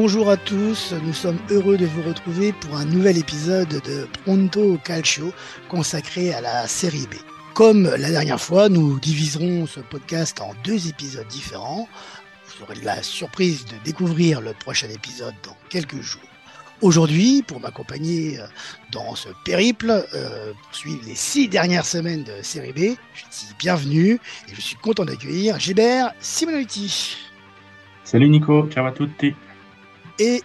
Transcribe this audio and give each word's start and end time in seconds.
Bonjour 0.00 0.30
à 0.30 0.36
tous, 0.36 0.94
nous 1.04 1.12
sommes 1.12 1.40
heureux 1.50 1.76
de 1.76 1.84
vous 1.84 2.02
retrouver 2.02 2.52
pour 2.52 2.76
un 2.76 2.84
nouvel 2.84 3.18
épisode 3.18 3.82
de 3.84 4.06
Pronto 4.22 4.78
Calcio 4.84 5.32
consacré 5.68 6.32
à 6.32 6.40
la 6.40 6.68
série 6.68 7.08
B. 7.10 7.16
Comme 7.52 7.82
la 7.82 8.08
dernière 8.08 8.40
fois, 8.40 8.68
nous 8.68 9.00
diviserons 9.00 9.66
ce 9.66 9.80
podcast 9.80 10.40
en 10.40 10.52
deux 10.62 10.88
épisodes 10.88 11.26
différents. 11.26 11.88
Vous 12.46 12.62
aurez 12.62 12.76
la 12.84 13.02
surprise 13.02 13.64
de 13.64 13.74
découvrir 13.84 14.40
le 14.40 14.52
prochain 14.52 14.88
épisode 14.88 15.34
dans 15.42 15.56
quelques 15.68 16.00
jours. 16.00 16.22
Aujourd'hui, 16.80 17.42
pour 17.42 17.58
m'accompagner 17.58 18.38
euh, 18.38 18.46
dans 18.92 19.16
ce 19.16 19.30
périple, 19.44 19.90
euh, 20.14 20.52
pour 20.52 20.74
suivre 20.76 21.02
les 21.08 21.16
six 21.16 21.48
dernières 21.48 21.84
semaines 21.84 22.22
de 22.22 22.40
série 22.42 22.72
B, 22.72 22.96
je 23.14 23.24
dis 23.32 23.52
bienvenue 23.58 24.20
et 24.48 24.54
je 24.54 24.60
suis 24.60 24.76
content 24.76 25.04
d'accueillir 25.04 25.58
Gilbert 25.58 26.12
Simonovici. 26.20 27.16
Salut 28.04 28.28
Nico, 28.28 28.68
ciao 28.70 28.86
à 28.86 28.92
tutti. 28.92 29.34
Et 30.18 30.42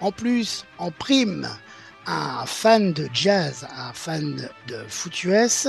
en 0.00 0.10
plus, 0.10 0.64
en 0.78 0.90
prime, 0.90 1.48
un 2.06 2.44
fan 2.46 2.92
de 2.92 3.08
jazz, 3.12 3.66
un 3.76 3.92
fan 3.92 4.48
de 4.66 4.78
foot 4.88 5.24
US, 5.24 5.68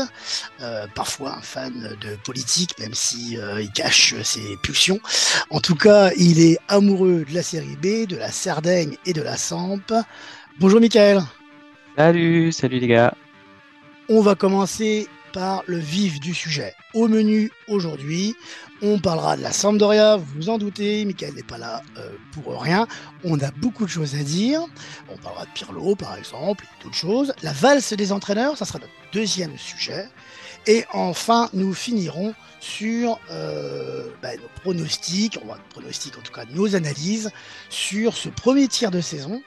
euh, 0.61 0.87
parfois 0.95 1.37
un 1.37 1.41
fan 1.41 1.95
de 2.01 2.15
politique, 2.23 2.77
même 2.79 2.93
si 2.93 3.37
euh, 3.37 3.61
il 3.61 3.71
cache 3.71 4.15
ses 4.23 4.57
pulsions. 4.63 4.99
En 5.49 5.59
tout 5.59 5.75
cas, 5.75 6.11
il 6.17 6.39
est 6.41 6.57
amoureux 6.67 7.25
de 7.29 7.33
la 7.33 7.43
série 7.43 7.75
B, 7.75 8.07
de 8.07 8.17
la 8.17 8.31
Sardaigne 8.31 8.97
et 9.05 9.13
de 9.13 9.21
la 9.21 9.37
Samp. 9.37 9.93
Bonjour 10.59 10.79
Michael. 10.79 11.21
Salut, 11.95 12.51
salut 12.51 12.79
les 12.79 12.87
gars. 12.87 13.13
On 14.09 14.21
va 14.21 14.35
commencer 14.35 15.07
par 15.31 15.63
le 15.67 15.77
vif 15.77 16.19
du 16.19 16.33
sujet. 16.33 16.73
Au 16.93 17.07
menu 17.07 17.51
aujourd'hui, 17.67 18.35
on 18.83 18.99
parlera 18.99 19.37
de 19.37 19.41
la 19.41 19.53
Sampdoria, 19.53 20.17
vous 20.17 20.25
vous 20.35 20.49
en 20.49 20.57
doutez, 20.57 21.05
Michael 21.05 21.33
n'est 21.35 21.43
pas 21.43 21.57
là 21.57 21.81
euh, 21.97 22.11
pour 22.33 22.61
rien. 22.61 22.85
On 23.23 23.39
a 23.39 23.49
beaucoup 23.51 23.85
de 23.85 23.89
choses 23.89 24.13
à 24.15 24.23
dire. 24.23 24.61
On 25.09 25.17
parlera 25.17 25.45
de 25.45 25.51
Pirlo 25.53 25.95
par 25.95 26.17
exemple, 26.17 26.65
et 26.65 26.83
d'autres 26.83 26.95
choses. 26.95 27.33
La 27.41 27.53
valse 27.53 27.93
des 27.93 28.11
entraîneurs, 28.11 28.57
ça 28.57 28.65
sera 28.65 28.79
notre 28.79 28.91
deuxième 29.13 29.57
sujet. 29.57 30.09
Et 30.67 30.83
enfin, 30.91 31.49
nous 31.53 31.73
finirons 31.73 32.33
sur 32.59 33.19
euh, 33.31 34.09
bah, 34.21 34.35
nos 34.35 34.61
pronostics, 34.61 35.39
pronostics 35.69 36.17
en 36.17 36.21
tout 36.21 36.33
cas 36.33 36.43
nos 36.51 36.75
analyses 36.75 37.31
sur 37.69 38.15
ce 38.15 38.27
premier 38.27 38.67
tiers 38.67 38.91
de 38.91 39.01
saison 39.01 39.41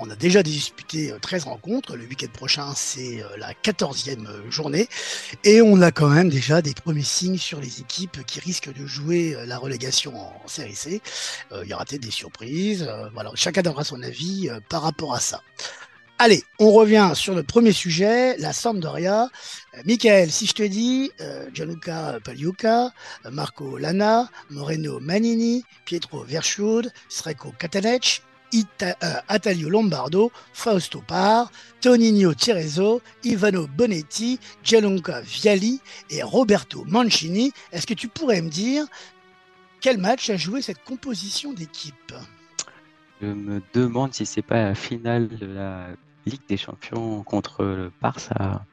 on 0.00 0.10
a 0.10 0.16
déjà 0.16 0.42
disputé 0.42 1.12
13 1.20 1.46
euh, 1.46 1.50
rencontres. 1.50 1.96
Le 1.96 2.04
week-end 2.04 2.30
prochain, 2.32 2.72
c'est 2.74 3.22
euh, 3.22 3.36
la 3.38 3.52
14e 3.52 4.26
euh, 4.26 4.50
journée. 4.50 4.88
Et 5.44 5.62
on 5.62 5.80
a 5.80 5.92
quand 5.92 6.08
même 6.08 6.28
déjà 6.28 6.62
des 6.62 6.74
premiers 6.74 7.02
signes 7.02 7.38
sur 7.38 7.60
les 7.60 7.80
équipes 7.80 8.24
qui 8.26 8.40
risquent 8.40 8.72
de 8.72 8.86
jouer 8.86 9.36
la 9.46 9.58
relégation 9.58 10.18
en 10.18 10.48
série 10.48 10.74
C. 10.74 11.00
Il 11.62 11.68
y 11.68 11.74
aura 11.74 11.84
peut-être 11.84 12.02
des 12.02 12.10
surprises. 12.10 12.88
Voilà, 13.14 13.30
chacun 13.34 13.62
donnera 13.62 13.84
son 13.84 14.02
avis 14.02 14.48
par 14.68 14.82
rapport 14.82 15.14
à 15.14 15.20
ça. 15.20 15.42
Allez, 16.18 16.42
on 16.58 16.72
revient 16.72 17.12
sur 17.14 17.34
le 17.34 17.42
premier 17.42 17.72
sujet, 17.72 18.36
la 18.38 18.52
Sampdoria. 18.52 19.28
Michael, 19.84 20.30
si 20.30 20.46
je 20.46 20.54
te 20.54 20.62
dis 20.62 21.10
Gianluca 21.52 22.18
Pagliuca, 22.24 22.90
Marco 23.30 23.78
Lana, 23.78 24.28
Moreno 24.50 24.98
Manini, 25.00 25.64
Pietro 25.84 26.24
Verschud, 26.24 26.90
Sreko 27.08 27.52
Katanec, 27.58 28.22
Ita, 28.52 28.96
euh, 29.02 29.20
Atalio 29.28 29.68
Lombardo, 29.68 30.30
Fausto 30.52 31.02
Par, 31.06 31.50
Toninho 31.80 32.32
Cerezo, 32.36 33.02
Ivano 33.24 33.66
Bonetti, 33.66 34.38
Gianluca 34.62 35.20
Viali 35.20 35.80
et 36.10 36.22
Roberto 36.22 36.84
Mancini. 36.84 37.52
Est-ce 37.72 37.86
que 37.86 37.94
tu 37.94 38.08
pourrais 38.08 38.42
me 38.42 38.48
dire 38.48 38.86
quel 39.80 39.98
match 39.98 40.30
a 40.30 40.36
joué 40.36 40.62
cette 40.62 40.82
composition 40.84 41.52
d'équipe? 41.52 42.14
Je 43.20 43.26
me 43.26 43.62
demande 43.72 44.14
si 44.14 44.26
c'est 44.26 44.42
pas 44.42 44.62
la 44.62 44.74
finale 44.74 45.28
de 45.28 45.46
la 45.46 45.88
Ligue 46.26 46.46
des 46.48 46.56
Champions 46.56 47.22
contre 47.22 47.64
le 47.64 47.92
Barça. 48.02 48.64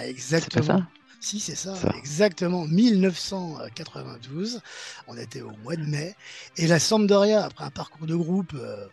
Exactement. 0.00 0.82
Si, 1.24 1.40
c'est 1.40 1.54
ça, 1.54 1.72
exactement. 1.96 2.66
1992. 2.66 4.60
On 5.08 5.16
était 5.16 5.40
au 5.40 5.52
mois 5.62 5.74
de 5.74 5.86
mai. 5.86 6.14
Et 6.58 6.66
la 6.66 6.78
Sampdoria, 6.78 7.46
après 7.46 7.64
un 7.64 7.70
parcours 7.70 8.06
de 8.06 8.14
groupe 8.14 8.52
euh, 8.54 8.86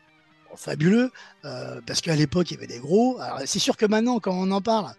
fabuleux, 0.55 1.11
euh, 1.43 1.81
parce 1.85 1.99
qu'à 1.99 2.15
l'époque, 2.15 2.49
il 2.49 2.53
y 2.53 2.57
avait 2.57 2.67
des 2.67 2.79
gros. 2.79 3.19
Alors, 3.19 3.41
c'est 3.45 3.59
sûr 3.59 3.75
que 3.75 3.85
maintenant, 3.85 4.21
quand 4.21 4.31
on 4.31 4.49
en 4.51 4.61
parle, 4.61 4.93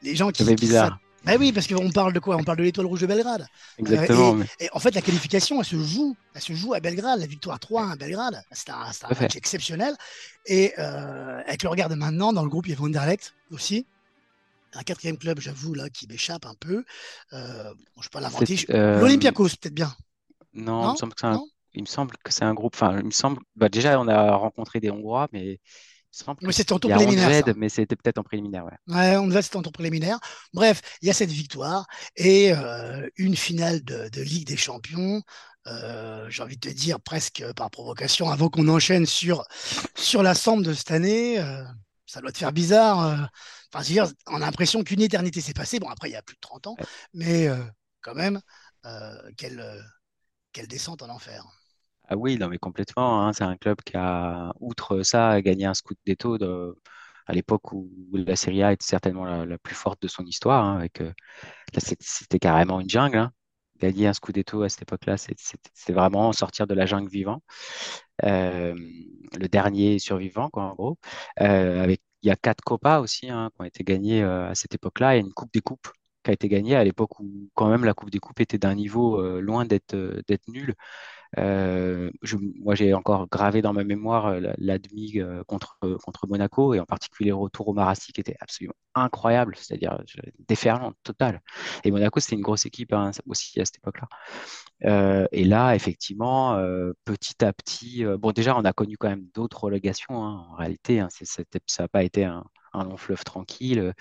les 0.00 0.16
gens 0.16 0.30
qui. 0.30 0.42
C'est 0.42 0.54
bizarre. 0.54 0.98
Ben 1.26 1.36
oui, 1.38 1.52
parce 1.52 1.66
qu'on 1.66 1.90
parle 1.90 2.14
de 2.14 2.18
quoi? 2.18 2.36
On 2.36 2.44
parle 2.44 2.56
de 2.56 2.62
l'étoile 2.62 2.86
rouge 2.86 3.02
de 3.02 3.06
Belgrade. 3.06 3.46
Exactement. 3.76 4.42
et, 4.58 4.70
en 4.72 4.78
fait, 4.78 4.94
la 4.94 5.02
qualification, 5.02 5.58
elle 5.58 5.66
se 5.66 5.76
joue, 5.76 6.16
elle 6.34 6.40
se 6.40 6.54
joue 6.54 6.72
à 6.72 6.80
Belgrade. 6.80 7.20
La 7.20 7.26
victoire 7.26 7.58
3 7.60 7.90
à 7.90 7.96
Belgrade, 7.96 8.42
c'est 8.52 8.70
un, 8.70 8.90
match 9.20 9.36
exceptionnel. 9.36 9.94
Et 10.46 10.72
euh, 10.78 11.42
avec 11.46 11.62
le 11.62 11.68
regard 11.68 11.90
de 11.90 11.94
maintenant, 11.94 12.32
dans 12.32 12.42
le 12.42 12.48
groupe, 12.48 12.66
il 12.66 12.70
y 12.70 12.72
avait 12.72 12.84
Anderlecht 12.84 13.34
aussi 13.50 13.84
un 14.74 14.82
quatrième 14.82 15.18
club, 15.18 15.40
j'avoue, 15.40 15.74
là, 15.74 15.88
qui 15.90 16.06
m'échappe 16.06 16.46
un 16.46 16.54
peu. 16.58 16.84
Euh, 17.32 17.74
bon, 17.94 18.02
je 18.02 18.08
ne 18.08 18.10
pas 18.10 18.20
l'inventer. 18.20 18.64
Euh... 18.70 19.00
L'Olympiakos, 19.00 19.50
peut-être 19.60 19.74
bien. 19.74 19.94
Non, 20.52 20.90
il, 20.90 20.92
me 20.92 20.96
semble 20.96 21.14
que 21.14 21.26
un... 21.26 21.40
il, 21.74 21.82
me 21.82 21.86
semble 21.86 22.16
que 22.22 22.32
c'est 22.32 22.44
un 22.44 22.54
groupe. 22.54 22.74
Enfin, 22.74 22.98
il 22.98 23.06
me 23.06 23.10
semble. 23.10 23.40
Bah, 23.56 23.68
déjà, 23.68 24.00
on 24.00 24.08
a 24.08 24.34
rencontré 24.34 24.80
des 24.80 24.90
Hongrois, 24.90 25.28
mais. 25.32 25.60
Mais 26.42 26.52
c'était 26.52 26.72
en 26.72 26.78
tour 26.78 26.90
préliminaire. 26.92 27.42
mais 27.56 27.68
c'était 27.68 27.96
peut-être 27.96 28.18
en 28.18 28.22
préliminaire. 28.22 28.64
Ouais, 28.64 28.94
ouais 28.94 29.16
on 29.16 29.28
va, 29.28 29.42
c'était 29.42 29.56
en 29.56 29.62
tour 29.62 29.72
préliminaire. 29.72 30.18
Bref, 30.52 30.80
il 31.02 31.08
y 31.08 31.10
a 31.10 31.14
cette 31.14 31.30
victoire 31.30 31.86
et 32.16 32.52
euh, 32.52 33.08
une 33.16 33.34
finale 33.34 33.82
de, 33.82 34.08
de, 34.10 34.22
Ligue 34.22 34.46
des 34.46 34.56
Champions. 34.56 35.22
Euh, 35.66 36.26
j'ai 36.28 36.42
envie 36.42 36.56
de 36.56 36.68
te 36.68 36.72
dire 36.72 37.00
presque 37.00 37.42
par 37.56 37.70
provocation, 37.70 38.30
avant 38.30 38.48
qu'on 38.48 38.68
enchaîne 38.68 39.06
sur, 39.06 39.44
sur 39.96 40.22
la 40.22 40.34
somme 40.34 40.62
de 40.62 40.72
cette 40.72 40.90
année, 40.90 41.40
euh, 41.40 41.64
ça 42.06 42.20
doit 42.20 42.32
te 42.32 42.38
faire 42.38 42.52
bizarre. 42.52 43.28
Euh, 43.74 43.78
enfin, 43.78 44.12
on 44.26 44.36
a 44.36 44.40
l'impression 44.40 44.82
qu'une 44.82 45.02
éternité 45.02 45.40
s'est 45.40 45.54
passée. 45.54 45.78
Bon, 45.78 45.88
après, 45.88 46.08
il 46.08 46.12
y 46.12 46.16
a 46.16 46.22
plus 46.22 46.36
de 46.36 46.40
30 46.40 46.66
ans, 46.68 46.76
mais 47.12 47.48
euh, 47.48 47.62
quand 48.00 48.14
même, 48.14 48.40
euh, 48.86 49.30
quelle, 49.36 49.64
quelle 50.52 50.68
descente 50.68 51.02
en 51.02 51.08
enfer. 51.08 51.44
Ah 52.08 52.16
oui, 52.16 52.36
non, 52.36 52.48
mais 52.48 52.58
complètement. 52.58 53.22
Hein. 53.22 53.32
c'est 53.32 53.44
un 53.44 53.56
club 53.56 53.78
qui 53.84 53.96
a, 53.96 54.52
outre 54.60 55.02
ça, 55.02 55.40
gagné 55.40 55.64
un 55.64 55.74
scout 55.74 55.96
d'étau 56.04 56.36
de, 56.36 56.78
à 57.26 57.32
l'époque 57.32 57.72
où 57.72 57.88
la 58.12 58.36
Serie 58.36 58.62
A 58.62 58.72
était 58.72 58.84
certainement 58.84 59.24
la, 59.24 59.58
plus 59.58 59.74
forte 59.74 60.02
de 60.02 60.08
son 60.08 60.24
histoire. 60.24 60.64
Hein, 60.64 60.76
avec, 60.78 61.02
c'était 61.78 62.38
carrément 62.38 62.80
une 62.80 62.90
jungle. 62.90 63.18
Hein. 63.18 63.32
Gagner 63.80 64.06
un 64.06 64.12
Scudetto 64.12 64.62
à 64.62 64.68
cette 64.68 64.82
époque-là, 64.82 65.16
c'est 65.16 65.92
vraiment 65.92 66.32
sortir 66.32 66.66
de 66.66 66.74
la 66.74 66.86
jungle 66.86 67.08
vivant. 67.08 67.42
Euh, 68.24 68.74
le 69.38 69.48
dernier 69.48 69.98
survivant, 69.98 70.48
quoi, 70.50 70.64
en 70.64 70.74
gros. 70.74 70.98
Euh, 71.40 71.82
avec, 71.82 72.00
il 72.24 72.28
y 72.28 72.30
a 72.30 72.36
quatre 72.36 72.62
Copas 72.64 73.00
aussi 73.00 73.30
hein, 73.30 73.50
qui 73.54 73.62
ont 73.62 73.64
été 73.64 73.84
gagnés 73.84 74.22
euh, 74.22 74.48
à 74.50 74.54
cette 74.54 74.74
époque-là. 74.74 75.14
Il 75.16 75.18
y 75.20 75.22
a 75.22 75.26
une 75.26 75.32
Coupe 75.32 75.52
des 75.52 75.60
Coupes 75.60 75.88
qui 76.24 76.30
a 76.30 76.34
été 76.34 76.48
gagnée 76.48 76.74
à 76.76 76.84
l'époque 76.84 77.20
où 77.20 77.50
quand 77.54 77.68
même 77.68 77.84
la 77.84 77.94
Coupe 77.94 78.10
des 78.10 78.18
Coupes 78.20 78.40
était 78.40 78.58
d'un 78.58 78.74
niveau 78.74 79.20
loin 79.40 79.64
d'être 79.66 79.94
d'être 80.26 80.48
nul. 80.48 80.74
Euh, 81.38 82.10
moi, 82.60 82.74
j'ai 82.74 82.94
encore 82.94 83.28
gravé 83.28 83.62
dans 83.62 83.72
ma 83.72 83.84
mémoire 83.84 84.26
euh, 84.26 84.40
la, 84.58 84.78
demi 84.78 85.20
euh, 85.20 85.42
contre, 85.44 85.78
contre 86.04 86.26
Monaco 86.26 86.74
et 86.74 86.80
en 86.80 86.84
particulier 86.84 87.30
le 87.30 87.36
retour 87.36 87.68
au 87.68 87.72
Marassi 87.72 88.12
qui 88.12 88.20
était 88.20 88.36
absolument 88.40 88.74
incroyable, 88.94 89.56
c'est-à-dire 89.56 89.98
déferlante 90.48 90.96
totale. 91.02 91.40
Et 91.84 91.90
Monaco, 91.90 92.20
c'était 92.20 92.36
une 92.36 92.42
grosse 92.42 92.66
équipe 92.66 92.92
hein, 92.92 93.10
aussi 93.26 93.60
à 93.60 93.64
cette 93.64 93.78
époque-là. 93.78 95.28
et 95.32 95.44
là, 95.44 95.74
effectivement, 95.74 96.56
petit 97.04 97.44
à 97.44 97.52
petit, 97.52 98.04
bon, 98.04 98.30
déjà, 98.32 98.56
on 98.56 98.64
a 98.64 98.72
connu 98.72 98.96
quand 98.96 99.08
même 99.08 99.26
d'autres 99.34 99.64
relégations 99.64 100.22
hein, 100.24 100.46
en 100.50 100.54
réalité. 100.54 101.00
Hein, 101.00 101.08
ça 101.10 101.82
n'a 101.82 101.88
pas 101.88 102.04
été 102.04 102.24
un, 102.24 102.44
long 102.74 102.96
fleuve 102.96 103.24
tranquille. 103.24 103.92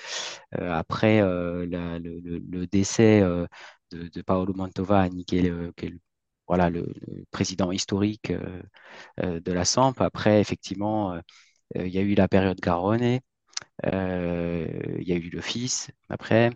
après 0.52 1.22
le, 1.22 2.66
décès 2.68 3.22
de, 3.92 4.22
Paolo 4.22 4.54
Mantova 4.54 5.02
a 5.02 5.10
niqué 5.10 5.42
le, 5.42 5.74
voilà, 6.48 6.70
le, 6.70 6.94
président 7.32 7.72
historique 7.72 8.32
euh, 8.32 8.62
euh, 9.24 9.40
de 9.40 9.52
la 9.52 9.66
SAMP. 9.66 10.02
Après, 10.02 10.42
effectivement, 10.42 11.14
euh, 11.14 11.22
il 11.76 11.90
y 11.90 11.98
a 12.00 12.02
eu 12.02 12.16
la 12.16 12.28
période 12.28 12.60
Garonne, 12.62 13.20
il 13.84 15.04
y 15.08 15.14
a 15.14 15.16
eu 15.16 15.30
le 15.30 15.42
fils 15.42 15.90
après. 16.10 16.52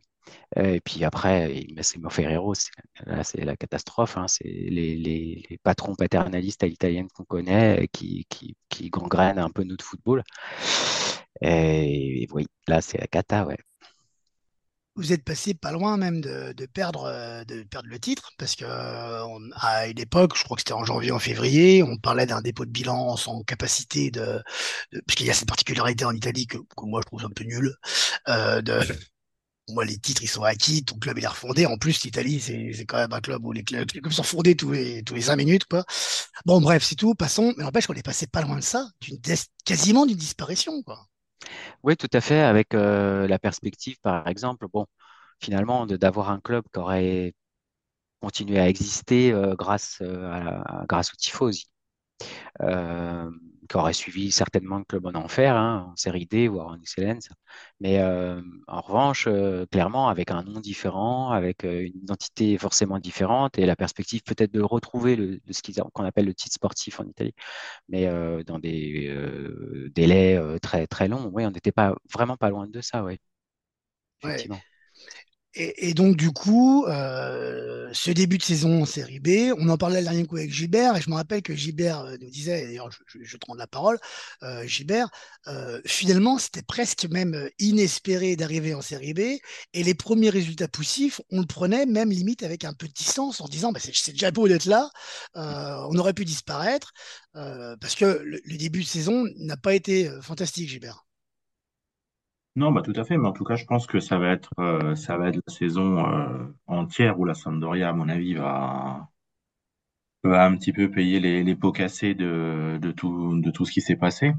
et 0.57 0.81
puis 0.81 1.03
après, 1.05 1.65
Massimo 1.75 2.09
Ferrero, 2.09 2.53
c'est 2.55 3.45
la 3.45 3.55
catastrophe. 3.57 4.17
Hein, 4.17 4.27
c'est 4.27 4.45
les, 4.45 5.59
patrons 5.63 5.95
paternalistes 5.95 6.63
à 6.63 6.67
l'italienne 6.67 7.07
qu'on 7.15 7.25
connaît 7.25 7.87
qui, 7.91 8.27
gangrènent 8.91 9.39
un 9.39 9.49
peu 9.49 9.63
notre 9.63 9.85
football. 9.85 10.23
Et, 11.41 12.27
oui, 12.31 12.47
là, 12.67 12.81
c'est 12.81 12.99
la 12.99 13.07
cata, 13.07 13.45
ouais 13.45 13.57
vous 14.97 15.13
êtes 15.13 15.23
passé 15.23 15.53
pas 15.53 15.71
loin 15.71 15.95
même 15.97 16.21
de, 16.21 16.53
perdre, 16.65 17.05
euh, 17.05 17.43
de 17.45 17.63
perdre 17.63 17.87
le 17.89 17.99
titre, 17.99 18.31
parce 18.37 18.55
que 18.55 18.65
euh, 18.65 19.49
à 19.55 19.87
une 19.87 19.99
époque, 19.99 20.35
je 20.35 20.43
crois 20.43 20.55
que 20.55 20.61
c'était 20.61 20.73
en 20.73 20.83
janvier, 20.83 21.11
en 21.11 21.19
février, 21.19 21.83
on 21.83 21.97
parlait 21.97 22.25
d'un 22.25 22.41
dépôt 22.41 22.65
de 22.65 22.71
bilan 22.71 23.15
sans 23.15 23.43
capacité 23.43 24.11
de, 24.11 24.41
de 24.91 25.01
parce 25.05 25.15
qu'il 25.15 25.27
y 25.27 25.29
a 25.29 25.33
cette 25.33 25.47
particularité 25.47 26.03
en 26.05 26.11
Italie 26.11 26.47
que, 26.47 26.57
moi 26.81 27.01
je 27.03 27.07
trouve 27.07 27.25
un 27.25 27.29
peu 27.29 27.43
nulle, 27.43 27.75
euh, 28.27 28.61
de, 28.61 28.79
moi, 29.69 29.85
les 29.85 29.97
titres, 29.97 30.23
ils 30.23 30.27
sont 30.29 30.43
acquis, 30.43 30.83
ton 30.85 30.97
club, 30.97 31.17
il 31.17 31.25
est 31.25 31.27
refondé. 31.27 31.65
En 31.65 31.77
plus, 31.77 32.03
l'Italie, 32.03 32.39
c'est 32.39 32.85
quand 32.85 32.97
même 32.97 33.13
un 33.13 33.21
club 33.21 33.45
où 33.45 33.51
les 33.51 33.63
clubs, 33.63 33.87
les 33.93 34.01
clubs 34.01 34.13
sont 34.13 34.23
fondés 34.23 34.55
tous 34.55 34.71
les, 34.71 35.03
tous 35.03 35.13
les 35.13 35.21
5 35.21 35.35
minutes, 35.35 35.65
quoi. 35.65 35.85
Bon, 36.45 36.61
bref, 36.61 36.83
c'est 36.83 36.95
tout, 36.95 37.15
passons. 37.15 37.53
Mais 37.57 37.63
n'empêche 37.63 37.87
qu'on 37.87 37.93
est 37.93 38.03
passé 38.03 38.27
pas 38.27 38.41
loin 38.41 38.57
de 38.57 38.63
ça, 38.63 38.87
d'une 39.01 39.19
quasiment 39.65 40.05
d'une 40.05 40.17
disparition, 40.17 40.81
quoi. 40.83 41.05
Oui, 41.83 41.95
tout 41.97 42.07
à 42.13 42.21
fait, 42.21 42.39
avec 42.41 42.73
euh, 42.73 43.27
la 43.27 43.39
perspective, 43.39 43.97
par 44.01 44.27
exemple, 44.27 44.67
bon, 44.71 44.85
finalement, 45.41 45.85
d'avoir 45.85 46.29
un 46.31 46.39
club 46.39 46.63
qui 46.73 46.79
aurait 46.79 47.33
continué 48.21 48.59
à 48.59 48.69
exister 48.69 49.33
euh, 49.33 49.55
grâce, 49.55 49.99
euh, 50.01 50.61
grâce 50.89 51.13
aux 51.13 51.17
tifosi. 51.17 51.67
Qui 53.67 53.77
aurait 53.77 53.93
suivi 53.93 54.31
certainement 54.31 54.77
le 54.79 54.83
club 54.85 55.05
en 55.05 55.13
enfer, 55.15 55.55
hein, 55.55 55.89
en 55.91 55.95
série 55.95 56.25
D, 56.25 56.47
voire 56.47 56.67
en 56.69 56.79
excellence. 56.79 57.29
Mais 57.79 57.99
euh, 57.99 58.41
en 58.67 58.81
revanche, 58.81 59.25
euh, 59.27 59.65
clairement, 59.67 60.09
avec 60.09 60.31
un 60.31 60.43
nom 60.43 60.59
différent, 60.59 61.31
avec 61.31 61.63
une 61.63 61.95
identité 62.03 62.57
forcément 62.57 62.99
différente 62.99 63.57
et 63.59 63.65
la 63.65 63.75
perspective 63.75 64.21
peut-être 64.23 64.51
de 64.51 64.61
retrouver 64.61 65.15
le, 65.15 65.39
ce 65.51 65.61
qu'on 65.93 66.03
appelle 66.03 66.25
le 66.25 66.33
titre 66.33 66.55
sportif 66.55 66.99
en 66.99 67.05
Italie, 67.05 67.33
mais 67.89 68.07
dans 68.45 68.59
des 68.59 69.89
délais 69.95 70.39
très, 70.61 70.87
très 70.87 71.07
longs. 71.07 71.29
Oui, 71.33 71.45
on 71.45 71.51
n'était 71.51 71.71
pas 71.71 71.95
vraiment 72.13 72.37
pas 72.37 72.49
loin 72.49 72.67
de 72.67 72.81
ça, 72.81 73.03
oui. 73.03 73.17
Effectivement. 74.21 74.63
Et, 75.59 75.95
donc, 75.95 76.17
du 76.17 76.29
coup, 76.31 76.85
euh, 76.85 77.89
ce 77.91 78.11
début 78.11 78.37
de 78.37 78.43
saison 78.43 78.83
en 78.83 78.85
série 78.85 79.19
B, 79.19 79.53
on 79.57 79.69
en 79.69 79.77
parlait 79.77 80.01
le 80.01 80.03
dernier 80.03 80.23
coup 80.27 80.37
avec 80.37 80.53
Gilbert, 80.53 80.95
et 80.95 81.01
je 81.01 81.09
me 81.09 81.15
rappelle 81.15 81.41
que 81.41 81.55
Gilbert 81.55 82.01
euh, 82.01 82.15
nous 82.21 82.29
disait, 82.29 82.67
d'ailleurs, 82.67 82.91
je, 82.91 83.37
te 83.37 83.45
rends 83.47 83.55
la 83.55 83.65
parole, 83.65 83.97
euh, 84.43 84.67
Gilbert, 84.67 85.09
finalement, 85.85 86.37
c'était 86.37 86.61
presque 86.61 87.05
même 87.05 87.49
inespéré 87.57 88.35
d'arriver 88.35 88.75
en 88.75 88.83
série 88.83 89.15
B, 89.15 89.19
et 89.73 89.83
les 89.83 89.95
premiers 89.95 90.29
résultats 90.29 90.67
poussifs, 90.67 91.21
on 91.31 91.39
le 91.39 91.47
prenait 91.47 91.87
même 91.87 92.11
limite 92.11 92.43
avec 92.43 92.63
un 92.63 92.73
peu 92.73 92.87
de 92.87 92.93
distance, 92.93 93.41
en 93.41 93.47
disant, 93.47 93.71
bah, 93.71 93.79
c'est 93.81 94.11
déjà 94.11 94.29
beau 94.29 94.47
d'être 94.47 94.65
là, 94.65 94.91
on 95.33 95.97
aurait 95.97 96.13
pu 96.13 96.25
disparaître, 96.25 96.93
parce 97.33 97.95
que 97.95 98.21
le 98.23 98.57
début 98.57 98.83
de 98.83 98.87
saison 98.87 99.25
n'a 99.37 99.57
pas 99.57 99.73
été 99.73 100.11
fantastique, 100.21 100.69
Gilbert. 100.69 101.06
Non, 102.57 102.71
bah 102.73 102.81
tout 102.81 102.91
à 102.97 103.05
fait, 103.05 103.17
mais 103.17 103.27
en 103.27 103.31
tout 103.31 103.45
cas, 103.45 103.55
je 103.55 103.63
pense 103.65 103.87
que 103.87 103.99
ça 104.01 104.17
va 104.17 104.31
être, 104.31 104.49
euh, 104.59 104.95
ça 104.95 105.15
va 105.17 105.29
être 105.29 105.37
la 105.47 105.53
saison 105.53 106.05
euh, 106.05 106.45
entière 106.65 107.17
où 107.19 107.23
la 107.25 107.33
Sampdoria, 107.33 107.87
à 107.89 107.93
mon 107.93 108.09
avis, 108.09 108.33
va, 108.33 109.09
va 110.23 110.45
un 110.45 110.55
petit 110.55 110.73
peu 110.73 110.91
payer 110.91 111.19
les, 111.19 111.55
pots 111.55 111.71
cassés 111.71 112.13
de, 112.13 112.77
de 112.79 112.91
tout, 112.91 113.41
de 113.41 113.49
tout 113.51 113.65
ce 113.65 113.71
qui 113.71 113.81
s'est 113.81 113.95
passé. 113.95 114.31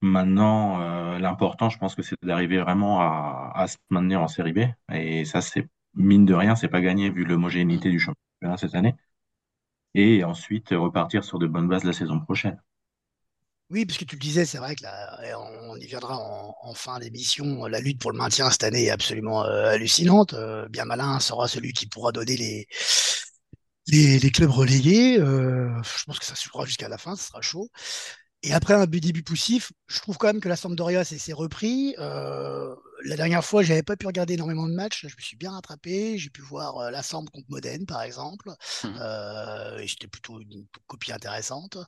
Maintenant, 0.00 0.80
euh, 0.80 1.18
l'important, 1.18 1.68
je 1.70 1.78
pense 1.78 1.94
que 1.94 2.02
c'est 2.02 2.16
d'arriver 2.22 2.58
vraiment 2.58 3.00
à, 3.00 3.52
à 3.54 3.68
se 3.68 3.76
maintenir 3.90 4.20
en 4.20 4.28
série 4.28 4.52
B. 4.52 4.60
Et 4.92 5.24
ça, 5.24 5.40
c'est 5.40 5.68
mine 5.94 6.24
de 6.26 6.34
rien, 6.34 6.56
c'est 6.56 6.68
pas 6.68 6.80
gagné 6.80 7.08
vu 7.10 7.24
l'homogénéité 7.24 7.90
du 7.90 8.00
championnat 8.00 8.56
cette 8.56 8.74
année. 8.74 8.96
Et 9.94 10.22
ensuite, 10.22 10.68
repartir 10.72 11.24
sur 11.24 11.38
de 11.38 11.46
bonnes 11.46 11.66
bases 11.66 11.84
la 11.84 11.94
saison 11.94 12.20
prochaine. 12.20 12.60
Oui, 13.72 13.86
parce 13.86 13.98
que 13.98 14.04
tu 14.04 14.16
le 14.16 14.20
disais, 14.20 14.44
c'est 14.44 14.58
vrai 14.58 14.76
que 14.76 14.82
là, 14.82 15.18
on 15.70 15.76
y 15.76 15.86
viendra 15.86 16.18
en, 16.18 16.74
fin 16.74 16.98
d'émission. 16.98 17.64
La 17.66 17.80
lutte 17.80 17.98
pour 18.00 18.12
le 18.12 18.18
maintien 18.18 18.50
cette 18.50 18.64
année 18.64 18.84
est 18.84 18.90
absolument 18.90 19.46
euh, 19.46 19.70
hallucinante. 19.70 20.34
Euh, 20.34 20.68
bien 20.68 20.84
malin 20.84 21.18
sera 21.20 21.48
celui 21.48 21.72
qui 21.72 21.86
pourra 21.86 22.12
donner 22.12 22.36
les, 22.36 22.68
les, 23.88 24.30
clubs 24.30 24.50
relégués. 24.50 25.18
Euh, 25.18 25.70
je 25.82 26.04
pense 26.04 26.18
que 26.18 26.26
ça 26.26 26.34
jouera 26.34 26.66
jusqu'à 26.66 26.90
la 26.90 26.98
fin, 26.98 27.16
ce 27.16 27.28
sera 27.28 27.40
chaud. 27.40 27.70
Et 28.42 28.52
après 28.52 28.74
un 28.74 28.84
début 28.86 29.22
poussif, 29.22 29.72
je 29.86 30.00
trouve 30.00 30.18
quand 30.18 30.26
même 30.26 30.40
que 30.40 30.50
la 30.50 30.56
Sampdoria 30.56 31.02
s'est 31.04 31.32
repris. 31.32 31.94
Euh, 33.02 33.08
la 33.08 33.16
dernière 33.16 33.44
fois, 33.44 33.62
j'avais 33.62 33.82
pas 33.82 33.96
pu 33.96 34.06
regarder 34.06 34.34
énormément 34.34 34.68
de 34.68 34.74
matchs. 34.74 35.06
Je 35.06 35.14
me 35.16 35.22
suis 35.22 35.36
bien 35.36 35.52
rattrapé. 35.52 36.18
J'ai 36.18 36.30
pu 36.30 36.42
voir 36.42 36.78
euh, 36.78 36.90
la 36.90 37.02
contre 37.02 37.48
Modène, 37.48 37.86
par 37.86 38.02
exemple. 38.02 38.50
Mmh. 38.84 38.88
Euh, 39.00 39.78
et 39.78 39.88
c'était 39.88 40.06
plutôt 40.06 40.40
une 40.40 40.66
copie 40.86 41.12
intéressante. 41.12 41.78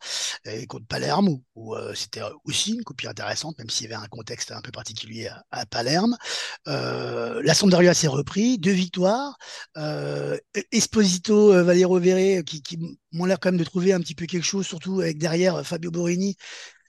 Et 0.45 0.67
contre 0.67 0.87
Palerme, 0.87 1.39
où, 1.55 1.75
c'était 1.95 2.21
aussi 2.45 2.73
une 2.73 2.85
copie 2.85 3.07
intéressante, 3.07 3.59
même 3.59 3.71
s'il 3.71 3.89
y 3.89 3.93
avait 3.93 4.03
un 4.03 4.09
contexte 4.09 4.53
un 4.53 4.61
peu 4.61 4.71
particulier 4.71 5.31
à, 5.51 5.67
Palerme. 5.67 6.17
la 6.67 7.55
Sampdoria 7.55 7.95
s'est 7.95 8.09
repris, 8.09 8.59
deux 8.59 8.73
victoires. 8.73 9.39
Esposito, 10.73 11.65
Valero 11.65 11.99
Verre, 11.99 12.45
qui, 12.45 12.63
qui 12.63 12.79
m'ont 13.13 13.25
l'air 13.25 13.41
quand 13.41 13.51
même 13.51 13.59
de 13.59 13.65
trouver 13.65 13.93
un 13.93 14.01
petit 14.01 14.15
peu 14.15 14.27
quelque 14.27 14.45
chose, 14.45 14.67
surtout 14.67 15.01
avec 15.01 15.19
derrière 15.19 15.67
Fabio 15.67 15.91
Borini, 15.91 16.37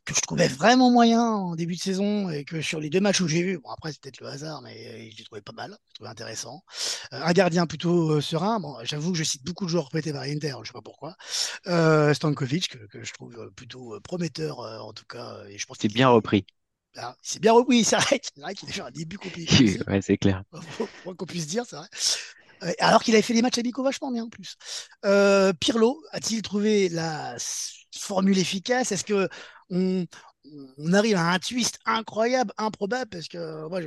que 0.06 0.14
je 0.14 0.22
trouvais 0.22 0.48
vraiment 0.48 0.92
moyen 0.92 1.22
en 1.22 1.56
début 1.56 1.76
de 1.76 1.82
saison 1.82 2.30
et 2.30 2.46
que 2.46 2.62
sur 2.62 2.80
les 2.80 2.90
deux 2.90 3.00
matchs 3.00 3.22
où 3.22 3.28
j'ai 3.28 3.42
vu, 3.42 3.58
bon 3.58 3.70
après 3.70 3.92
c'est 3.92 4.02
peut-être 4.02 4.22
le 4.22 4.28
hasard, 4.28 4.62
mais 4.62 5.10
je 5.12 5.18
l'ai 5.18 5.24
trouvé 5.24 5.42
pas 5.42 5.52
mal, 5.52 5.72
je 5.72 5.76
l'ai 5.76 5.94
trouvé 5.96 6.10
intéressant. 6.10 6.64
Euh, 7.14 7.22
un 7.24 7.34
gardien 7.34 7.66
plutôt 7.66 8.12
euh, 8.12 8.22
serein, 8.22 8.60
bon, 8.60 8.78
j'avoue 8.84 9.12
que 9.12 9.18
je 9.18 9.24
cite 9.24 9.44
beaucoup 9.44 9.66
de 9.66 9.70
joueurs 9.70 9.90
prêtés 9.90 10.14
par 10.14 10.22
Inter, 10.22 10.56
je 10.62 10.68
sais 10.68 10.74
pas 10.74 10.82
pourquoi. 10.82 11.16
Euh, 11.68 12.14
Stankovic, 12.14 12.70
que, 12.88 13.04
je 13.04 13.14
trouve 13.14 13.52
plutôt 13.56 14.00
prometteur 14.02 14.60
en 14.60 14.94
tout 14.94 15.06
cas. 15.06 15.38
Et 15.50 15.58
je 15.58 15.66
pense 15.66 15.78
c'est 15.80 15.92
bien 15.92 16.10
repris. 16.10 16.46
Ah, 16.98 17.16
c'est 17.22 17.42
bien 17.42 17.54
repris, 17.54 17.84
c'est 17.84 17.98
vrai, 17.98 18.20
qu'il 18.20 18.70
a 18.70 18.72
fait 18.72 18.82
un 18.82 18.92
début 18.92 19.18
compliqué. 19.18 19.80
ouais, 19.88 20.02
c'est 20.02 20.18
clair. 20.18 20.44
qu'on 21.04 21.26
puisse 21.26 21.48
dire, 21.48 21.64
c'est 21.68 21.76
vrai. 21.76 21.88
Alors 22.80 23.04
qu'il 23.04 23.14
avait 23.14 23.22
fait 23.22 23.34
des 23.34 23.42
matchs 23.42 23.58
amicaux 23.58 23.84
vachement 23.84 24.12
bien 24.12 24.24
en 24.24 24.30
plus. 24.30 24.56
Euh, 25.06 25.54
Pirlo 25.54 26.02
a-t-il 26.12 26.42
trouvé 26.42 26.90
la 26.90 27.36
formule 27.96 28.38
efficace? 28.38 28.92
Est-ce 28.92 29.04
que 29.04 29.28
on, 29.70 30.06
arrive 30.94 31.18
à 31.18 31.32
un 31.32 31.40
twist 31.40 31.80
incroyable, 31.86 32.54
improbable? 32.58 33.10
Parce 33.10 33.28
que 33.28 33.68
moi, 33.68 33.82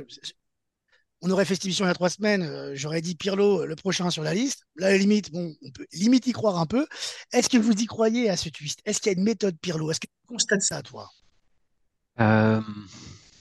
on 1.21 1.29
aurait 1.31 1.45
fait 1.45 1.55
cette 1.55 1.65
émission 1.65 1.85
il 1.85 1.89
y 1.89 1.91
a 1.91 1.95
trois 1.95 2.09
semaines, 2.09 2.43
euh, 2.43 2.71
j'aurais 2.75 3.01
dit 3.01 3.15
Pirlo 3.15 3.65
le 3.65 3.75
prochain 3.75 4.09
sur 4.09 4.23
la 4.23 4.33
liste. 4.33 4.63
Là, 4.75 4.91
la 4.91 4.97
limite, 4.97 5.31
bon, 5.31 5.53
on 5.61 5.71
peut 5.71 5.85
limite 5.91 6.27
y 6.27 6.31
croire 6.31 6.57
un 6.57 6.65
peu. 6.65 6.87
Est-ce 7.33 7.49
que 7.49 7.57
vous 7.57 7.73
y 7.73 7.85
croyez 7.85 8.29
à 8.29 8.37
ce 8.37 8.49
twist? 8.49 8.79
Est-ce 8.85 9.01
qu'il 9.01 9.11
y 9.11 9.15
a 9.15 9.17
une 9.17 9.25
méthode 9.25 9.57
Pirlo? 9.59 9.91
Est-ce 9.91 9.99
que 9.99 10.07
tu 10.07 10.27
constates 10.27 10.61
ça, 10.61 10.81
toi? 10.81 11.09
Euh, 12.19 12.61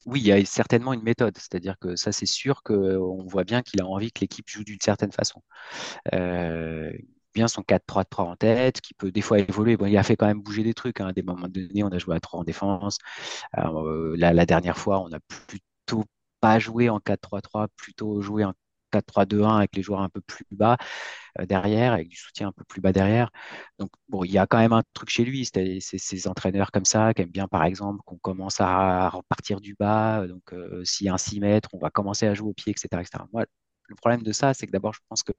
oui, 0.09 0.21
il 0.21 0.27
y 0.27 0.33
a 0.33 0.45
certainement 0.45 0.93
une 0.93 1.03
méthode, 1.03 1.37
c'est-à-dire 1.37 1.79
que 1.79 1.97
ça, 1.97 2.13
c'est 2.13 2.27
sûr 2.27 2.63
qu'on 2.63 3.25
voit 3.27 3.45
bien 3.45 3.63
qu'il 3.63 3.81
a 3.83 3.87
envie 3.87 4.11
que 4.13 4.21
l'équipe 4.21 4.49
joue 4.49 4.65
d'une 4.65 4.81
certaine 4.81 5.13
façon. 5.13 5.43
Euh, 6.15 6.93
bien 7.35 7.49
son 7.49 7.63
4-3-3 7.63 8.23
en 8.23 8.37
tête, 8.37 8.81
qui 8.81 8.95
peut 8.95 9.13
des 9.13 9.21
fois 9.21 9.39
évoluer. 9.39 9.77
Bon, 9.77 9.87
il 9.87 9.97
a 9.97 10.03
fait 10.03 10.17
quand 10.17 10.27
même 10.27 10.41
bouger 10.43 10.63
des 10.65 10.75
trucs. 10.75 11.01
Hein. 11.01 11.09
À 11.09 11.13
des 11.13 11.23
moments 11.23 11.49
donnés, 11.49 11.85
on 11.85 11.89
a 11.89 11.99
joué 11.99 12.17
à 12.17 12.21
3 12.21 12.41
en 12.41 12.45
défense. 12.45 12.99
Euh, 13.59 14.15
la 14.17 14.47
dernière 14.47 14.79
fois, 14.79 15.01
on 15.01 15.13
a 15.13 15.19
plutôt 15.47 16.05
pas 16.41 16.59
joué 16.59 16.89
en 16.89 16.99
4-3-3, 16.99 17.69
plutôt 17.77 18.21
joué 18.23 18.45
en 18.45 18.55
4-3-2-1 18.93 19.57
avec 19.59 19.77
les 19.77 19.83
joueurs 19.83 20.01
un 20.01 20.09
peu 20.09 20.21
plus 20.21 20.45
bas 20.51 20.77
euh, 21.41 21.47
derrière, 21.47 21.93
avec 21.93 22.09
du 22.09 22.17
soutien 22.17 22.49
un 22.49 22.53
peu 22.53 22.65
plus 22.65 22.81
bas 22.81 22.93
derrière. 22.93 23.31
Donc, 23.79 23.91
bon, 24.09 24.25
il 24.25 24.31
y 24.33 24.39
a 24.39 24.47
quand 24.47 24.59
même 24.59 24.73
un 24.73 24.83
truc 24.95 25.11
chez 25.11 25.25
lui, 25.25 25.45
c'est 25.47 25.79
ces 25.81 26.29
entraîneurs 26.29 26.71
comme 26.73 26.85
ça 26.85 27.15
qui 27.15 27.23
aiment 27.23 27.31
bien, 27.31 27.49
par 27.49 27.65
exemple, 27.65 28.01
qu'on 28.05 28.19
commence 28.19 28.61
à 28.61 29.09
repartir 29.11 29.61
du 29.61 29.75
bas. 29.79 30.27
Donc, 30.27 30.53
euh, 30.53 30.85
s'il 30.85 31.07
y 31.07 31.09
a 31.11 31.15
un 31.15 31.19
6 31.19 31.41
mètres, 31.41 31.69
on 31.73 31.79
va 31.79 31.91
commencer 31.91 32.27
à 32.27 32.35
jouer 32.35 32.51
au 32.51 32.55
pied, 32.55 32.73
etc. 32.73 33.03
le 33.89 33.95
problème 33.97 34.23
de 34.23 34.33
ça, 34.33 34.55
c'est 34.55 34.67
que 34.67 34.73
d'abord, 34.73 34.93
je 34.95 35.01
pense 35.09 35.23
qu'il 35.23 35.35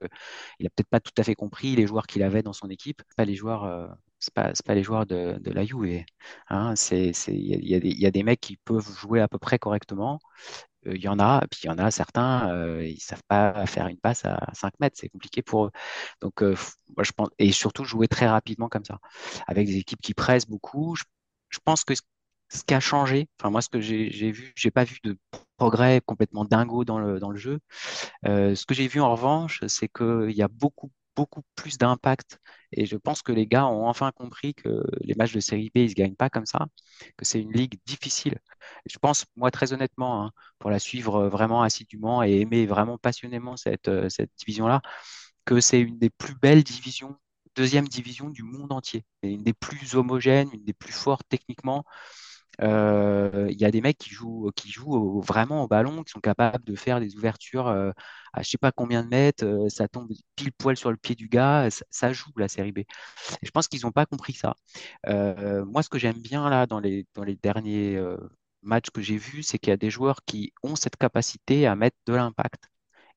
n'a 0.61 0.69
peut-être 0.69 0.89
pas 0.89 0.99
tout 0.99 1.11
à 1.17 1.23
fait 1.23 1.35
compris 1.35 1.75
les 1.75 1.87
joueurs 1.87 2.07
qu'il 2.07 2.23
avait 2.23 2.43
dans 2.43 2.53
son 2.53 2.69
équipe, 2.69 3.01
pas 3.15 3.25
les 3.25 3.35
joueurs. 3.35 3.63
Euh, 3.65 3.87
pas, 4.33 4.51
les 4.75 4.83
joueurs 4.83 5.05
de, 5.05 5.37
de. 5.39 5.53
Hein, 6.49 6.73
il 6.89 7.13
y, 7.31 8.01
y, 8.01 8.05
a 8.05 8.11
des 8.11 8.23
mecs 8.23 8.41
qui 8.41 8.57
peuvent 8.57 8.89
jouer 8.99 9.21
à 9.21 9.27
peu 9.29 9.37
près 9.39 9.59
correctement 9.59 10.19
il 10.95 11.01
y 11.01 11.07
en 11.07 11.19
a, 11.19 11.41
puis 11.49 11.61
il 11.63 11.67
y 11.67 11.69
en 11.69 11.77
a 11.77 11.91
certains, 11.91 12.51
euh, 12.51 12.85
ils 12.85 12.99
savent 12.99 13.23
pas 13.27 13.65
faire 13.65 13.87
une 13.87 13.97
passe 13.97 14.25
à 14.25 14.39
5 14.53 14.73
mètres, 14.79 14.97
c'est 14.99 15.09
compliqué 15.09 15.41
pour 15.41 15.65
eux. 15.65 15.71
Donc, 16.21 16.41
moi, 16.41 17.03
je 17.03 17.11
pense, 17.11 17.29
et 17.39 17.51
surtout 17.51 17.83
jouer 17.85 18.07
très 18.07 18.27
rapidement 18.27 18.69
comme 18.69 18.85
ça, 18.85 18.99
avec 19.47 19.67
des 19.67 19.77
équipes 19.77 20.01
qui 20.01 20.13
pressent 20.13 20.47
beaucoup. 20.47 20.95
Je, 20.95 21.03
pense 21.63 21.83
que 21.83 21.93
ce 21.95 22.63
qui 22.63 22.73
a 22.73 22.79
changé, 22.79 23.27
enfin 23.39 23.49
moi, 23.49 23.61
ce 23.61 23.69
que 23.69 23.81
j'ai 23.81 24.31
vu, 24.31 24.53
j'ai 24.55 24.71
pas 24.71 24.83
vu 24.83 24.99
de 25.03 25.17
progrès 25.57 26.01
complètement 26.05 26.45
dingo 26.45 26.85
dans 26.85 26.99
le, 26.99 27.19
dans 27.19 27.31
le 27.31 27.37
jeu. 27.37 27.59
ce 28.25 28.65
que 28.65 28.73
j'ai 28.73 28.87
vu 28.87 29.01
en 29.01 29.11
revanche, 29.11 29.63
c'est 29.67 29.87
qu'il 29.89 30.31
y 30.31 30.41
a 30.41 30.47
beaucoup 30.47 30.91
beaucoup 31.19 31.41
plus 31.55 31.77
d'impact. 31.77 32.39
Et 32.71 32.85
je 32.85 32.95
pense 32.97 33.21
que 33.21 33.31
les 33.33 33.45
gars 33.47 33.67
ont 33.67 33.87
enfin 33.87 34.11
compris 34.11 34.53
que 34.53 34.83
les 35.01 35.15
matchs 35.15 35.33
de 35.33 35.39
série 35.41 35.69
B, 35.75 35.79
ils 35.79 35.83
ne 35.85 35.89
se 35.89 35.95
gagnent 35.95 36.15
pas 36.15 36.29
comme 36.29 36.45
ça, 36.45 36.67
que 37.17 37.25
c'est 37.25 37.41
une 37.41 37.51
ligue 37.53 37.79
difficile. 37.85 38.37
je 38.89 38.97
pense, 38.99 39.25
moi, 39.35 39.51
très 39.51 39.73
honnêtement, 39.73 40.25
hein, 40.25 40.31
pour 40.59 40.69
la 40.71 40.79
suivre 40.79 41.27
vraiment 41.27 41.61
assidûment 41.63 42.23
et 42.23 42.39
aimer 42.41 42.65
vraiment 42.65 42.97
passionnément 42.97 43.57
cette, 43.57 43.87
euh, 43.89 44.09
cette 44.09 44.31
division-là, 44.39 44.81
que 45.45 45.59
c'est 45.61 45.81
une 45.81 45.97
des 45.99 46.09
plus 46.09 46.35
belles 46.35 46.63
divisions, 46.63 47.17
deuxième 47.55 47.87
division 47.87 48.29
du 48.29 48.43
monde 48.43 48.71
entier. 48.71 49.05
Une 49.23 49.43
des 49.43 49.53
plus 49.53 49.95
homogènes, 49.95 50.49
une 50.53 50.63
des 50.63 50.73
plus 50.73 50.93
fortes 50.93 51.27
techniquement. 51.29 51.85
Euh, 52.61 53.47
il 53.49 53.59
y 53.59 53.65
a 53.65 53.71
des 53.71 53.81
mecs 53.81 53.97
qui 53.97 54.09
jouent, 54.09 54.51
qui 54.55 54.69
jouent 54.71 55.21
vraiment 55.21 55.63
au 55.63 55.67
ballon, 55.67 56.03
qui 56.03 56.11
sont 56.11 56.19
capables 56.19 56.63
de 56.65 56.75
faire 56.75 56.99
des 56.99 57.15
ouvertures 57.15 57.67
euh, 57.67 57.91
à 58.33 58.41
je 58.41 58.49
sais 58.49 58.57
pas 58.57 58.71
combien 58.71 59.03
de 59.03 59.09
mètres, 59.09 59.45
euh, 59.45 59.69
ça 59.69 59.87
tombe 59.87 60.11
pile 60.35 60.51
poil 60.53 60.75
sur 60.77 60.91
le 60.91 60.97
pied 60.97 61.15
du 61.15 61.29
gars, 61.29 61.69
ça, 61.89 62.13
joue 62.13 62.31
la 62.37 62.47
série 62.47 62.71
B. 62.71 62.79
je 63.41 63.51
pense 63.51 63.67
qu'ils 63.67 63.81
n'ont 63.83 63.91
pas 63.91 64.05
compris 64.05 64.33
ça. 64.33 64.55
moi, 65.65 65.83
ce 65.83 65.89
que 65.89 65.99
j'aime 65.99 66.19
bien 66.19 66.49
là 66.49 66.65
dans 66.67 66.79
les, 66.79 67.07
dans 67.15 67.23
les 67.23 67.35
derniers 67.35 67.99
matchs 68.63 68.89
que 68.91 69.01
j'ai 69.01 69.17
vus, 69.17 69.43
c'est 69.43 69.57
qu'il 69.59 69.71
y 69.71 69.73
a 69.73 69.77
des 69.77 69.89
joueurs 69.89 70.21
qui 70.25 70.53
ont 70.63 70.75
cette 70.75 70.97
capacité 70.97 71.67
à 71.67 71.75
mettre 71.75 71.97
de 72.07 72.13
l'impact 72.13 72.69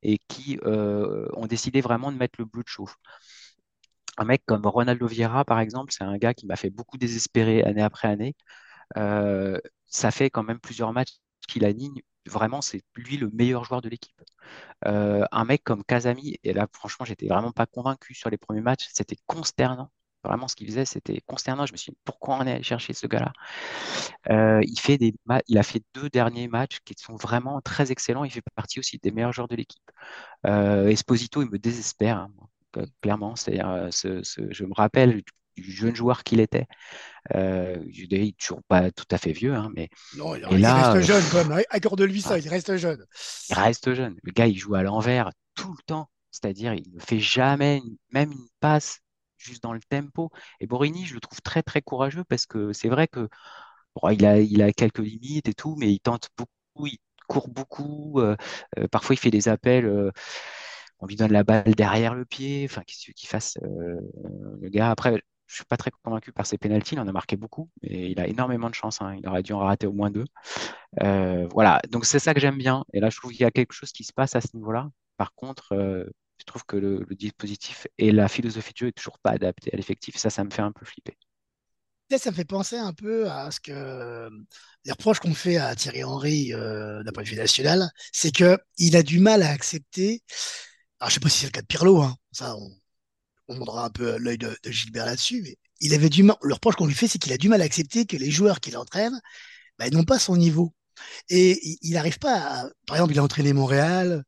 et 0.03 0.19
qui 0.29 0.59
ont 0.65 1.47
décidé 1.47 1.81
vraiment 1.81 2.13
de 2.13 2.17
mettre 2.19 2.37
le 2.39 2.45
bleu 2.47 2.63
de 2.63 2.69
chauffe. 2.69 2.97
Un 4.19 4.25
mec 4.25 4.43
comme 4.47 4.67
Ronaldo 4.67 5.07
Vieira, 5.07 5.45
par 5.45 5.59
exemple, 5.61 5.93
c'est 5.93 6.05
un 6.05 6.17
gars 6.19 6.35
qui 6.35 6.47
m'a 6.47 6.57
fait 6.57 6.71
beaucoup 6.71 6.99
désespérer 6.99 7.63
année 7.63 7.83
après 7.83 8.09
année. 8.09 8.35
Ça 8.95 10.11
fait 10.11 10.31
quand 10.31 10.43
même 10.43 10.61
plusieurs 10.61 10.93
matchs 10.93 11.15
qu'il 11.49 11.65
aligne. 11.65 12.01
Vraiment, 12.27 12.61
c'est 12.63 12.83
lui 12.95 13.17
le 13.17 13.31
meilleur 13.31 13.65
joueur 13.65 13.83
de 13.83 13.89
l'équipe. 13.89 14.21
un 14.85 15.45
mec 15.45 15.65
comme 15.65 15.85
Kazami, 15.85 16.39
et 16.45 16.53
là, 16.53 16.69
franchement, 16.73 17.05
j'étais 17.05 17.29
vraiment 17.29 17.53
pas 17.53 17.67
convaincu 17.67 18.15
sur 18.15 18.31
les 18.31 18.39
premiers 18.39 18.61
matchs. 18.61 18.89
C'était 18.93 19.17
consternant. 19.27 19.91
Vraiment, 20.25 20.47
ce 20.47 20.55
qu'il 20.55 20.69
faisait, 20.69 20.85
c'était 20.85 21.21
consternant. 21.27 21.67
Je 21.67 21.73
me 21.73 21.77
suis 21.77 21.91
dit, 21.91 21.99
pourquoi 22.05 22.37
on 22.37 22.47
est 22.47 22.53
allé 22.53 22.63
chercher 22.63 22.93
ce 22.93 23.09
gars-là? 23.09 23.33
Il, 24.63 24.79
fait 24.79 24.99
des 24.99 25.15
il 25.49 25.59
a 25.59 25.63
fait 25.65 25.83
deux 25.95 26.09
derniers 26.11 26.49
matchs 26.49 26.79
qui 26.85 26.95
sont 26.97 27.17
vraiment 27.17 27.61
très 27.61 27.91
excellents. 27.91 28.25
Il 28.25 28.31
fait 28.31 28.43
partie 28.55 28.79
aussi 28.79 28.99
des 28.99 29.11
meilleurs 29.11 29.33
joueurs 29.33 29.49
de 29.49 29.57
l'équipe. 29.57 29.91
Esposito, 30.45 31.43
il 31.43 31.51
me 31.51 31.59
désespère, 31.59 32.19
hein, 32.19 32.31
clairement. 33.01 33.35
C'est-à-dire, 33.37 33.89
je 33.91 34.65
me 34.65 34.75
rappelle 34.75 35.23
du 35.57 35.71
jeune 35.71 35.95
joueur 35.95 36.25
qu'il 36.25 36.41
était. 36.41 36.67
Euh, 37.35 37.77
il 37.93 38.09
n'est 38.11 38.33
toujours 38.33 38.63
pas 38.65 38.91
tout 38.91 39.07
à 39.11 39.19
fait 39.19 39.33
vieux, 39.33 39.55
hein, 39.55 39.71
mais. 39.75 39.89
Non, 40.17 40.35
il, 40.35 40.67
reste 40.67 41.01
jeune, 41.01 41.23
quand 41.31 41.45
même. 41.45 41.63
Accorde-lui 41.71 42.21
ça, 42.21 42.39
il 42.39 42.49
reste 42.49 42.77
jeune. 42.77 43.05
Il 43.51 43.55
reste 43.55 43.95
jeune. 43.95 44.17
Le 44.23 44.33
gars, 44.33 44.47
il 44.47 44.59
joue 44.59 44.75
à 44.75 44.83
l'envers 44.83 45.31
tout 45.55 45.73
le 45.73 45.83
temps. 45.87 46.09
C'est-à-dire, 46.31 46.75
il 46.75 46.91
ne 46.95 47.01
fait 47.01 47.21
jamais 47.21 47.83
même 48.11 48.33
une 48.33 48.49
passe 48.61 49.01
juste 49.37 49.63
dans 49.63 49.73
le 49.73 49.81
tempo. 49.89 50.31
Et 50.61 50.67
Borini, 50.67 51.05
je 51.05 51.15
le 51.15 51.21
trouve 51.21 51.41
très, 51.43 51.63
très 51.63 51.83
courageux 51.83 52.25
parce 52.25 52.47
que 52.47 52.73
c'est 52.73 52.89
vrai 52.89 53.07
que 53.09 53.29
il, 54.11 54.25
a, 54.25 54.39
il 54.41 54.63
a 54.63 54.73
quelques 54.73 54.99
limites 54.99 55.49
et 55.49 55.55
tout, 55.55 55.77
mais 55.77 55.93
il 55.93 56.01
tente 56.01 56.29
beaucoup, 56.37 56.87
il 56.87 56.99
court 57.29 57.49
beaucoup. 57.49 58.21
Euh, 58.21 58.37
euh, 58.79 58.89
parfois, 58.89 59.15
il 59.15 59.19
fait 59.19 59.31
des 59.31 59.49
appels 59.49 60.11
on 61.03 61.07
lui 61.07 61.17
donne 61.17 61.33
la 61.33 61.43
balle 61.43 61.75
derrière 61.75 62.15
le 62.15 62.25
pied, 62.25 62.65
enfin, 62.71 62.83
qu'est-ce 62.87 63.11
qu'il 63.11 63.29
fasse 63.29 63.59
le 63.61 64.69
gars 64.69 64.91
Après, 64.91 65.21
je 65.53 65.57
suis 65.57 65.65
pas 65.67 65.77
très 65.77 65.91
convaincu 65.91 66.33
par 66.33 66.47
ses 66.47 66.57
pénalties. 66.57 66.95
Il 66.95 67.01
en 67.01 67.07
a 67.07 67.13
marqué 67.13 67.37
beaucoup, 67.37 67.69
mais 67.83 68.11
il 68.11 68.19
a 68.19 68.27
énormément 68.27 68.71
de 68.71 68.75
chance. 68.75 69.03
Hein. 69.03 69.17
Il 69.19 69.29
aurait 69.29 69.43
dû 69.43 69.53
en 69.53 69.59
rater 69.59 69.87
au 69.87 69.93
moins 69.93 70.11
deux. 70.11 70.25
Euh, 71.03 71.47
voilà, 71.53 71.81
donc 71.91 72.07
c'est 72.07 72.19
ça 72.19 72.33
que 72.33 72.41
j'aime 72.41 72.57
bien. 72.57 72.85
Et 72.95 73.01
là, 73.01 73.11
je 73.11 73.19
trouve 73.19 73.33
qu'il 73.33 73.43
y 73.43 73.45
a 73.45 73.51
quelque 73.51 73.73
chose 73.75 73.93
qui 73.93 74.03
se 74.03 74.15
passe 74.15 74.35
à 74.35 74.41
ce 74.41 74.57
niveau-là. 74.57 74.89
Par 75.19 75.35
contre, 75.35 75.73
euh, 75.73 76.05
je 76.39 76.45
trouve 76.45 76.65
que 76.65 76.77
le, 76.77 77.05
dispositif 77.11 77.87
et 77.99 78.13
la 78.13 78.29
philosophie 78.29 78.73
de 78.73 78.79
jeu 78.79 78.87
est 78.89 78.93
toujours 78.93 79.19
pas 79.19 79.33
adapté 79.33 79.71
à 79.75 79.77
l'effectif. 79.77 80.17
Ça, 80.17 80.31
ça 80.31 80.43
me 80.43 80.51
fait 80.51 80.63
un 80.63 80.73
peu 80.73 80.87
flipper. 80.87 81.19
Ça 82.19 82.31
me 82.31 82.37
fait 82.37 82.45
penser 82.45 82.77
un 82.77 82.93
peu 82.93 83.31
à 83.31 83.51
ce 83.51 83.61
que 83.61 84.29
les 84.85 84.93
reproches 84.93 85.21
qu'on 85.21 85.35
fait 85.35 85.57
à 85.57 85.75
Thierry 85.75 86.05
Henry 86.05 86.53
euh, 86.53 87.03
d'un 87.03 87.13
point 87.13 87.23
de 87.23 87.29
vue 87.29 87.37
national, 87.37 87.89
c'est 88.13 88.31
qu'il 88.31 88.97
a 88.97 89.03
du 89.03 89.19
mal 89.19 89.43
à 89.43 89.51
accepter. 89.51 90.23
Alors, 91.01 91.09
je 91.11 91.15
sais 91.15 91.21
pas 91.21 91.29
si 91.29 91.41
c'est 91.41 91.47
le 91.47 91.53
cas 91.53 91.63
de 91.63 91.67
Pirlo, 91.67 92.03
hein. 92.03 92.15
ça, 92.33 92.55
on 93.53 93.59
montrera 93.59 93.85
un 93.85 93.91
peu 93.91 94.17
l'œil 94.19 94.39
de, 94.39 94.57
Gilbert 94.67 95.07
là-dessus, 95.07 95.57
il 95.81 95.95
avait 95.95 96.09
du 96.09 96.23
mal, 96.23 96.37
le 96.43 96.55
reproche 96.55 96.77
qu'on 96.77 96.87
lui 96.87 96.95
fait, 96.95 97.09
c'est 97.09 97.19
qu'il 97.19 97.33
a 97.33 97.39
du 97.39 97.49
mal 97.49 97.61
à 97.63 97.65
accepter 97.65 98.07
que 98.07 98.17
les 98.17 98.31
joueurs 98.31 98.61
qu'il 98.61 98.77
entraîne 98.77 99.21
bah, 99.79 99.89
n'ont 99.91 100.05
pas 100.05 100.19
son 100.19 100.37
niveau. 100.37 100.75
Et 101.29 101.79
il 101.83 101.95
n'arrive 101.95 102.19
pas 102.19 102.37
à, 102.37 102.71
par 102.87 102.97
exemple, 102.97 103.13
il 103.15 103.19
a 103.19 103.23
entraîné 103.25 103.53
Montréal, 103.53 104.25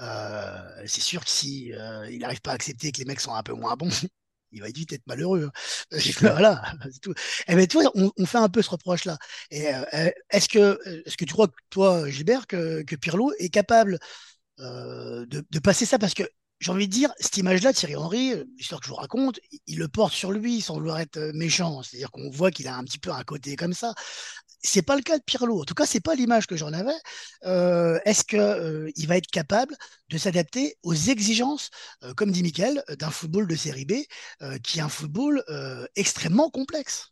euh, 0.00 0.82
c'est 0.86 1.00
sûr 1.00 1.24
que 1.24 1.30
si 1.30 1.72
euh, 1.72 2.08
il 2.10 2.18
n'arrive 2.18 2.40
pas 2.40 2.52
à 2.52 2.54
accepter 2.54 2.92
que 2.92 2.98
les 2.98 3.04
mecs 3.04 3.20
sont 3.20 3.34
un 3.34 3.42
peu 3.42 3.52
moins 3.52 3.76
bons, 3.76 3.88
il 4.52 4.60
va 4.60 4.68
vite 4.68 4.92
être 4.92 5.06
malheureux. 5.06 5.50
Hein. 5.92 5.98
voilà, 6.20 6.62
c'est 6.90 7.00
tout. 7.00 7.12
Et 7.12 7.52
eh 7.52 7.54
ben, 7.54 7.66
on, 7.94 8.26
fait 8.26 8.38
un 8.38 8.48
peu 8.48 8.62
ce 8.62 8.70
reproche-là. 8.70 9.18
Euh, 9.52 10.10
est-ce 10.30 10.48
que, 10.48 10.78
est-ce 11.06 11.16
que 11.16 11.24
tu 11.24 11.32
crois, 11.32 11.48
toi, 11.70 12.08
Gilbert, 12.08 12.46
que, 12.46 12.82
que 12.82 12.96
Pirlo 12.96 13.32
est 13.38 13.50
capable 13.50 13.98
de, 14.58 15.44
de, 15.50 15.58
passer 15.58 15.86
ça? 15.86 15.98
Parce 15.98 16.14
que 16.14 16.24
j'ai 16.62 16.70
envie 16.70 16.86
de 16.86 16.92
dire, 16.92 17.12
cette 17.18 17.36
image-là, 17.36 17.72
Thierry 17.72 17.96
Henry, 17.96 18.32
euh, 18.34 18.44
l'histoire 18.56 18.80
que 18.80 18.86
je 18.86 18.90
vous 18.90 18.96
raconte, 18.96 19.40
il, 19.66 19.78
le 19.78 19.88
porte 19.88 20.12
sur 20.12 20.30
lui 20.30 20.60
sans 20.60 20.74
vouloir 20.74 21.00
être 21.00 21.16
euh, 21.16 21.32
méchant. 21.34 21.82
C'est-à-dire 21.82 22.12
qu'on 22.12 22.30
voit 22.30 22.52
qu'il 22.52 22.68
a 22.68 22.76
un 22.76 22.84
petit 22.84 23.00
peu 23.00 23.10
un 23.10 23.24
côté 23.24 23.56
comme 23.56 23.74
ça. 23.74 23.94
C'est 24.62 24.82
pas 24.82 24.94
le 24.94 25.02
cas 25.02 25.18
de 25.18 25.24
Pirlo. 25.24 25.62
En 25.62 25.64
tout 25.64 25.74
cas, 25.74 25.86
c'est 25.86 26.00
pas 26.00 26.14
l'image 26.14 26.46
que 26.46 26.56
j'en 26.56 26.72
avais. 26.72 26.94
Euh, 27.44 27.98
est-ce 28.04 28.22
qu'il 28.22 28.92
il 28.94 29.08
va 29.08 29.16
être 29.16 29.26
capable 29.26 29.74
de 30.08 30.18
s'adapter 30.18 30.76
aux 30.84 30.94
exigences, 30.94 31.70
comme 32.16 32.30
dit 32.30 32.44
Michael, 32.44 32.84
d'un 32.98 33.10
football 33.10 33.48
de 33.48 33.56
série 33.56 33.84
B, 33.84 33.94
qui 34.62 34.78
est 34.78 34.82
un 34.82 34.88
football 34.88 35.42
extrêmement 35.96 36.48
complexe? 36.50 37.11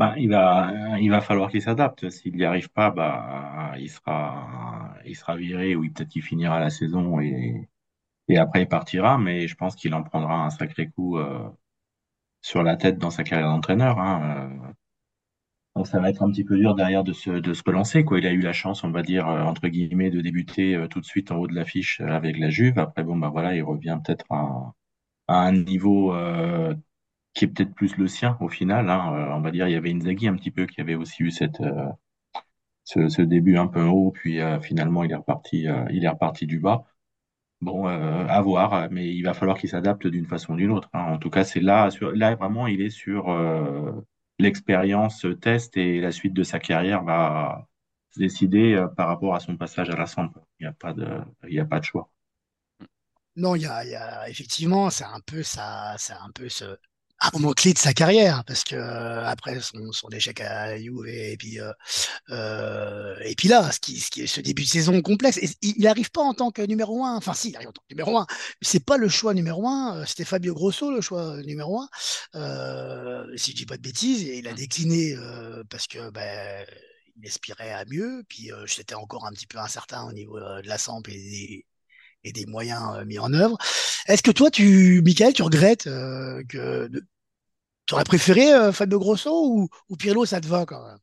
Bah, 0.00 0.14
il 0.16 0.30
va, 0.30 0.72
il 0.98 1.10
va 1.10 1.20
falloir 1.20 1.50
qu'il 1.50 1.60
s'adapte. 1.60 2.08
S'il 2.10 2.34
n'y 2.36 2.44
arrive 2.44 2.70
pas, 2.70 2.90
bah, 2.90 3.74
il 3.78 3.90
sera, 3.90 4.94
il 5.04 5.14
sera 5.14 5.36
viré 5.36 5.76
ou 5.76 5.82
peut-être 5.92 6.08
qu'il 6.08 6.22
finira 6.22 6.58
la 6.58 6.70
saison 6.70 7.20
et, 7.20 7.68
et 8.28 8.38
après 8.38 8.62
il 8.62 8.68
partira. 8.68 9.18
Mais 9.18 9.46
je 9.48 9.56
pense 9.56 9.76
qu'il 9.76 9.94
en 9.94 10.02
prendra 10.02 10.44
un 10.46 10.50
sacré 10.50 10.88
coup 10.88 11.18
euh, 11.18 11.46
sur 12.42 12.62
la 12.62 12.76
tête 12.76 12.98
dans 12.98 13.10
sa 13.10 13.24
carrière 13.24 13.48
d'entraîneur. 13.50 13.98
Hein, 14.00 14.48
euh. 14.68 14.72
Donc 15.76 15.86
ça 15.86 16.00
va 16.00 16.10
être 16.10 16.22
un 16.22 16.30
petit 16.30 16.44
peu 16.44 16.56
dur 16.56 16.74
derrière 16.74 17.04
de 17.04 17.12
se, 17.12 17.30
de 17.30 17.52
se 17.54 17.62
relancer. 17.66 18.04
Quoi. 18.04 18.20
Il 18.20 18.26
a 18.26 18.32
eu 18.32 18.40
la 18.40 18.54
chance, 18.54 18.84
on 18.84 18.90
va 18.90 19.02
dire, 19.02 19.28
euh, 19.28 19.42
entre 19.42 19.68
guillemets, 19.68 20.10
de 20.10 20.22
débuter 20.22 20.86
tout 20.90 21.00
de 21.00 21.06
suite 21.06 21.30
en 21.30 21.36
haut 21.36 21.46
de 21.46 21.54
l'affiche 21.54 22.00
avec 22.00 22.38
la 22.38 22.50
Juve. 22.50 22.78
Après, 22.78 23.04
bon, 23.04 23.16
bah 23.18 23.28
voilà, 23.30 23.54
il 23.54 23.62
revient 23.62 23.98
peut-être 24.04 24.26
à, 24.30 24.74
à, 25.28 25.40
un 25.46 25.52
niveau 25.52 26.14
qui 27.34 27.44
est 27.44 27.48
peut-être 27.48 27.74
plus 27.74 27.96
le 27.96 28.08
sien 28.08 28.36
au 28.40 28.48
final. 28.48 28.88
Hein. 28.90 29.14
Euh, 29.14 29.34
on 29.34 29.40
va 29.40 29.50
dire, 29.50 29.68
il 29.68 29.72
y 29.72 29.76
avait 29.76 29.92
Inzaghi 29.92 30.28
un 30.28 30.36
petit 30.36 30.50
peu 30.50 30.66
qui 30.66 30.80
avait 30.80 30.94
aussi 30.94 31.22
eu 31.22 31.30
cette, 31.30 31.60
euh, 31.60 31.88
ce, 32.84 33.22
début 33.22 33.56
un 33.56 33.66
peu 33.68 33.82
haut, 33.84 34.10
puis 34.12 34.40
euh, 34.40 34.60
finalement 34.60 35.04
il 35.04 35.12
est 35.12 35.16
reparti, 35.16 35.66
il 35.90 36.04
est 36.04 36.08
reparti 36.08 36.46
du 36.46 36.60
bas. 36.60 36.84
Bon, 37.60 37.86
à 37.86 38.40
voir, 38.40 38.90
mais 38.90 39.14
il 39.14 39.22
va 39.22 39.34
falloir 39.34 39.58
qu'il 39.58 39.68
s'adapte 39.68 40.06
d'une 40.06 40.26
façon 40.26 40.54
ou 40.54 40.56
d'une 40.56 40.70
autre. 40.70 40.88
Hein. 40.94 41.12
En 41.12 41.18
tout 41.18 41.28
cas, 41.28 41.44
c'est 41.44 41.60
là, 41.60 41.90
là 42.14 42.34
vraiment, 42.34 42.66
il 42.66 42.80
est 42.80 42.88
sur 42.88 43.28
l'expérience 44.38 45.26
test 45.42 45.76
et 45.76 46.00
la 46.00 46.10
suite 46.10 46.32
de 46.32 46.42
sa 46.42 46.58
carrière 46.58 47.04
va 47.04 47.68
se 48.12 48.18
décider 48.18 48.82
par 48.96 49.08
rapport 49.08 49.34
à 49.34 49.40
son 49.40 49.58
passage 49.58 49.90
à 49.90 49.96
la 49.96 50.06
Il 50.58 50.62
n'y 50.62 50.66
a 50.66 50.72
pas 50.72 50.94
de, 50.94 51.04
a 51.04 51.64
pas 51.66 51.80
de 51.80 51.84
choix. 51.84 52.10
Non, 53.36 53.54
il 53.56 53.62
y 53.62 54.30
effectivement, 54.30 54.88
c'est 54.88 55.04
un 55.04 55.20
peu 55.26 55.42
ça, 55.42 55.96
c'est 55.98 56.14
un 56.14 56.30
peu 56.34 56.48
ce, 56.48 56.78
un 57.20 57.30
moment 57.38 57.52
clé 57.52 57.72
de 57.72 57.78
sa 57.78 57.92
carrière 57.92 58.44
parce 58.44 58.64
que 58.64 58.74
euh, 58.76 59.26
après 59.26 59.60
son, 59.60 59.92
son, 59.92 60.08
échec 60.08 60.40
à 60.40 60.76
Juve 60.78 61.06
et, 61.06 61.36
puis 61.36 61.60
euh, 61.60 61.72
euh, 62.30 63.16
et 63.22 63.34
puis 63.34 63.48
là 63.48 63.70
ce 63.70 63.78
qui, 63.78 64.00
ce 64.00 64.10
qui 64.10 64.26
ce 64.26 64.40
début 64.40 64.62
de 64.62 64.68
saison 64.68 65.00
complexe 65.02 65.38
il 65.62 65.82
n'arrive 65.82 66.10
pas 66.10 66.22
en 66.22 66.34
tant 66.34 66.50
que 66.50 66.62
numéro 66.62 67.04
un 67.04 67.16
enfin 67.16 67.34
si 67.34 67.50
il 67.50 67.56
arrive 67.56 67.68
en 67.68 67.72
tant 67.72 67.82
que 67.82 67.94
numéro 67.94 68.18
un 68.18 68.26
c'est 68.62 68.84
pas 68.84 68.96
le 68.96 69.08
choix 69.08 69.34
numéro 69.34 69.68
un 69.68 69.98
euh, 69.98 70.04
c'était 70.06 70.24
Fabio 70.24 70.54
Grosso 70.54 70.90
le 70.90 71.00
choix 71.00 71.36
numéro 71.42 71.80
un 71.80 71.88
euh, 72.36 73.26
si 73.36 73.50
je 73.52 73.56
dis 73.56 73.66
pas 73.66 73.76
de 73.76 73.82
bêtises 73.82 74.24
et 74.24 74.38
il 74.38 74.48
a 74.48 74.54
décliné 74.54 75.14
parce 75.68 75.86
que 75.86 76.10
ben 76.10 76.66
il 77.22 77.28
aspirait 77.28 77.72
à 77.72 77.84
mieux 77.84 78.24
puis 78.28 78.50
c'était 78.66 78.94
encore 78.94 79.26
un 79.26 79.32
petit 79.32 79.46
peu 79.46 79.58
incertain 79.58 80.04
au 80.04 80.12
niveau 80.12 80.38
de 80.38 80.66
la 80.66 80.78
sample 80.78 81.10
et 81.12 81.18
des, 81.18 81.66
et 82.24 82.32
des 82.32 82.46
moyens 82.46 83.04
mis 83.06 83.18
en 83.18 83.32
œuvre. 83.32 83.56
Est-ce 84.06 84.22
que 84.22 84.30
toi, 84.30 84.50
tu, 84.50 85.02
Michael, 85.04 85.32
tu 85.32 85.42
regrettes 85.42 85.84
que 85.84 86.90
tu 87.90 87.94
aurais 87.94 88.04
préféré 88.04 88.54
euh, 88.54 88.70
Fabio 88.70 89.00
Grosso 89.00 89.32
ou, 89.32 89.68
ou 89.88 89.96
Pirlo, 89.96 90.24
ça 90.24 90.40
te 90.40 90.46
va 90.46 90.64
quand 90.64 90.86
même? 90.86 90.98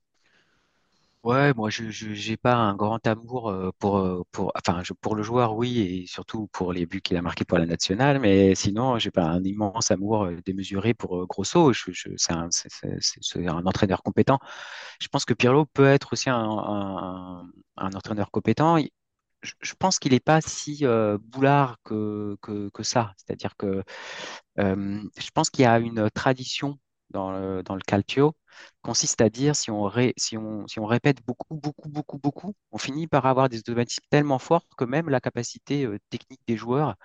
Ouais, 1.21 1.53
moi 1.53 1.69
je 1.69 1.89
j'ai 1.89 2.37
pas 2.37 2.55
un 2.55 2.75
grand 2.75 3.05
amour 3.05 3.49
euh, 3.49 3.71
pour 3.77 3.97
euh, 3.97 4.23
pour 4.31 4.53
enfin 4.55 4.81
pour 5.01 5.13
le 5.17 5.21
joueur 5.21 5.57
oui 5.57 5.81
et 5.81 6.07
surtout 6.07 6.47
pour 6.53 6.71
les 6.71 6.85
buts 6.85 7.01
qu'il 7.01 7.17
a 7.17 7.21
marqués 7.21 7.43
pour 7.43 7.57
la 7.57 7.65
nationale 7.65 8.19
mais 8.19 8.55
sinon 8.55 8.97
j'ai 8.99 9.11
pas 9.11 9.25
un 9.25 9.43
immense 9.43 9.91
amour 9.91 10.29
démesuré 10.45 10.93
pour 10.93 11.27
Grosso. 11.27 11.73
C'est 11.73 12.31
un 12.31 13.65
entraîneur 13.65 14.01
compétent. 14.01 14.39
Je 15.01 15.09
pense 15.09 15.25
que 15.25 15.33
Pirlo 15.33 15.65
peut 15.65 15.87
être 15.87 16.13
aussi 16.13 16.29
un 16.29 17.43
entraîneur 17.75 18.31
compétent 18.31 18.77
je, 19.41 19.73
pense 19.77 19.99
qu'il 19.99 20.13
n'est 20.13 20.19
pas 20.19 20.41
si 20.41 20.83
boulard 21.21 21.77
que, 21.83 22.37
ça 22.81 23.13
c'est-à-dire 23.17 23.55
que 23.57 23.83
je 24.57 25.31
pense 25.33 25.49
qu'il 25.49 25.63
y 25.63 25.65
a 25.65 25.79
une 25.79 26.09
tradition 26.11 26.79
dans 27.09 27.31
le, 27.31 27.63
dans 27.63 27.75
le 27.75 27.81
calcio, 27.81 28.35
consiste 28.81 29.21
à 29.21 29.29
dire 29.29 29.55
si 29.55 29.71
on, 29.71 29.83
répète 29.83 31.23
beaucoup, 31.25 31.55
beaucoup, 31.55 31.89
beaucoup, 31.89 32.17
beaucoup, 32.17 32.53
on 32.71 32.77
finit 32.77 33.07
par 33.07 33.25
avoir 33.25 33.49
des 33.49 33.59
automatismes 33.59 34.03
tellement 34.09 34.39
forts 34.39 34.65
que 34.77 34.85
même 34.85 35.09
la 35.09 35.21
capacité 35.21 35.87
technique 36.09 36.41
des 36.47 36.57
joueurs 36.57 36.95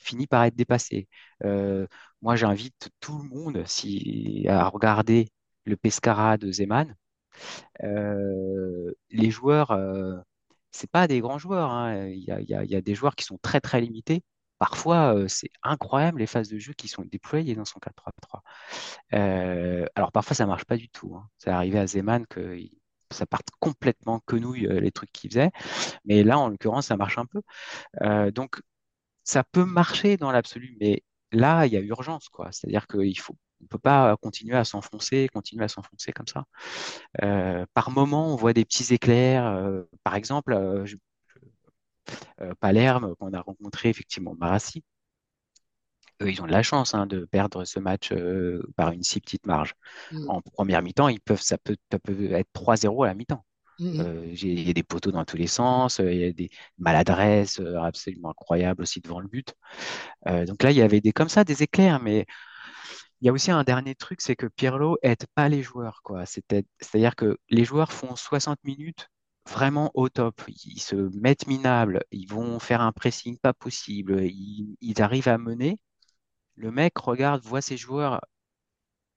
finit 0.00 0.26
par 0.26 0.44
être 0.44 0.56
dépassée. 0.56 1.08
moi, 1.42 2.36
j'invite 2.36 2.90
tout 3.00 3.18
le 3.18 3.28
monde 3.28 3.64
à 4.48 4.68
regarder 4.68 5.28
le 5.64 5.76
Pescara 5.76 6.36
de 6.38 6.50
Zeman. 6.52 6.94
les 9.10 9.30
joueurs, 9.30 9.72
c'est 10.72 10.90
pas 10.90 11.06
des 11.08 11.20
grands 11.20 11.38
joueurs. 11.38 11.70
Hein. 11.70 12.08
Il, 12.08 12.24
y 12.24 12.30
a, 12.76 12.80
des 12.80 12.94
joueurs 12.94 13.14
qui 13.16 13.24
sont 13.24 13.38
très, 13.42 13.60
très 13.60 13.80
limités. 13.80 14.22
Parfois, 14.58 15.14
euh, 15.14 15.28
c'est 15.28 15.50
incroyable 15.62 16.20
les 16.20 16.26
phases 16.26 16.48
de 16.48 16.58
jeu 16.58 16.72
qui 16.72 16.88
sont 16.88 17.04
déployées 17.04 17.54
dans 17.54 17.64
son 17.64 17.80
4-3-3. 17.80 18.40
Euh, 19.14 19.86
alors 19.94 20.12
parfois, 20.12 20.36
ça 20.36 20.46
marche 20.46 20.64
pas 20.64 20.76
du 20.76 20.88
tout. 20.88 21.14
Hein. 21.16 21.28
C'est 21.38 21.50
arrivé 21.50 21.78
à 21.78 21.86
Zeman 21.86 22.26
qu'il 22.26 22.70
ça 23.10 23.26
parte 23.26 23.48
complètement 23.60 24.20
quenouille 24.20 24.66
les 24.68 24.90
trucs 24.90 25.12
qu'il 25.12 25.30
faisait. 25.30 25.50
Mais 26.04 26.24
là, 26.24 26.38
en 26.38 26.48
l'occurrence, 26.48 26.86
ça 26.86 26.96
marche 26.96 27.18
un 27.18 27.26
peu. 27.26 27.42
donc, 28.30 28.60
ça 29.24 29.44
peut 29.44 29.64
marcher 29.64 30.16
dans 30.16 30.32
l'absolu, 30.32 30.76
mais 30.80 31.02
là, 31.32 31.66
il 31.66 31.72
y 31.72 31.76
a 31.76 31.80
urgence, 31.80 32.28
quoi. 32.28 32.50
C'est-à-dire 32.52 32.86
qu'il 32.86 33.18
faut, 33.18 33.36
on 33.62 33.66
peut 33.66 33.78
pas 33.78 34.16
continuer 34.18 34.56
à 34.56 34.64
s'enfoncer, 34.64 35.28
continuer 35.32 35.64
à 35.64 35.68
s'enfoncer 35.68 36.12
comme 36.12 36.26
ça. 36.26 36.44
par 37.74 37.90
moment, 37.90 38.32
on 38.32 38.36
voit 38.36 38.52
des 38.52 38.64
petits 38.64 38.92
éclairs. 38.94 39.84
par 40.04 40.14
exemple, 40.14 40.84
Palerme, 42.60 43.14
qu'on 43.16 43.32
a 43.32 43.40
rencontré 43.40 43.88
effectivement 43.88 44.34
Marassi, 44.34 44.82
ils 46.28 46.42
ont 46.42 46.46
de 46.46 46.52
la 46.52 46.62
chance 46.62 46.94
hein, 46.94 47.06
de 47.06 47.24
perdre 47.24 47.64
ce 47.64 47.78
match 47.78 48.12
euh, 48.12 48.62
par 48.76 48.92
une 48.92 49.02
si 49.02 49.20
petite 49.20 49.46
marge. 49.46 49.74
Mm. 50.10 50.30
En 50.30 50.40
première 50.40 50.82
mi-temps, 50.82 51.08
ils 51.08 51.20
peuvent, 51.20 51.40
ça, 51.40 51.58
peut, 51.58 51.76
être 51.90 52.50
3-0 52.54 53.04
à 53.04 53.06
la 53.08 53.14
mi-temps. 53.14 53.44
Mm, 53.78 53.88
mm. 53.88 54.00
Euh, 54.00 54.26
il 54.32 54.66
y 54.66 54.70
a 54.70 54.72
des 54.72 54.82
poteaux 54.82 55.12
dans 55.12 55.24
tous 55.24 55.36
les 55.36 55.46
sens, 55.46 56.00
euh, 56.00 56.12
il 56.12 56.20
y 56.20 56.24
a 56.24 56.32
des 56.32 56.50
maladresses 56.78 57.60
absolument 57.80 58.30
incroyables 58.30 58.82
aussi 58.82 59.00
devant 59.00 59.20
le 59.20 59.28
but. 59.28 59.54
donc 60.26 60.62
là, 60.62 60.70
il 60.70 60.76
y 60.76 60.82
avait 60.82 61.00
des 61.00 61.12
comme 61.12 61.28
ça, 61.28 61.44
des 61.44 61.62
éclairs, 61.62 62.00
mais 62.00 62.26
il 63.22 63.26
y 63.26 63.28
a 63.30 63.32
aussi 63.32 63.50
un 63.52 63.64
dernier 63.64 63.94
truc, 63.94 64.20
c'est 64.20 64.36
que 64.36 64.46
Pirlo 64.46 64.98
aide 65.02 65.26
pas 65.34 65.48
les 65.48 65.62
joueurs. 65.62 66.02
C'est-à-dire 66.26 67.16
que 67.16 67.38
les 67.50 67.64
joueurs 67.64 67.92
font 67.92 68.16
60 68.16 68.58
minutes 68.64 69.08
vraiment 69.50 69.90
au 69.94 70.08
top. 70.10 70.42
Ils 70.48 70.80
se 70.80 70.96
mettent 71.18 71.46
minables, 71.46 72.02
ils 72.10 72.26
vont 72.28 72.58
faire 72.58 72.80
un 72.82 72.92
pressing 72.92 73.38
pas 73.38 73.54
possible, 73.54 74.22
ils 74.24 75.02
arrivent 75.02 75.28
à 75.28 75.38
mener, 75.38 75.78
le 76.56 76.72
mec 76.72 76.98
regarde, 76.98 77.42
voit 77.44 77.62
ses 77.62 77.76
joueurs 77.76 78.20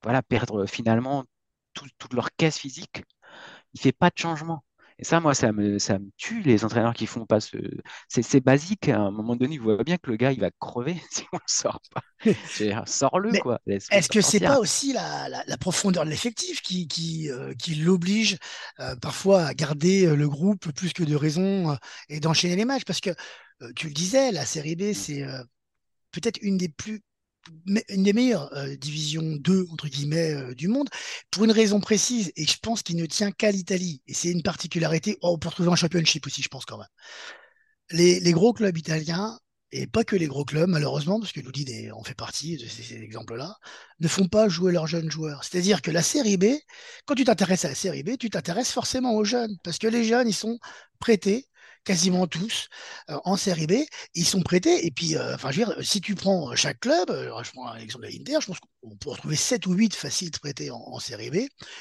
voilà, 0.03 0.21
perdre 0.23 0.65
finalement 0.67 1.25
toute 1.73 2.13
leur 2.13 2.31
caisse 2.35 2.57
physique. 2.57 3.03
Il 3.75 3.81
fait 3.81 3.93
pas 3.93 4.11
de 4.11 4.19
changement. 4.19 4.64
Et 4.97 5.03
ça, 5.03 5.19
moi, 5.19 5.33
ça 5.33 5.51
me, 5.51 5.77
ça 5.77 5.99
me 5.99 6.09
tue 6.17 6.41
les 6.41 6.63
entraîneurs 6.63 6.93
qui 6.93 7.05
font 7.05 7.25
pas 7.25 7.41
ce. 7.41 7.57
C'est 8.07 8.39
basique. 8.39 8.87
À 8.87 8.99
un 8.99 9.11
moment 9.11 9.35
donné, 9.35 9.55
il 9.55 9.61
voit 9.61 9.83
bien 9.83 9.97
que 9.97 10.09
le 10.09 10.15
gars, 10.15 10.31
il 10.31 10.39
va 10.39 10.51
crever 10.59 10.95
si 11.11 11.23
on 11.33 11.37
le 11.37 11.43
sort 11.47 11.81
pas. 11.93 12.01
Sors-le, 12.85 13.37
quoi. 13.39 13.59
Est-ce 13.67 14.09
que 14.09 14.21
c'est 14.21 14.39
pas 14.39 14.59
aussi 14.59 14.93
la, 14.93 15.27
la, 15.29 15.57
profondeur 15.57 16.05
de 16.05 16.09
l'effectif 16.09 16.61
qui, 16.61 16.87
qui, 16.87 17.29
euh, 17.29 17.53
qui 17.55 17.75
l'oblige 17.75 18.37
euh, 18.79 18.95
parfois 18.95 19.45
à 19.47 19.53
garder 19.53 20.05
euh, 20.05 20.15
le 20.15 20.29
groupe 20.29 20.71
plus 20.71 20.93
que 20.93 21.03
de 21.03 21.15
raison 21.15 21.77
et 22.09 22.19
d'enchaîner 22.19 22.55
les 22.55 22.65
matchs? 22.65 22.85
Parce 22.85 23.01
que 23.01 23.11
tu 23.75 23.87
le 23.87 23.93
disais, 23.93 24.31
la 24.31 24.45
série 24.45 24.75
B, 24.75 24.83
mmh. 24.83 24.93
c'est 24.93 25.25
peut-être 26.11 26.39
une 26.41 26.57
des 26.57 26.69
plus 26.69 27.01
une 27.65 28.03
des 28.03 28.13
meilleures 28.13 28.51
divisions 28.77 29.23
2 29.23 29.67
entre 29.71 29.87
guillemets 29.87 30.55
du 30.55 30.67
monde 30.67 30.89
pour 31.31 31.43
une 31.43 31.51
raison 31.51 31.79
précise 31.79 32.31
et 32.35 32.45
je 32.45 32.57
pense 32.61 32.83
qu'il 32.83 32.97
ne 32.97 33.05
tient 33.05 33.31
qu'à 33.31 33.51
l'Italie 33.51 34.01
et 34.07 34.13
c'est 34.13 34.31
une 34.31 34.43
particularité. 34.43 35.17
Oh, 35.21 35.33
on 35.33 35.37
peut 35.37 35.49
retrouver 35.49 35.69
un 35.71 35.75
championship 35.75 36.25
aussi 36.25 36.41
je 36.41 36.49
pense 36.49 36.65
quand 36.65 36.77
même. 36.77 36.87
Les, 37.91 38.19
les, 38.19 38.31
gros 38.31 38.51
clubs 38.51 38.77
italiens 38.77 39.37
et 39.71 39.87
pas 39.87 40.03
que 40.03 40.15
les 40.15 40.27
gros 40.27 40.45
clubs 40.45 40.69
malheureusement 40.69 41.19
parce 41.19 41.31
que 41.31 41.39
l'Udine 41.39 41.91
en 41.91 42.03
fait 42.03 42.13
partie 42.15 42.57
de 42.57 42.65
ces, 42.65 42.95
exemples 42.95 43.35
là 43.35 43.57
ne 43.99 44.07
font 44.07 44.27
pas 44.27 44.47
jouer 44.47 44.71
leurs 44.71 44.87
jeunes 44.87 45.11
joueurs. 45.11 45.43
C'est 45.43 45.57
à 45.57 45.61
dire 45.61 45.81
que 45.81 45.91
la 45.91 46.01
série 46.01 46.37
B 46.37 46.45
quand 47.05 47.15
tu 47.15 47.25
t'intéresses 47.25 47.65
à 47.65 47.69
la 47.69 47.75
série 47.75 48.03
B 48.03 48.17
tu 48.17 48.29
t'intéresses 48.29 48.71
forcément 48.71 49.13
aux 49.13 49.25
jeunes 49.25 49.57
parce 49.63 49.77
que 49.77 49.87
les 49.87 50.03
jeunes 50.03 50.27
ils 50.27 50.33
sont 50.33 50.59
prêtés 50.99 51.47
quasiment 51.85 52.27
tous 52.27 52.67
euh, 53.09 53.17
en 53.23 53.37
série 53.37 53.67
B. 53.67 53.73
Ils 54.13 54.25
sont 54.25 54.41
prêtés. 54.41 54.85
Et 54.85 54.91
puis, 54.91 55.15
euh, 55.15 55.35
enfin, 55.35 55.51
je 55.51 55.61
veux 55.61 55.65
dire, 55.65 55.75
si 55.81 56.01
tu 56.01 56.15
prends 56.15 56.53
chaque 56.55 56.81
club, 56.81 57.09
euh, 57.11 57.31
je 57.43 57.51
prends 57.51 57.73
l'exemple 57.75 58.05
de 58.07 58.11
l'Inter, 58.11 58.37
je 58.41 58.47
pense 58.47 58.59
qu'on 58.59 58.95
peut 58.97 59.11
retrouver 59.11 59.37
7 59.37 59.65
ou 59.67 59.73
8 59.73 59.95
faciles 59.95 60.31
prêtés 60.31 60.71
en, 60.71 60.99
série 60.99 61.29
B 61.29 61.35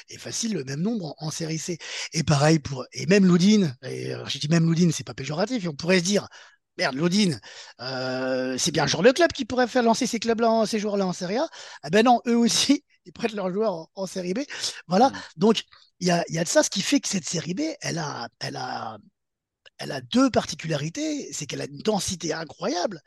et 0.09 0.17
facile 0.17 0.53
le 0.53 0.63
même 0.63 0.81
nombre 0.81 1.15
en, 1.17 1.31
série 1.31 1.57
C. 1.57 1.77
Et 2.13 2.23
pareil 2.23 2.59
pour, 2.59 2.85
et 2.93 3.05
même 3.07 3.25
Loudine, 3.25 3.75
et 3.83 4.13
je 4.27 4.37
dis 4.37 4.47
même 4.47 4.65
Loudine, 4.65 4.91
c'est 4.91 5.03
pas 5.03 5.13
péjoratif, 5.13 5.65
et 5.65 5.67
on 5.67 5.73
pourrait 5.73 5.99
se 5.99 6.03
dire, 6.03 6.27
merde, 6.77 6.95
Loudine, 6.95 7.39
c'est 7.79 8.71
bien 8.71 8.83
le 8.83 8.89
genre 8.89 9.03
de 9.03 9.11
club 9.11 9.31
qui 9.31 9.45
pourrait 9.45 9.67
faire 9.67 9.83
lancer 9.83 10.05
ces 10.05 10.19
clubs-là, 10.19 10.65
ces 10.67 10.79
joueurs-là 10.79 11.07
en 11.07 11.13
série 11.13 11.37
A. 11.37 11.47
Ah 11.81 11.89
ben 11.89 12.05
non, 12.05 12.21
eux 12.27 12.37
aussi, 12.37 12.83
ils 13.05 13.13
prêtent 13.13 13.33
leurs 13.33 13.51
joueurs 13.51 13.87
en, 13.95 14.05
série 14.05 14.33
B. 14.33 14.39
Voilà. 14.87 15.09
Mmh. 15.09 15.13
Donc, 15.37 15.63
il 15.99 16.07
y 16.07 16.11
a, 16.11 16.23
y 16.29 16.37
a, 16.37 16.43
de 16.43 16.49
ça, 16.49 16.61
ce 16.63 16.69
qui 16.69 16.81
fait 16.81 16.99
que 16.99 17.07
cette 17.07 17.27
série 17.27 17.53
B, 17.53 17.61
elle 17.81 17.97
a, 17.97 18.27
elle 18.39 18.57
a, 18.57 18.97
elle 19.77 19.91
a 19.91 20.01
deux 20.01 20.29
particularités, 20.29 21.31
c'est 21.33 21.45
qu'elle 21.45 21.61
a 21.61 21.65
une 21.65 21.79
densité 21.79 22.33
incroyable, 22.33 23.01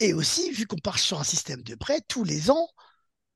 et 0.00 0.14
aussi, 0.14 0.50
vu 0.52 0.66
qu'on 0.66 0.78
part 0.78 0.98
sur 0.98 1.20
un 1.20 1.24
système 1.24 1.62
de 1.62 1.74
prêt, 1.74 2.00
tous 2.08 2.24
les 2.24 2.50
ans, 2.50 2.68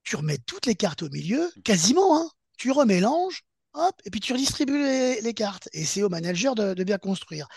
tu 0.04 0.16
remets 0.16 0.38
toutes 0.38 0.66
les 0.66 0.74
cartes 0.74 1.02
au 1.02 1.10
milieu, 1.10 1.50
quasiment, 1.64 2.20
hein, 2.20 2.30
tu 2.58 2.70
remélanges, 2.70 3.42
hop, 3.74 3.94
et 4.04 4.10
puis 4.10 4.20
tu 4.20 4.32
redistribues 4.32 4.82
les, 5.22 5.34
cartes, 5.34 5.68
et 5.72 5.84
c'est 5.84 6.02
au 6.02 6.08
manager 6.08 6.54
de, 6.54 6.74
de 6.74 6.84
bien 6.84 6.98
construire. 6.98 7.48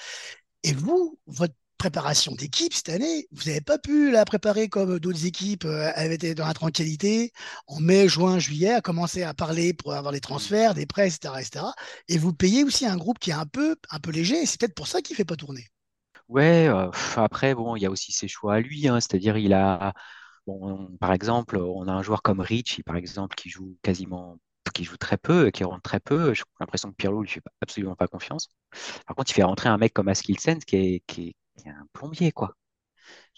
Et 0.63 0.73
vous, 0.73 1.19
votre 1.27 1.55
préparation 1.79 2.33
d'équipe 2.33 2.73
cette 2.73 2.89
année, 2.89 3.27
vous 3.31 3.45
n'avez 3.45 3.61
pas 3.61 3.79
pu 3.79 4.11
la 4.11 4.25
préparer 4.25 4.69
comme 4.69 4.99
d'autres 4.99 5.25
équipes 5.25 5.65
euh, 5.65 5.91
avaient 5.95 6.15
été 6.15 6.35
dans 6.35 6.45
la 6.45 6.53
tranquillité 6.53 7.31
en 7.65 7.79
mai, 7.79 8.07
juin, 8.07 8.37
juillet, 8.37 8.73
à 8.73 8.81
commencer 8.81 9.23
à 9.23 9.33
parler 9.33 9.73
pour 9.73 9.93
avoir 9.93 10.11
les 10.11 10.19
transferts, 10.19 10.75
des 10.75 10.85
prêts, 10.85 11.07
etc., 11.07 11.33
etc. 11.39 11.65
Et 12.07 12.19
vous 12.19 12.33
payez 12.33 12.63
aussi 12.63 12.85
un 12.85 12.97
groupe 12.97 13.17
qui 13.17 13.31
est 13.31 13.33
un 13.33 13.47
peu, 13.47 13.75
un 13.89 13.99
peu 13.99 14.11
léger, 14.11 14.43
et 14.43 14.45
c'est 14.45 14.59
peut-être 14.59 14.75
pour 14.75 14.87
ça 14.87 15.01
qu'il 15.01 15.15
ne 15.15 15.17
fait 15.17 15.25
pas 15.25 15.37
tourner. 15.37 15.65
Ouais, 16.27 16.67
euh, 16.67 16.91
après, 17.15 17.55
bon, 17.55 17.75
il 17.75 17.81
y 17.81 17.87
a 17.87 17.89
aussi 17.89 18.11
ses 18.11 18.27
choix 18.27 18.55
à 18.55 18.59
lui, 18.59 18.87
hein, 18.87 18.99
c'est-à-dire 18.99 19.37
il 19.37 19.53
a, 19.53 19.93
bon, 20.45 20.95
par 20.99 21.13
exemple, 21.13 21.57
on 21.57 21.87
a 21.87 21.91
un 21.91 22.03
joueur 22.03 22.21
comme 22.21 22.41
Rich, 22.41 22.83
par 22.85 22.97
exemple, 22.97 23.35
qui 23.35 23.49
joue 23.49 23.77
quasiment 23.81 24.37
qui 24.71 24.83
joue 24.83 24.97
très 24.97 25.17
peu, 25.17 25.49
qui 25.51 25.63
rentre 25.63 25.81
très 25.81 25.99
peu. 25.99 26.33
J'ai 26.33 26.43
l'impression 26.59 26.89
que 26.89 26.95
Pirlo 26.95 27.21
lui 27.21 27.29
fait 27.29 27.41
absolument 27.61 27.95
pas 27.95 28.07
confiance. 28.07 28.49
Par 29.05 29.15
contre, 29.15 29.31
il 29.31 29.33
fait 29.33 29.43
rentrer 29.43 29.69
un 29.69 29.77
mec 29.77 29.93
comme 29.93 30.07
Askilsen 30.07 30.59
qui 30.59 30.75
est, 30.75 31.35
un 31.67 31.87
plombier, 31.93 32.31
quoi. 32.31 32.55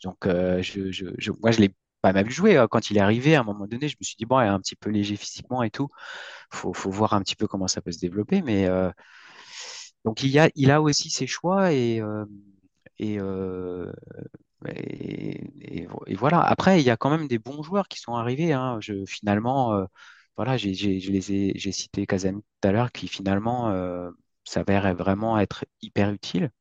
Donc, 0.03 0.25
euh, 0.25 0.61
je, 0.61 0.91
je, 0.91 1.31
moi, 1.41 1.51
je 1.51 1.59
l'ai 1.61 1.75
pas 2.01 2.13
mal 2.13 2.29
joué. 2.29 2.57
Hein. 2.57 2.67
Quand 2.69 2.89
il 2.91 2.97
est 2.97 3.01
arrivé, 3.01 3.35
à 3.35 3.41
un 3.41 3.43
moment 3.43 3.67
donné, 3.67 3.87
je 3.87 3.97
me 3.99 4.03
suis 4.03 4.15
dit, 4.17 4.25
bon, 4.25 4.39
il 4.41 4.45
est 4.45 4.47
un 4.47 4.59
petit 4.59 4.75
peu 4.75 4.89
léger 4.89 5.15
physiquement 5.15 5.63
et 5.63 5.71
tout. 5.71 5.89
Faut, 6.51 6.73
faut 6.73 6.91
voir 6.91 7.13
un 7.13 7.21
petit 7.21 7.35
peu 7.35 7.47
comment 7.47 7.67
ça 7.67 7.81
peut 7.81 7.91
se 7.91 7.99
développer. 7.99 8.41
Mais 8.41 8.67
euh, 8.67 8.91
donc, 10.05 10.23
il, 10.23 10.29
y 10.29 10.39
a, 10.39 10.49
il 10.55 10.71
a 10.71 10.81
aussi 10.81 11.09
ses 11.09 11.27
choix 11.27 11.73
et, 11.73 12.01
euh, 12.01 12.25
et, 12.99 13.17
et, 14.67 15.87
et, 16.07 16.15
voilà. 16.15 16.41
Après, 16.41 16.81
il 16.81 16.85
y 16.85 16.89
a 16.89 16.97
quand 16.97 17.09
même 17.09 17.27
des 17.27 17.39
bons 17.39 17.63
joueurs 17.63 17.87
qui 17.87 17.99
sont 17.99 18.15
arrivés. 18.15 18.53
Hein. 18.53 18.79
Finalement, 19.07 19.85
voilà, 20.37 20.57
j'ai, 20.57 20.73
cité 21.71 22.05
Kazem 22.07 22.41
tout 22.41 22.67
à 22.67 22.71
l'heure, 22.71 22.91
qui 22.91 23.07
finalement 23.07 23.71
s'avère 24.43 24.93
vraiment 24.95 25.39
être 25.39 25.65
hyper 25.81 26.11
utile. 26.11 26.51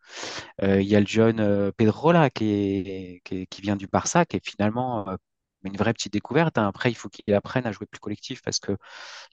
Euh, 0.62 0.80
il 0.82 0.88
y 0.88 0.96
a 0.96 1.00
le 1.00 1.06
jeune 1.06 1.40
euh, 1.40 1.72
Pedrola 1.72 2.30
qui, 2.30 3.20
qui, 3.24 3.62
vient 3.62 3.76
du 3.76 3.86
Barça, 3.86 4.24
qui 4.26 4.36
est 4.36 4.46
finalement 4.46 5.08
euh, 5.08 5.16
une 5.64 5.76
vraie 5.76 5.92
petite 5.92 6.12
découverte. 6.12 6.58
Hein. 6.58 6.68
Après, 6.68 6.90
il 6.90 6.94
faut 6.94 7.08
qu'il 7.08 7.32
apprenne 7.34 7.66
à 7.66 7.72
jouer 7.72 7.86
plus 7.86 8.00
collectif 8.00 8.42
parce 8.42 8.60
que 8.60 8.76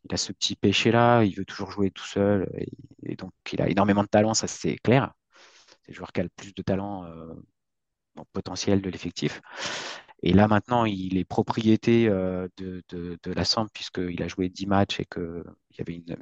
il 0.04 0.14
a 0.14 0.18
ce 0.18 0.32
petit 0.34 0.56
péché-là, 0.56 1.24
il 1.24 1.36
veut 1.36 1.46
toujours 1.46 1.72
jouer 1.72 1.92
tout 1.92 2.06
seul. 2.06 2.50
Et, 3.04 3.16
donc, 3.16 3.32
il 3.54 3.62
a 3.62 3.70
énormément 3.70 4.04
de 4.04 4.10
talent, 4.10 4.34
ça 4.34 4.48
c'est 4.48 4.78
clair. 4.78 5.14
C'est 5.84 5.92
le 5.92 5.96
joueur 5.96 6.12
qui 6.14 6.22
a 6.22 6.24
le 6.24 6.30
plus 6.30 6.54
de 6.54 6.62
talent 6.62 7.06
potentiel 8.34 8.82
de 8.82 8.90
l'effectif. 8.90 9.42
Et 10.24 10.34
là, 10.34 10.48
maintenant, 10.48 10.86
il 10.86 11.18
est 11.18 11.26
propriété 11.26 12.08
de, 12.10 12.84
de, 12.90 13.34
la 13.34 13.46
Samp 13.46 13.68
puisqu'il 13.74 14.22
a 14.24 14.28
joué 14.28 14.50
10 14.50 14.66
matchs 14.68 15.00
et 15.00 15.06
qu'il 15.06 15.44
y 15.78 15.82
avait 15.82 15.96
une, 15.96 16.18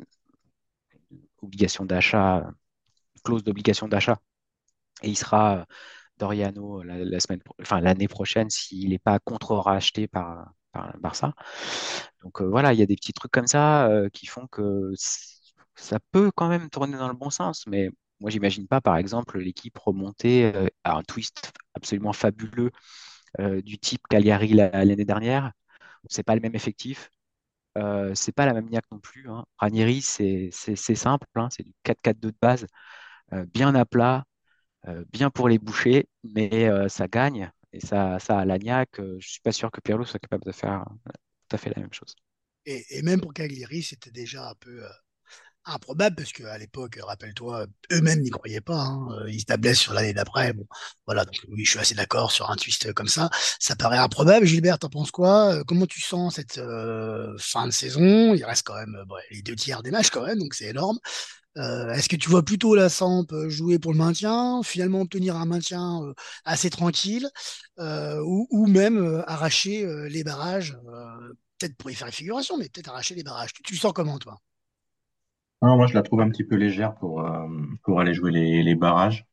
obligation 1.41 1.85
d'achat, 1.85 2.49
clause 3.23 3.43
d'obligation 3.43 3.87
d'achat. 3.87 4.17
Et 5.03 5.09
il 5.09 5.17
sera 5.17 5.59
euh, 5.59 5.65
Doriano 6.17 6.83
la, 6.83 7.19
semaine, 7.19 7.41
enfin 7.61 7.81
l'année 7.81 8.07
prochaine 8.07 8.49
s'il 8.49 8.89
n'est 8.89 8.99
pas 8.99 9.19
contre-racheté 9.19 10.07
par, 10.07 10.53
par 10.71 10.97
Barça. 10.99 11.33
Donc 12.23 12.41
euh, 12.41 12.45
voilà, 12.47 12.73
il 12.73 12.79
y 12.79 12.83
a 12.83 12.85
des 12.85 12.95
petits 12.95 13.13
trucs 13.13 13.31
comme 13.31 13.47
ça 13.47 13.87
euh, 13.89 14.09
qui 14.09 14.25
font 14.27 14.47
que 14.47 14.93
ça 15.75 15.99
peut 16.11 16.31
quand 16.35 16.47
même 16.49 16.69
tourner 16.69 16.97
dans 16.97 17.09
le 17.09 17.13
bon 17.15 17.29
sens. 17.29 17.65
Mais 17.67 17.89
moi, 18.19 18.29
j'imagine 18.29 18.67
pas, 18.67 18.81
par 18.81 18.97
exemple, 18.97 19.39
l'équipe 19.39 19.77
remonter 19.77 20.53
à 20.83 20.97
un 20.97 21.03
twist 21.03 21.51
absolument 21.73 22.13
fabuleux 22.13 22.71
du 23.63 23.77
type 23.77 24.01
Cagliari 24.09 24.53
l'année 24.53 25.05
dernière. 25.05 25.51
C'est 26.09 26.23
pas 26.23 26.35
le 26.35 26.41
même 26.41 26.55
effectif. 26.55 27.09
Euh, 27.77 28.13
c'est 28.15 28.31
pas 28.31 28.45
la 28.45 28.53
même 28.53 28.69
niaque 28.69 28.89
non 28.91 28.99
plus. 28.99 29.29
Hein. 29.29 29.45
Ranieri, 29.57 30.01
c'est 30.01 30.51
simple, 30.51 31.27
hein. 31.35 31.49
c'est 31.51 31.63
du 31.63 31.73
4-4-2 31.83 32.31
de 32.31 32.37
base, 32.41 32.67
euh, 33.33 33.45
bien 33.53 33.75
à 33.75 33.85
plat, 33.85 34.25
euh, 34.87 35.05
bien 35.11 35.29
pour 35.29 35.49
les 35.49 35.59
boucher, 35.59 36.07
mais 36.23 36.69
ça 36.89 37.07
gagne 37.07 37.51
et 37.73 37.79
ça, 37.79 38.19
ça 38.19 38.39
a 38.39 38.45
la 38.45 38.57
niaque. 38.59 38.99
je 39.19 39.27
suis 39.27 39.41
pas 39.41 39.51
sûr 39.51 39.71
que 39.71 39.81
Pirlo 39.81 40.05
soit 40.05 40.19
capable 40.19 40.45
de 40.45 40.51
faire 40.51 40.85
tout 41.49 41.55
à 41.55 41.57
fait 41.57 41.73
la 41.75 41.81
même 41.81 41.93
chose. 41.93 42.15
Et, 42.65 42.85
et 42.97 43.01
même 43.01 43.21
pour 43.21 43.33
Cagliari, 43.33 43.83
c'était 43.83 44.11
déjà 44.11 44.49
un 44.49 44.55
peu 44.55 44.83
improbable 45.65 46.15
parce 46.15 46.31
qu'à 46.31 46.57
l'époque, 46.57 46.99
rappelle-toi, 47.01 47.67
eux-mêmes 47.91 48.21
n'y 48.21 48.29
croyaient 48.29 48.61
pas. 48.61 48.81
Hein. 48.81 49.07
Euh, 49.21 49.31
ils 49.31 49.41
se 49.41 49.73
sur 49.73 49.93
l'année 49.93 50.13
d'après. 50.13 50.53
Voilà. 51.05 51.25
Donc 51.25 51.35
oui, 51.49 51.65
je 51.65 51.71
suis 51.71 51.79
assez 51.79 51.95
d'accord 51.95 52.31
sur 52.31 52.49
un 52.49 52.55
twist 52.55 52.93
comme 52.93 53.07
ça. 53.07 53.29
Ça 53.59 53.75
paraît 53.75 53.97
improbable. 53.97 54.45
Gilbert, 54.45 54.79
t'en 54.79 54.89
penses 54.89 55.11
quoi? 55.11 55.55
Euh, 55.55 55.63
Comment 55.65 55.85
tu 55.85 56.01
sens 56.01 56.35
cette 56.35 56.57
euh, 56.57 57.35
fin 57.39 57.67
de 57.67 57.71
saison? 57.71 58.33
Il 58.33 58.43
reste 58.43 58.65
quand 58.65 58.75
même 58.75 58.95
les 59.31 59.41
deux 59.41 59.55
tiers 59.55 59.83
des 59.83 59.91
matchs 59.91 60.09
quand 60.09 60.25
même, 60.25 60.39
donc 60.39 60.53
c'est 60.53 60.65
énorme. 60.65 60.99
Est-ce 61.57 62.09
que 62.09 62.17
tu 62.17 62.29
vois 62.29 62.43
plutôt 62.43 62.75
la 62.75 62.89
Samp 62.89 63.27
jouer 63.47 63.79
pour 63.79 63.93
le 63.93 63.97
maintien, 63.97 64.61
finalement 64.61 64.99
obtenir 64.99 65.37
un 65.37 65.45
maintien 65.45 66.01
assez 66.43 66.69
tranquille, 66.69 67.29
ou, 67.79 68.67
même 68.67 69.23
arracher 69.25 69.87
les 70.09 70.25
barrages, 70.25 70.77
peut-être 71.57 71.77
pour 71.77 71.89
y 71.89 71.95
faire 71.95 72.07
une 72.07 72.13
figuration, 72.13 72.57
mais 72.57 72.67
peut-être 72.67 72.89
arracher 72.89 73.15
les 73.15 73.23
barrages? 73.23 73.53
Tu, 73.53 73.63
tu 73.63 73.77
sens 73.77 73.93
comment, 73.93 74.19
toi? 74.19 74.37
Moi, 75.61 75.87
je 75.87 75.93
la 75.93 76.01
trouve 76.03 76.21
un 76.21 76.29
petit 76.29 76.43
peu 76.43 76.55
légère 76.55 76.95
pour, 76.95 77.27
pour 77.83 77.99
aller 77.99 78.13
jouer 78.13 78.31
les, 78.31 78.75
barrages. 78.75 79.25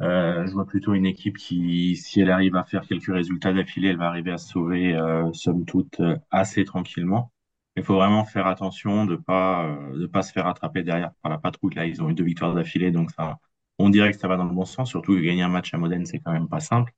Euh, 0.00 0.46
je 0.46 0.52
vois 0.52 0.66
plutôt 0.66 0.94
une 0.94 1.06
équipe 1.06 1.36
qui, 1.36 1.96
si 1.96 2.20
elle 2.20 2.30
arrive 2.30 2.56
à 2.56 2.64
faire 2.64 2.86
quelques 2.86 3.12
résultats 3.12 3.52
d'affilée, 3.52 3.88
elle 3.88 3.96
va 3.96 4.08
arriver 4.08 4.32
à 4.32 4.38
se 4.38 4.48
sauver, 4.48 4.94
euh, 4.94 5.32
somme 5.32 5.64
toute, 5.64 6.00
euh, 6.00 6.16
assez 6.30 6.64
tranquillement. 6.64 7.32
Il 7.76 7.84
faut 7.84 7.94
vraiment 7.94 8.24
faire 8.24 8.46
attention 8.46 9.04
de 9.06 9.16
pas 9.16 9.66
euh, 9.66 10.08
pas 10.08 10.22
se 10.22 10.32
faire 10.32 10.46
attraper 10.46 10.82
derrière 10.82 11.12
par 11.22 11.30
la 11.30 11.38
patrouille. 11.38 11.74
Là, 11.74 11.86
ils 11.86 12.02
ont 12.02 12.10
eu 12.10 12.14
deux 12.14 12.24
victoires 12.24 12.54
d'affilée, 12.54 12.90
donc 12.90 13.10
ça, 13.12 13.38
on 13.78 13.90
dirait 13.90 14.12
que 14.12 14.18
ça 14.18 14.28
va 14.28 14.36
dans 14.36 14.44
le 14.44 14.54
bon 14.54 14.64
sens. 14.64 14.90
Surtout 14.90 15.14
que 15.14 15.20
gagner 15.20 15.42
un 15.42 15.48
match 15.48 15.74
à 15.74 15.78
Modène, 15.78 16.06
c'est 16.06 16.20
quand 16.20 16.32
même 16.32 16.48
pas 16.48 16.60
simple. 16.60 16.92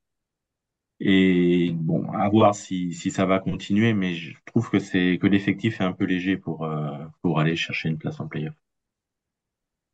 Et 0.99 1.71
bon, 1.73 2.11
à 2.11 2.29
voir 2.29 2.55
si, 2.55 2.93
si 2.93 3.11
ça 3.11 3.25
va 3.25 3.39
continuer, 3.39 3.93
mais 3.93 4.15
je 4.15 4.35
trouve 4.45 4.69
que 4.69 4.79
c'est 4.79 5.17
que 5.21 5.27
l'effectif 5.27 5.81
est 5.81 5.83
un 5.83 5.93
peu 5.93 6.05
léger 6.05 6.37
pour 6.37 6.65
euh, 6.65 7.05
pour 7.21 7.39
aller 7.39 7.55
chercher 7.55 7.89
une 7.89 7.97
place 7.97 8.19
en 8.19 8.27
playoff. 8.27 8.55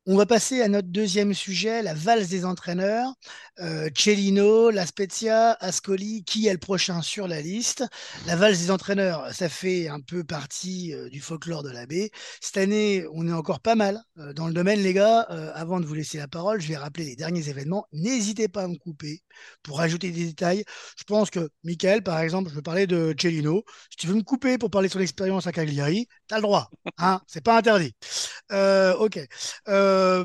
On 0.06 0.18
va 0.18 0.26
passer 0.26 0.60
à 0.60 0.68
notre 0.68 0.88
deuxième 0.88 1.32
sujet, 1.32 1.80
la 1.80 1.94
valse 1.94 2.28
des 2.28 2.44
entraîneurs. 2.44 3.14
Euh, 3.60 3.88
Cellino, 3.96 4.68
La 4.68 4.84
Spezia, 4.84 5.52
Ascoli, 5.60 6.24
qui 6.24 6.46
est 6.46 6.52
le 6.52 6.58
prochain 6.58 7.00
sur 7.00 7.26
la 7.26 7.40
liste? 7.40 7.84
La 8.26 8.36
valse 8.36 8.58
des 8.58 8.70
entraîneurs, 8.70 9.32
ça 9.32 9.48
fait 9.48 9.88
un 9.88 10.00
peu 10.00 10.22
partie 10.22 10.92
euh, 10.92 11.08
du 11.08 11.20
folklore 11.22 11.62
de 11.62 11.70
la 11.70 11.86
baie. 11.86 12.10
Cette 12.42 12.58
année, 12.58 13.06
on 13.14 13.26
est 13.26 13.32
encore 13.32 13.60
pas 13.60 13.76
mal 13.76 14.02
euh, 14.18 14.34
dans 14.34 14.46
le 14.46 14.52
domaine, 14.52 14.80
les 14.82 14.92
gars. 14.92 15.26
Euh, 15.30 15.50
avant 15.54 15.80
de 15.80 15.86
vous 15.86 15.94
laisser 15.94 16.18
la 16.18 16.28
parole, 16.28 16.60
je 16.60 16.68
vais 16.68 16.76
rappeler 16.76 17.06
les 17.06 17.16
derniers 17.16 17.48
événements. 17.48 17.86
N'hésitez 17.92 18.48
pas 18.48 18.64
à 18.64 18.68
me 18.68 18.76
couper 18.76 19.22
pour 19.62 19.80
ajouter 19.80 20.10
des 20.10 20.26
détails. 20.26 20.64
Je 20.98 21.04
pense 21.04 21.30
que, 21.30 21.48
Michael, 21.62 22.02
par 22.02 22.20
exemple, 22.20 22.50
je 22.50 22.54
veux 22.54 22.62
parler 22.62 22.86
de 22.86 23.14
Cellino. 23.18 23.64
Si 23.88 23.96
tu 23.96 24.06
veux 24.06 24.14
me 24.16 24.22
couper 24.22 24.58
pour 24.58 24.70
parler 24.70 24.88
de 24.88 24.92
son 24.92 25.00
expérience 25.00 25.46
à 25.46 25.52
Cagliari, 25.52 26.08
tu 26.28 26.34
as 26.34 26.38
le 26.38 26.42
droit. 26.42 26.68
Hein 26.98 27.22
C'est 27.26 27.42
pas 27.42 27.56
interdit. 27.56 27.94
ok. 28.50 29.18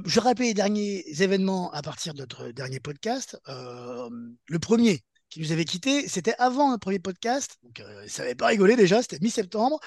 Je 0.06 0.20
rappelle 0.20 0.48
les 0.48 0.54
derniers 0.54 1.04
événements 1.22 1.72
à 1.72 1.82
partir 1.82 2.14
de 2.14 2.20
notre 2.20 2.52
dernier 2.52 2.80
podcast. 2.80 3.38
Euh, 3.48 4.10
le 4.48 4.60
premier 4.60 5.02
qui 5.30 5.40
nous 5.40 5.52
avait 5.52 5.66
quitté, 5.66 6.08
c'était 6.08 6.34
avant 6.40 6.72
le 6.72 6.78
premier 6.78 7.00
podcast. 7.00 7.58
Donc, 7.64 7.80
euh, 7.80 8.06
ça 8.08 8.24
n'avait 8.24 8.36
pas 8.36 8.48
rigolé 8.48 8.76
déjà, 8.76 9.02
c'était 9.02 9.20
mi-septembre. 9.22 9.80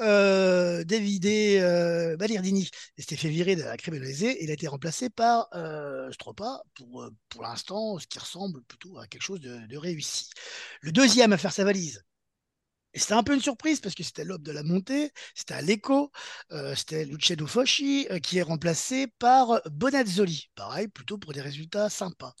Euh, 0.00 0.82
David 0.84 1.26
euh, 1.26 2.16
Balirdini 2.16 2.68
s'était 2.98 3.16
fait 3.16 3.28
virer 3.28 3.54
de 3.54 3.62
la 3.62 3.74
et 3.74 4.44
il 4.44 4.50
a 4.50 4.54
été 4.54 4.66
remplacé 4.66 5.10
par 5.10 5.48
euh, 5.54 6.10
Stropa 6.12 6.62
pour, 6.74 7.42
l'instant, 7.42 7.98
ce 7.98 8.06
qui 8.06 8.18
ressemble 8.18 8.62
plutôt 8.64 8.98
à 8.98 9.06
quelque 9.06 9.22
chose 9.22 9.40
de 9.40 9.76
réussi. 9.76 10.28
Le 10.80 10.92
deuxième 10.92 11.32
à 11.32 11.38
faire 11.38 11.52
sa 11.52 11.64
valise, 11.64 12.02
et 12.94 12.98
c'était 12.98 13.14
un 13.14 13.22
peu 13.22 13.34
une 13.34 13.40
surprise 13.40 13.80
parce 13.80 13.94
que 13.94 14.02
c'était 14.02 14.24
l'aube 14.24 14.42
de 14.42 14.52
la 14.52 14.62
montée, 14.62 15.12
c'était 15.34 15.54
à 15.54 15.62
l'écho, 15.62 16.10
euh, 16.52 16.74
c'était 16.74 17.04
Luciano 17.04 17.46
Foschi 17.46 18.06
euh, 18.10 18.18
qui 18.18 18.38
est 18.38 18.42
remplacé 18.42 19.06
par 19.18 19.60
Bonazzoli. 19.70 20.50
Pareil, 20.54 20.88
plutôt 20.88 21.18
pour 21.18 21.32
des 21.32 21.40
résultats 21.40 21.88
sympas. 21.88 22.34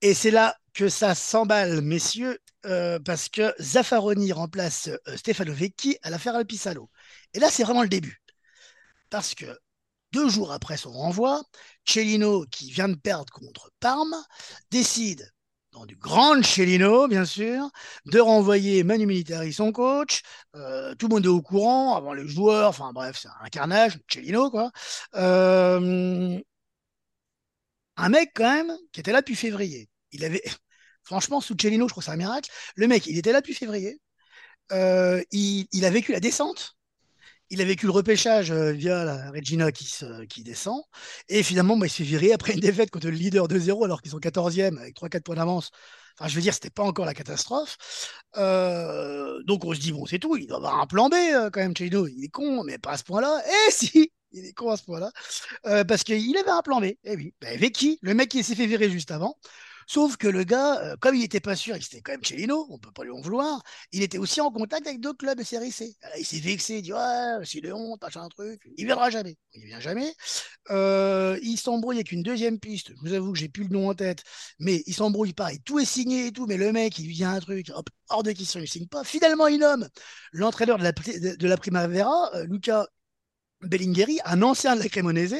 Et 0.00 0.14
c'est 0.14 0.30
là 0.30 0.56
que 0.74 0.88
ça 0.88 1.14
s'emballe, 1.14 1.80
messieurs, 1.80 2.38
euh, 2.66 2.98
parce 3.00 3.28
que 3.28 3.54
Zaffaroni 3.60 4.32
remplace 4.32 4.88
euh, 4.88 5.16
Stefano 5.16 5.52
Vecchi 5.52 5.96
à 6.02 6.10
l'affaire 6.10 6.36
Alpisalo. 6.36 6.90
Et 7.34 7.40
là, 7.40 7.50
c'est 7.50 7.64
vraiment 7.64 7.82
le 7.82 7.88
début. 7.88 8.22
Parce 9.10 9.34
que 9.34 9.46
deux 10.12 10.28
jours 10.28 10.52
après 10.52 10.76
son 10.76 10.92
renvoi, 10.92 11.42
Cellino, 11.84 12.46
qui 12.50 12.70
vient 12.70 12.88
de 12.88 12.96
perdre 12.96 13.32
contre 13.32 13.70
Parme, 13.80 14.14
décide 14.70 15.30
du 15.86 15.96
grand 15.96 16.42
Cellino, 16.42 17.08
bien 17.08 17.24
sûr, 17.24 17.70
de 18.06 18.20
renvoyer 18.20 18.84
Manu 18.84 19.06
Militari, 19.06 19.52
son 19.52 19.72
coach. 19.72 20.22
Euh, 20.56 20.94
tout 20.94 21.08
le 21.08 21.14
monde 21.14 21.24
est 21.24 21.28
au 21.28 21.42
courant, 21.42 21.96
avant 21.96 22.12
les 22.12 22.26
joueurs, 22.26 22.68
enfin 22.68 22.92
bref, 22.92 23.18
c'est 23.22 23.28
un 23.40 23.48
carnage, 23.48 23.98
Cellino, 24.08 24.50
quoi. 24.50 24.70
Euh, 25.16 26.38
un 27.96 28.08
mec, 28.08 28.30
quand 28.34 28.50
même, 28.50 28.76
qui 28.92 29.00
était 29.00 29.12
là 29.12 29.20
depuis 29.20 29.36
février. 29.36 29.88
Il 30.12 30.24
avait, 30.24 30.42
franchement, 31.04 31.40
sous 31.40 31.54
Cellino, 31.60 31.88
je 31.88 31.92
crois 31.92 32.00
que 32.02 32.06
c'est 32.06 32.12
un 32.12 32.16
miracle. 32.16 32.50
Le 32.76 32.86
mec, 32.88 33.06
il 33.06 33.18
était 33.18 33.32
là 33.32 33.40
depuis 33.40 33.54
février. 33.54 34.00
Euh, 34.72 35.22
il 35.32 35.84
a 35.84 35.90
vécu 35.90 36.12
la 36.12 36.20
descente 36.20 36.77
il 37.50 37.60
a 37.60 37.64
vécu 37.64 37.86
le 37.86 37.92
repêchage 37.92 38.50
euh, 38.50 38.72
via 38.72 39.04
la 39.04 39.30
Regina 39.30 39.72
qui, 39.72 39.84
se, 39.84 40.04
descend. 40.42 40.82
Et 41.28 41.42
finalement, 41.42 41.76
bah, 41.76 41.86
il 41.86 41.90
se 41.90 41.96
fait 41.96 42.04
virer 42.04 42.32
après 42.32 42.54
une 42.54 42.60
défaite 42.60 42.90
contre 42.90 43.06
le 43.08 43.14
leader 43.14 43.48
2-0 43.48 43.84
alors 43.84 44.02
qu'ils 44.02 44.12
sont 44.12 44.18
14e 44.18 44.78
avec 44.78 44.96
3-4 44.96 45.22
points 45.22 45.36
d'avance. 45.36 45.70
Enfin, 46.18 46.28
je 46.28 46.34
veux 46.34 46.40
dire, 46.40 46.52
c'était 46.54 46.70
pas 46.70 46.82
encore 46.82 47.06
la 47.06 47.14
catastrophe. 47.14 47.76
Euh, 48.36 49.42
donc 49.44 49.64
on 49.64 49.72
se 49.72 49.78
dit, 49.80 49.92
bon, 49.92 50.04
c'est 50.04 50.18
tout, 50.18 50.36
il 50.36 50.46
doit 50.46 50.56
avoir 50.56 50.80
un 50.80 50.86
plan 50.86 51.08
B 51.08 51.14
euh, 51.14 51.50
quand 51.50 51.60
même, 51.60 51.76
Chino. 51.76 52.06
Il 52.08 52.24
est 52.24 52.28
con, 52.28 52.64
mais 52.64 52.78
pas 52.78 52.92
à 52.92 52.96
ce 52.96 53.04
point-là. 53.04 53.40
Eh 53.68 53.70
si 53.70 54.10
il 54.32 54.44
est 54.44 54.52
con 54.52 54.70
à 54.70 54.76
ce 54.76 54.84
point-là. 54.84 55.10
Euh, 55.66 55.84
parce 55.84 56.04
qu'il 56.04 56.36
avait 56.36 56.50
un 56.50 56.62
plan 56.62 56.80
B. 56.80 56.86
Eh 57.04 57.16
oui, 57.16 57.34
bah, 57.40 57.56
qui? 57.72 57.98
Le 58.02 58.14
mec 58.14 58.28
qui 58.30 58.42
s'est 58.42 58.54
fait 58.54 58.66
virer 58.66 58.90
juste 58.90 59.10
avant. 59.10 59.36
Sauf 59.90 60.18
que 60.18 60.28
le 60.28 60.44
gars, 60.44 60.78
euh, 60.82 60.96
comme 61.00 61.14
il 61.14 61.20
n'était 61.20 61.40
pas 61.40 61.56
sûr, 61.56 61.74
il 61.74 61.82
c'était 61.82 62.02
quand 62.02 62.12
même 62.12 62.22
Cellino, 62.22 62.66
on 62.68 62.78
peut 62.78 62.92
pas 62.92 63.04
lui 63.04 63.10
en 63.10 63.22
vouloir, 63.22 63.62
il 63.90 64.02
était 64.02 64.18
aussi 64.18 64.38
en 64.42 64.50
contact 64.50 64.86
avec 64.86 65.00
d'autres 65.00 65.16
clubs 65.16 65.38
de 65.38 65.42
C. 65.42 65.58
il 66.18 66.26
s'est 66.26 66.40
vexé, 66.40 66.76
il 66.76 66.82
dit 66.82 66.92
Ouais, 66.92 67.38
c'est 67.44 67.62
de 67.62 67.72
honte, 67.72 68.02
machin, 68.02 68.20
un 68.22 68.28
truc. 68.28 68.60
Il 68.76 68.84
viendra 68.84 69.08
jamais. 69.08 69.38
Il 69.54 69.64
vient 69.64 69.80
jamais. 69.80 70.14
Euh, 70.70 71.38
il 71.42 71.56
s'embrouille 71.56 71.96
avec 71.96 72.12
une 72.12 72.22
deuxième 72.22 72.58
piste. 72.60 72.90
Je 72.90 73.00
vous 73.00 73.14
avoue 73.14 73.32
que 73.32 73.38
j'ai 73.38 73.48
plus 73.48 73.64
le 73.64 73.70
nom 73.70 73.88
en 73.88 73.94
tête, 73.94 74.24
mais 74.58 74.82
il 74.86 74.92
s'embrouille 74.92 75.32
pareil. 75.32 75.60
Tout 75.64 75.78
est 75.78 75.86
signé 75.86 76.26
et 76.26 76.32
tout, 76.32 76.46
mais 76.46 76.58
le 76.58 76.70
mec, 76.70 76.98
il 76.98 77.06
lui 77.06 77.14
dit 77.14 77.24
un 77.24 77.40
truc, 77.40 77.70
hop, 77.74 77.88
hors 78.10 78.22
de 78.22 78.32
question, 78.32 78.60
il 78.60 78.68
signe 78.68 78.88
pas. 78.88 79.04
Finalement, 79.04 79.46
il 79.46 79.58
nomme 79.60 79.88
l'entraîneur 80.32 80.76
de 80.76 81.46
la, 81.46 81.56
Primavera, 81.56 82.30
euh, 82.34 82.44
Luca 82.44 82.86
Bellingheri, 83.62 84.20
un 84.26 84.42
ancien 84.42 84.76
de 84.76 84.82
la 84.82 84.88
Cremonese. 84.90 85.32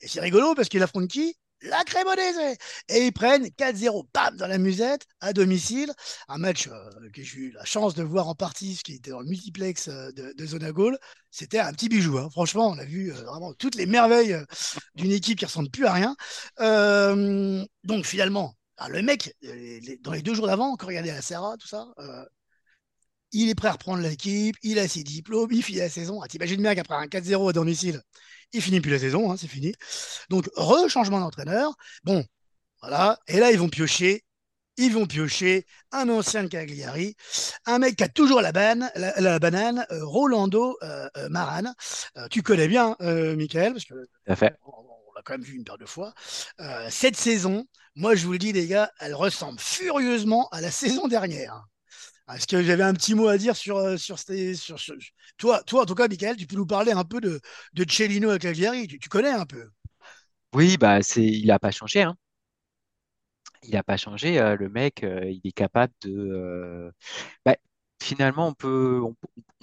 Et 0.00 0.08
c'est 0.08 0.20
rigolo 0.20 0.54
parce 0.56 0.68
qu'il 0.68 0.82
affronte 0.82 1.08
qui? 1.08 1.36
La 1.62 1.84
Cremonese 1.84 2.56
Et 2.88 3.06
ils 3.06 3.12
prennent 3.12 3.46
4-0, 3.46 4.06
bam, 4.12 4.36
dans 4.36 4.46
la 4.46 4.58
musette, 4.58 5.06
à 5.20 5.32
domicile. 5.32 5.92
Un 6.28 6.38
match 6.38 6.68
euh, 6.68 7.10
que 7.12 7.22
j'ai 7.22 7.38
eu 7.38 7.50
la 7.52 7.64
chance 7.64 7.94
de 7.94 8.02
voir 8.02 8.28
en 8.28 8.34
partie, 8.34 8.76
ce 8.76 8.82
qui 8.82 8.94
était 8.94 9.10
dans 9.10 9.20
le 9.20 9.26
multiplex 9.26 9.88
euh, 9.88 10.10
de, 10.12 10.46
Zona 10.46 10.72
Gaulle. 10.72 10.98
C'était 11.30 11.58
un 11.58 11.72
petit 11.72 11.88
bijou. 11.88 12.18
Hein. 12.18 12.28
Franchement, 12.30 12.68
on 12.68 12.78
a 12.78 12.84
vu 12.84 13.12
euh, 13.12 13.14
vraiment 13.14 13.52
toutes 13.54 13.74
les 13.74 13.86
merveilles 13.86 14.36
d'une 14.94 15.12
équipe 15.12 15.38
qui 15.38 15.44
ressemble 15.44 15.70
plus 15.70 15.86
à 15.86 15.92
rien. 15.92 16.16
Donc 17.84 18.06
finalement, 18.06 18.54
ah, 18.76 18.88
le 18.88 19.02
mec, 19.02 19.34
dans 20.00 20.12
les 20.12 20.22
deux 20.22 20.34
jours 20.34 20.46
d'avant, 20.46 20.76
quand 20.76 20.86
regardait 20.86 21.12
la 21.12 21.22
Serra, 21.22 21.56
tout 21.56 21.68
ça, 21.68 21.86
il 23.32 23.48
est 23.48 23.54
prêt 23.54 23.68
à 23.68 23.72
reprendre 23.72 24.02
l'équipe, 24.02 24.56
il 24.62 24.78
a 24.78 24.86
ses 24.86 25.02
diplômes, 25.02 25.50
il 25.52 25.62
finit 25.62 25.78
la 25.78 25.88
saison. 25.88 26.20
Ah, 26.22 26.28
T'imagines 26.28 26.60
bien 26.60 26.74
qu'après 26.74 26.96
un 26.96 27.06
4-0 27.06 27.50
à 27.50 27.52
domicile, 27.52 28.02
il 28.52 28.62
finit 28.62 28.80
plus 28.80 28.90
la 28.90 28.98
saison, 28.98 29.30
hein, 29.30 29.36
c'est 29.36 29.48
fini. 29.48 29.74
Donc, 30.28 30.48
re-changement 30.56 31.20
d'entraîneur. 31.20 31.74
Bon, 32.04 32.24
voilà. 32.80 33.18
Et 33.28 33.38
là, 33.38 33.50
ils 33.50 33.58
vont 33.58 33.68
piocher. 33.68 34.24
Ils 34.78 34.92
vont 34.92 35.06
piocher 35.06 35.66
un 35.90 36.08
ancien 36.08 36.44
de 36.44 36.48
Cagliari, 36.48 37.14
un 37.66 37.78
mec 37.78 37.96
qui 37.96 38.04
a 38.04 38.08
toujours 38.08 38.40
la, 38.40 38.52
banane, 38.52 38.90
la, 38.94 39.12
la 39.20 39.38
banane 39.38 39.84
euh, 39.90 40.02
Rolando 40.02 40.78
euh, 40.82 41.10
euh, 41.18 41.28
Maran. 41.28 41.74
tu 42.30 42.42
connais 42.42 42.68
bien, 42.68 42.96
Michael, 43.00 43.74
parce 43.74 43.84
que 43.84 43.94
fait. 44.34 44.56
on, 44.64 44.70
on 44.70 45.12
l'a 45.14 45.20
quand 45.24 45.34
même 45.34 45.42
vu 45.42 45.56
une 45.56 45.64
paire 45.64 45.76
de 45.76 45.84
fois. 45.84 46.14
cette 46.88 47.16
saison, 47.16 47.66
moi, 47.94 48.14
je 48.14 48.24
vous 48.24 48.32
le 48.32 48.38
dis, 48.38 48.52
les 48.52 48.66
gars, 48.66 48.90
elle 48.98 49.14
ressemble 49.14 49.60
furieusement 49.60 50.48
à 50.52 50.62
la 50.62 50.70
saison 50.70 51.06
dernière. 51.06 51.66
Est-ce 52.34 52.46
que 52.46 52.62
j'avais 52.62 52.82
un 52.82 52.94
petit 52.94 53.14
mot 53.14 53.28
à 53.28 53.38
dire 53.38 53.56
sur, 53.56 53.98
sur, 53.98 54.18
sur, 54.18 54.78
sur, 54.78 54.94
Toi, 55.38 55.62
toi, 55.64 55.82
en 55.82 55.86
tout 55.86 55.94
cas, 55.94 56.08
Michael, 56.08 56.36
tu 56.36 56.46
peux 56.46 56.56
nous 56.56 56.66
parler 56.66 56.92
un 56.92 57.04
peu 57.04 57.20
de, 57.20 57.40
de 57.74 57.84
Cellino 57.90 58.30
à 58.30 58.38
Cagliari. 58.38 58.86
Tu, 58.86 58.98
tu, 58.98 59.08
connais 59.08 59.30
un 59.30 59.46
peu? 59.46 59.70
Oui, 60.54 60.76
bah, 60.76 61.02
c'est, 61.02 61.24
il 61.24 61.46
n'a 61.46 61.58
pas 61.58 61.70
changé. 61.70 62.02
Hein. 62.02 62.16
Il 63.62 63.70
n'a 63.72 63.82
pas 63.82 63.96
changé. 63.96 64.38
Euh, 64.40 64.56
le 64.56 64.68
mec, 64.68 65.04
euh, 65.04 65.30
il 65.30 65.40
est 65.44 65.52
capable 65.52 65.92
de. 66.02 66.10
Euh... 66.10 66.90
Bah, 67.44 67.56
finalement, 68.02 68.48
on 68.48 68.54
peut, 68.54 69.00
on, 69.02 69.16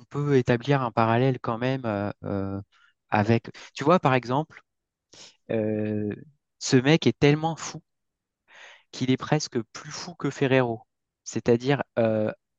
peut 0.10 0.38
établir 0.38 0.82
un 0.82 0.92
parallèle 0.92 1.40
quand 1.40 1.58
même 1.58 1.84
euh, 2.24 2.62
avec. 3.10 3.50
Tu 3.74 3.84
vois, 3.84 4.00
par 4.00 4.14
exemple, 4.14 4.62
ce 5.50 6.76
mec 6.78 7.08
est 7.08 7.18
tellement 7.20 7.56
fou 7.56 7.82
qu'il 8.92 9.12
est 9.12 9.18
presque 9.18 9.62
plus 9.74 9.92
fou 9.92 10.16
que 10.16 10.30
Ferrero. 10.30 10.82
C'est-à-dire, 11.24 11.84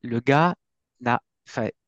le 0.02 0.20
gars 0.20 0.54
n'a. 1.00 1.22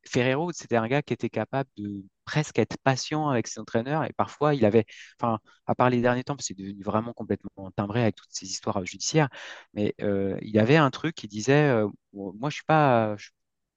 Ferrero, 0.05 0.51
c'était 0.53 0.77
un 0.77 0.89
gars 0.89 1.03
qui 1.03 1.13
était 1.13 1.31
capable 1.31 1.71
de 1.77 2.05
presque 2.25 2.59
être 2.59 2.77
patient 2.83 3.29
avec 3.29 3.47
ses 3.47 3.61
entraîneurs 3.61 4.05
et 4.05 4.13
parfois 4.13 4.55
il 4.55 4.65
avait, 4.65 4.85
enfin, 5.21 5.39
à 5.67 5.75
part 5.75 5.91
les 5.91 6.01
derniers 6.01 6.25
temps, 6.25 6.35
parce 6.35 6.49
que 6.49 6.55
c'est 6.55 6.63
devenu 6.63 6.83
vraiment 6.83 7.13
complètement 7.13 7.71
timbré 7.77 8.03
avec 8.03 8.17
toutes 8.17 8.33
ces 8.33 8.47
histoires 8.47 8.85
judiciaires, 8.85 9.29
mais 9.75 9.95
euh, 10.03 10.37
il 10.43 10.59
avait 10.59 10.77
un 10.77 10.91
truc 10.91 11.15
qui 11.15 11.29
disait, 11.29 11.69
euh, 11.71 11.89
moi 12.13 12.51
je 12.51 12.57
suis 12.57 12.65
pas, 12.65 13.17
je, 13.17 13.31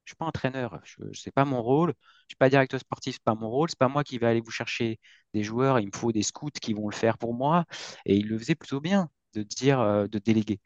suis 0.06 0.16
pas 0.16 0.26
entraîneur, 0.26 0.80
je, 0.84 1.04
c'est 1.14 1.32
pas 1.32 1.46
mon 1.46 1.62
rôle. 1.62 1.94
Je 2.28 2.32
suis 2.34 2.36
pas 2.38 2.50
directeur 2.50 2.80
sportif, 2.80 3.16
c'est 3.16 3.24
pas 3.24 3.36
mon 3.36 3.50
rôle. 3.50 3.70
C'est 3.70 3.78
pas 3.80 3.88
moi 3.88 4.04
qui 4.04 4.18
vais 4.18 4.28
aller 4.28 4.42
vous 4.42 4.52
chercher 4.52 5.00
des 5.34 5.44
joueurs. 5.44 5.80
Il 5.80 5.88
me 5.88 5.92
faut 5.96 6.12
des 6.12 6.24
scouts 6.24 6.50
qui 6.50 6.74
vont 6.74 6.90
le 6.90 6.96
faire 6.96 7.18
pour 7.18 7.34
moi. 7.34 7.66
Et 8.06 8.16
il 8.18 8.28
le 8.28 8.38
faisait 8.40 8.56
plutôt 8.56 8.82
bien 8.82 9.10
de 9.34 9.44
dire, 9.44 9.80
euh, 9.80 10.08
de 10.08 10.20
déléguer. 10.20 10.60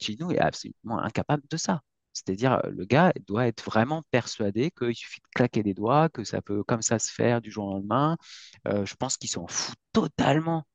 Chino 0.00 0.30
est 0.30 0.38
absolument 0.38 0.98
incapable 1.00 1.44
de 1.50 1.56
ça. 1.56 1.82
C'est-à-dire, 2.12 2.60
le 2.70 2.84
gars 2.84 3.12
doit 3.26 3.46
être 3.46 3.64
vraiment 3.64 4.02
persuadé 4.10 4.70
qu'il 4.70 4.94
suffit 4.94 5.20
de 5.20 5.28
claquer 5.34 5.62
des 5.62 5.74
doigts, 5.74 6.08
que 6.08 6.24
ça 6.24 6.42
peut 6.42 6.62
comme 6.64 6.82
ça 6.82 6.98
se 6.98 7.10
faire 7.10 7.40
du 7.40 7.50
jour 7.50 7.66
au 7.66 7.72
lendemain. 7.74 8.16
Euh, 8.68 8.84
je 8.84 8.94
pense 8.96 9.16
qu'il 9.16 9.30
s'en 9.30 9.46
fout 9.46 9.76
totalement 9.92 10.66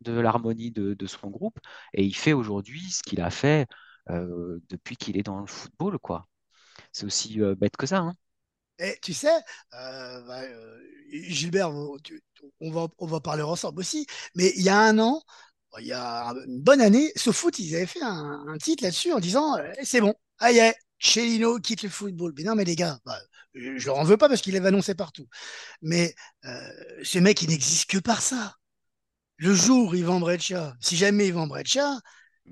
de 0.00 0.12
l'harmonie 0.12 0.70
de, 0.70 1.06
son 1.06 1.30
groupe. 1.30 1.58
Et 1.94 2.04
il 2.04 2.14
fait 2.14 2.34
aujourd'hui 2.34 2.82
ce 2.90 3.02
qu'il 3.02 3.20
a 3.20 3.30
fait 3.30 3.66
euh, 4.10 4.60
depuis 4.68 4.96
qu'il 4.96 5.16
est 5.16 5.22
dans 5.22 5.40
le 5.40 5.46
football, 5.46 5.98
quoi. 5.98 6.28
C'est 6.92 7.06
aussi 7.06 7.40
euh, 7.40 7.54
bête 7.54 7.76
que 7.76 7.86
ça. 7.86 7.98
Hein. 7.98 8.14
Et 8.78 8.98
tu 9.00 9.14
sais, 9.14 9.40
bah, 9.70 10.42
Gilbert, 11.10 11.70
on, 12.60 12.70
va, 12.70 12.88
on 12.98 13.06
va 13.06 13.20
parler 13.20 13.42
ensemble 13.42 13.80
aussi, 13.80 14.06
mais 14.34 14.52
il 14.56 14.62
y 14.62 14.68
a 14.68 14.78
un 14.78 14.98
an, 14.98 15.22
il 15.80 15.86
y 15.86 15.92
a 15.92 16.32
une 16.46 16.60
bonne 16.60 16.80
année, 16.80 17.12
foot 17.16 17.58
ils 17.58 17.74
avaient 17.76 17.86
fait 17.86 18.02
un, 18.02 18.56
titre 18.62 18.84
là-dessus 18.84 19.12
en 19.12 19.20
disant 19.20 19.56
eh, 19.58 19.84
c'est 19.84 20.00
bon, 20.00 20.14
aïe, 20.38 20.60
aïe, 20.60 20.74
Chelino 20.98 21.58
quitte 21.58 21.82
le 21.82 21.88
football. 21.88 22.32
Mais 22.36 22.44
non, 22.44 22.54
mais 22.54 22.64
les 22.64 22.76
gars, 22.76 22.98
bah, 23.04 23.18
je 23.54 23.86
leur 23.86 23.98
en 23.98 24.04
veux 24.04 24.16
pas 24.16 24.28
parce 24.28 24.40
qu'il 24.40 24.56
avait 24.56 24.68
annoncé 24.68 24.94
partout. 24.94 25.26
Mais 25.82 26.14
euh, 26.44 26.68
ce 27.02 27.18
mec, 27.18 27.42
il 27.42 27.50
n'existe 27.50 27.90
que 27.90 27.98
par 27.98 28.22
ça. 28.22 28.54
Le 29.36 29.54
jour 29.54 29.90
où 29.90 29.94
il 29.94 30.04
vend 30.04 30.20
Breccia, 30.20 30.74
si 30.80 30.96
jamais 30.96 31.28
il 31.28 31.34
vend 31.34 31.46
Breccia, 31.46 31.98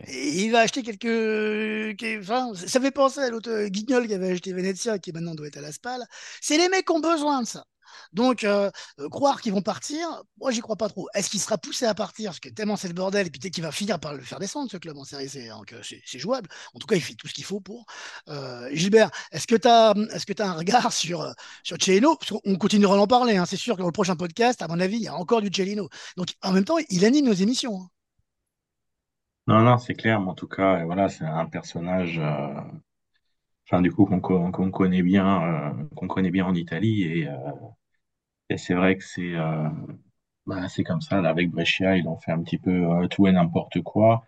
il 0.08 0.50
va 0.50 0.60
acheter 0.60 0.82
quelques. 0.82 1.96
Enfin, 2.20 2.52
ça 2.54 2.80
fait 2.80 2.90
penser 2.90 3.20
à 3.20 3.30
l'autre 3.30 3.66
Guignol 3.66 4.06
qui 4.06 4.14
avait 4.14 4.32
acheté 4.32 4.52
Venezia, 4.52 4.98
qui 4.98 5.12
maintenant 5.12 5.34
doit 5.34 5.46
être 5.46 5.58
à 5.58 5.60
la 5.60 5.72
SPAL. 5.72 6.04
C'est 6.40 6.58
les 6.58 6.68
mecs 6.68 6.86
qui 6.86 6.92
ont 6.92 7.00
besoin 7.00 7.42
de 7.42 7.46
ça. 7.46 7.64
Donc, 8.12 8.44
euh, 8.44 8.70
euh, 9.00 9.08
croire 9.08 9.40
qu'ils 9.40 9.52
vont 9.52 9.62
partir, 9.62 10.06
moi, 10.38 10.50
j'y 10.50 10.60
crois 10.60 10.76
pas 10.76 10.88
trop. 10.88 11.08
Est-ce 11.14 11.30
qu'il 11.30 11.40
sera 11.40 11.58
poussé 11.58 11.86
à 11.86 11.94
partir? 11.94 12.30
Parce 12.30 12.40
que 12.40 12.48
tellement 12.48 12.76
c'est 12.76 12.88
le 12.88 12.94
bordel, 12.94 13.26
et 13.26 13.30
puis 13.30 13.40
peut-être 13.40 13.54
qu'il 13.54 13.62
va 13.62 13.72
finir 13.72 13.98
par 13.98 14.14
le 14.14 14.20
faire 14.20 14.38
descendre, 14.38 14.70
ce 14.70 14.76
club 14.76 14.96
en 14.98 15.04
série 15.04 15.30
euh, 15.36 15.80
c'est 15.82 16.18
jouable. 16.18 16.48
En 16.74 16.78
tout 16.78 16.86
cas, 16.86 16.96
il 16.96 17.02
fait 17.02 17.14
tout 17.14 17.28
ce 17.28 17.34
qu'il 17.34 17.44
faut 17.44 17.60
pour. 17.60 17.86
Gilbert, 18.72 19.10
est-ce 19.30 19.46
que 19.46 19.56
tu 19.56 19.68
as, 19.68 20.46
un 20.46 20.52
regard 20.52 20.92
sur, 20.92 21.32
sur 21.62 21.76
Cellino 21.80 22.18
On 22.44 22.56
continuera 22.56 22.96
d'en 22.96 23.06
parler. 23.06 23.36
Hein. 23.36 23.46
C'est 23.46 23.56
sûr 23.56 23.76
que 23.76 23.80
dans 23.80 23.88
le 23.88 23.92
prochain 23.92 24.16
podcast, 24.16 24.62
à 24.62 24.68
mon 24.68 24.80
avis, 24.80 24.96
il 24.96 25.02
y 25.02 25.08
a 25.08 25.14
encore 25.14 25.42
du 25.42 25.50
Cellino. 25.54 25.88
Donc, 26.16 26.34
en 26.42 26.52
même 26.52 26.64
temps, 26.64 26.78
il 26.90 27.04
anime 27.04 27.26
nos 27.26 27.32
émissions. 27.32 27.80
Hein. 27.82 27.88
Non, 29.46 29.60
non, 29.62 29.78
c'est 29.78 29.94
clair. 29.94 30.20
Mais 30.20 30.30
en 30.30 30.34
tout 30.34 30.48
cas, 30.48 30.84
voilà, 30.84 31.08
c'est 31.08 31.24
un 31.24 31.46
personnage. 31.46 32.20
Enfin, 33.70 33.82
qu'on 34.20 34.70
connaît 34.70 35.02
bien, 35.02 35.88
qu'on 35.96 36.06
bien 36.06 36.44
en 36.44 36.54
Italie 36.54 37.26
et 38.48 38.56
c'est 38.58 38.74
vrai 38.74 38.96
que 38.96 39.04
c'est 39.04 39.34
euh, 39.34 39.68
bah, 40.46 40.68
c'est 40.68 40.84
comme 40.84 41.00
ça. 41.00 41.18
avec 41.28 41.50
Brescia, 41.50 41.96
ils 41.96 42.08
ont 42.08 42.18
fait 42.18 42.32
un 42.32 42.42
petit 42.42 42.58
peu 42.58 42.70
euh, 42.70 43.06
tout 43.08 43.26
et 43.26 43.32
n'importe 43.32 43.82
quoi. 43.82 44.24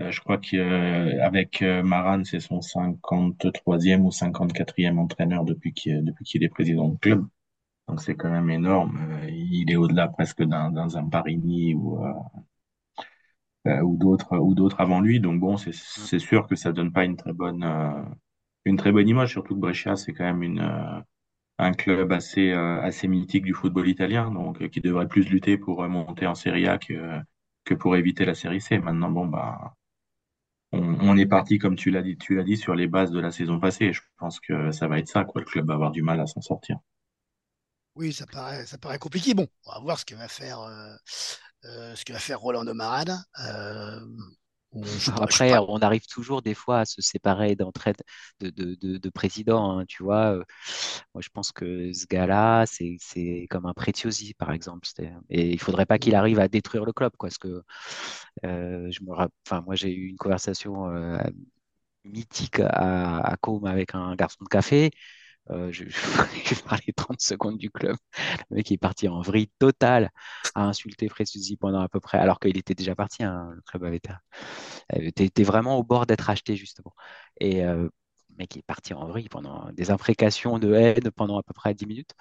Euh, 0.00 0.10
je 0.12 0.20
crois 0.20 0.38
qu'avec 0.38 1.62
Maran, 1.62 2.24
c'est 2.24 2.40
son 2.40 2.62
53e 2.62 4.02
ou 4.02 4.10
54e 4.10 4.98
entraîneur 4.98 5.44
depuis 5.44 5.72
qu'il 5.74 6.04
depuis 6.04 6.24
qu'il 6.24 6.44
est 6.44 6.48
président 6.48 6.88
du 6.88 6.98
club. 6.98 7.26
Donc 7.88 8.02
c'est 8.02 8.16
quand 8.16 8.30
même 8.30 8.50
énorme. 8.50 9.00
il 9.28 9.70
est 9.70 9.76
au-delà 9.76 10.08
presque 10.08 10.42
d'un 10.44 10.70
d'un 10.72 10.88
Zamparini 10.90 11.74
ou 11.74 11.98
ou 13.66 13.96
d'autres 13.96 14.38
ou 14.38 14.54
d'autres 14.54 14.80
avant 14.80 15.00
lui. 15.00 15.20
Donc 15.20 15.40
bon, 15.40 15.56
c'est 15.56 15.74
c'est 15.74 16.18
sûr 16.18 16.46
que 16.46 16.56
ça 16.56 16.72
donne 16.72 16.92
pas 16.92 17.04
une 17.04 17.16
très 17.16 17.32
bonne 17.32 17.64
une 18.64 18.76
très 18.76 18.92
bonne 18.92 19.08
image. 19.08 19.30
Surtout 19.32 19.54
que 19.54 19.60
Brescia, 19.60 19.96
c'est 19.96 20.12
quand 20.12 20.24
même 20.24 20.42
une 20.42 20.60
un 21.60 21.72
club 21.72 22.12
assez, 22.12 22.50
euh, 22.50 22.80
assez 22.80 23.06
mythique 23.06 23.44
du 23.44 23.54
football 23.54 23.88
italien, 23.88 24.30
donc 24.30 24.60
euh, 24.62 24.68
qui 24.68 24.80
devrait 24.80 25.08
plus 25.08 25.28
lutter 25.28 25.58
pour 25.58 25.82
euh, 25.82 25.88
monter 25.88 26.26
en 26.26 26.34
Serie 26.34 26.66
A 26.66 26.78
que, 26.78 27.22
pour 27.74 27.96
éviter 27.96 28.24
la 28.24 28.34
Série 28.34 28.60
C. 28.60 28.78
Maintenant, 28.78 29.10
bon, 29.10 29.26
bah, 29.26 29.74
on, 30.72 31.16
est 31.16 31.26
parti, 31.26 31.58
comme 31.58 31.76
tu 31.76 31.90
l'as 31.90 32.02
dit, 32.02 32.16
tu 32.16 32.34
l'as 32.34 32.42
dit, 32.42 32.56
sur 32.56 32.74
les 32.74 32.88
bases 32.88 33.10
de 33.10 33.20
la 33.20 33.30
saison 33.30 33.60
passée. 33.60 33.92
Je 33.92 34.00
pense 34.18 34.40
que 34.40 34.72
ça 34.72 34.88
va 34.88 34.98
être 34.98 35.08
ça, 35.08 35.24
quoi. 35.24 35.40
Le 35.40 35.46
club 35.46 35.66
va 35.66 35.74
avoir 35.74 35.90
du 35.90 36.02
mal 36.02 36.18
à 36.20 36.26
s'en 36.26 36.40
sortir. 36.40 36.78
Oui, 37.94 38.12
ça 38.12 38.26
paraît, 38.26 38.66
ça 38.66 38.78
paraît 38.78 38.98
compliqué. 38.98 39.34
Bon, 39.34 39.46
on 39.66 39.72
va 39.72 39.80
voir 39.80 39.98
ce 39.98 40.04
que 40.04 40.14
va 40.14 40.28
faire, 40.28 40.60
ce 41.62 42.04
que 42.04 42.12
va 42.12 42.18
faire 42.18 42.40
Rolando 42.40 42.74
Marad. 45.06 45.22
Après, 45.22 45.56
on 45.58 45.78
arrive 45.78 46.06
toujours 46.06 46.42
des 46.42 46.54
fois 46.54 46.80
à 46.80 46.84
se 46.84 47.02
séparer 47.02 47.56
d'entraide 47.56 47.96
de, 48.40 48.50
de, 48.50 48.98
de, 48.98 49.10
présidents. 49.10 49.78
Hein, 49.78 49.84
tu 49.86 50.02
vois, 50.02 50.32
euh, 50.36 50.44
moi 51.14 51.22
je 51.22 51.28
pense 51.30 51.52
que 51.52 51.92
ce 51.92 52.06
gars-là, 52.06 52.64
c'est 52.66 53.46
comme 53.50 53.66
un 53.66 53.74
Preziosi, 53.74 54.34
par 54.34 54.52
exemple. 54.52 54.86
Et 55.28 55.50
il 55.50 55.58
faudrait 55.60 55.86
pas 55.86 55.98
qu'il 55.98 56.14
arrive 56.14 56.38
à 56.40 56.48
détruire 56.48 56.84
le 56.84 56.92
club, 56.92 57.12
quoi, 57.18 57.28
parce 57.28 57.38
que 57.38 57.62
euh, 58.44 58.90
je 58.90 59.02
me, 59.02 59.12
enfin, 59.46 59.62
moi 59.62 59.74
j'ai 59.74 59.92
eu 59.94 60.08
une 60.08 60.16
conversation 60.16 60.88
euh, 60.90 61.18
mythique 62.04 62.60
à, 62.60 63.18
à 63.20 63.36
Com 63.36 63.64
avec 63.66 63.94
un 63.94 64.14
garçon 64.16 64.44
de 64.44 64.48
café. 64.48 64.90
Euh, 65.50 65.70
je, 65.72 65.84
je 65.88 66.62
parlais 66.62 66.92
30 66.94 67.20
secondes 67.20 67.58
du 67.58 67.70
club. 67.70 67.96
Le 68.50 68.56
mec 68.56 68.70
est 68.72 68.78
parti 68.78 69.08
en 69.08 69.20
vrille 69.20 69.50
totale 69.58 70.10
à 70.54 70.64
insulter 70.64 71.08
Fresuzzi 71.08 71.56
pendant 71.56 71.80
à 71.80 71.88
peu 71.88 72.00
près, 72.00 72.18
alors 72.18 72.40
qu'il 72.40 72.56
était 72.56 72.74
déjà 72.74 72.94
parti. 72.94 73.22
Hein, 73.24 73.50
le 73.54 73.62
club 73.62 73.84
avait 73.84 74.00
été, 75.16 75.42
vraiment 75.42 75.76
au 75.78 75.82
bord 75.82 76.06
d'être 76.06 76.30
acheté, 76.30 76.56
justement. 76.56 76.94
Et 77.40 77.64
euh, 77.64 77.88
le 78.30 78.36
mec 78.38 78.56
est 78.56 78.62
parti 78.62 78.94
en 78.94 79.06
vrille 79.06 79.28
pendant 79.28 79.70
des 79.72 79.90
imprécations 79.90 80.58
de 80.58 80.72
haine 80.74 81.10
pendant 81.16 81.38
à 81.38 81.42
peu 81.42 81.52
près 81.52 81.74
10 81.74 81.86
minutes. 81.86 82.14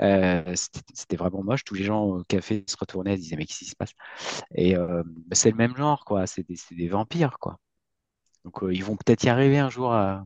Euh, 0.00 0.54
c'était 0.54 1.16
vraiment 1.16 1.42
moche. 1.42 1.64
Tous 1.64 1.74
les 1.74 1.84
gens 1.84 2.02
au 2.04 2.24
café 2.24 2.64
se 2.66 2.76
retournaient 2.78 3.14
et 3.14 3.18
disaient 3.18 3.36
Mais 3.36 3.46
qu'est-ce 3.46 3.60
qui 3.60 3.64
se 3.66 3.76
passe? 3.76 3.92
Et 4.54 4.74
bah, 4.76 5.04
c'est 5.32 5.50
le 5.50 5.56
même 5.56 5.76
genre, 5.76 6.04
quoi. 6.04 6.26
C'est 6.26 6.46
des, 6.48 6.56
des, 6.72 6.88
vampires, 6.88 7.38
quoi. 7.38 7.58
Donc 8.44 8.60
ils 8.70 8.84
vont 8.84 8.96
peut-être 8.96 9.24
y 9.24 9.28
arriver 9.28 9.58
un 9.58 9.70
jour 9.70 9.92
à 9.92 10.24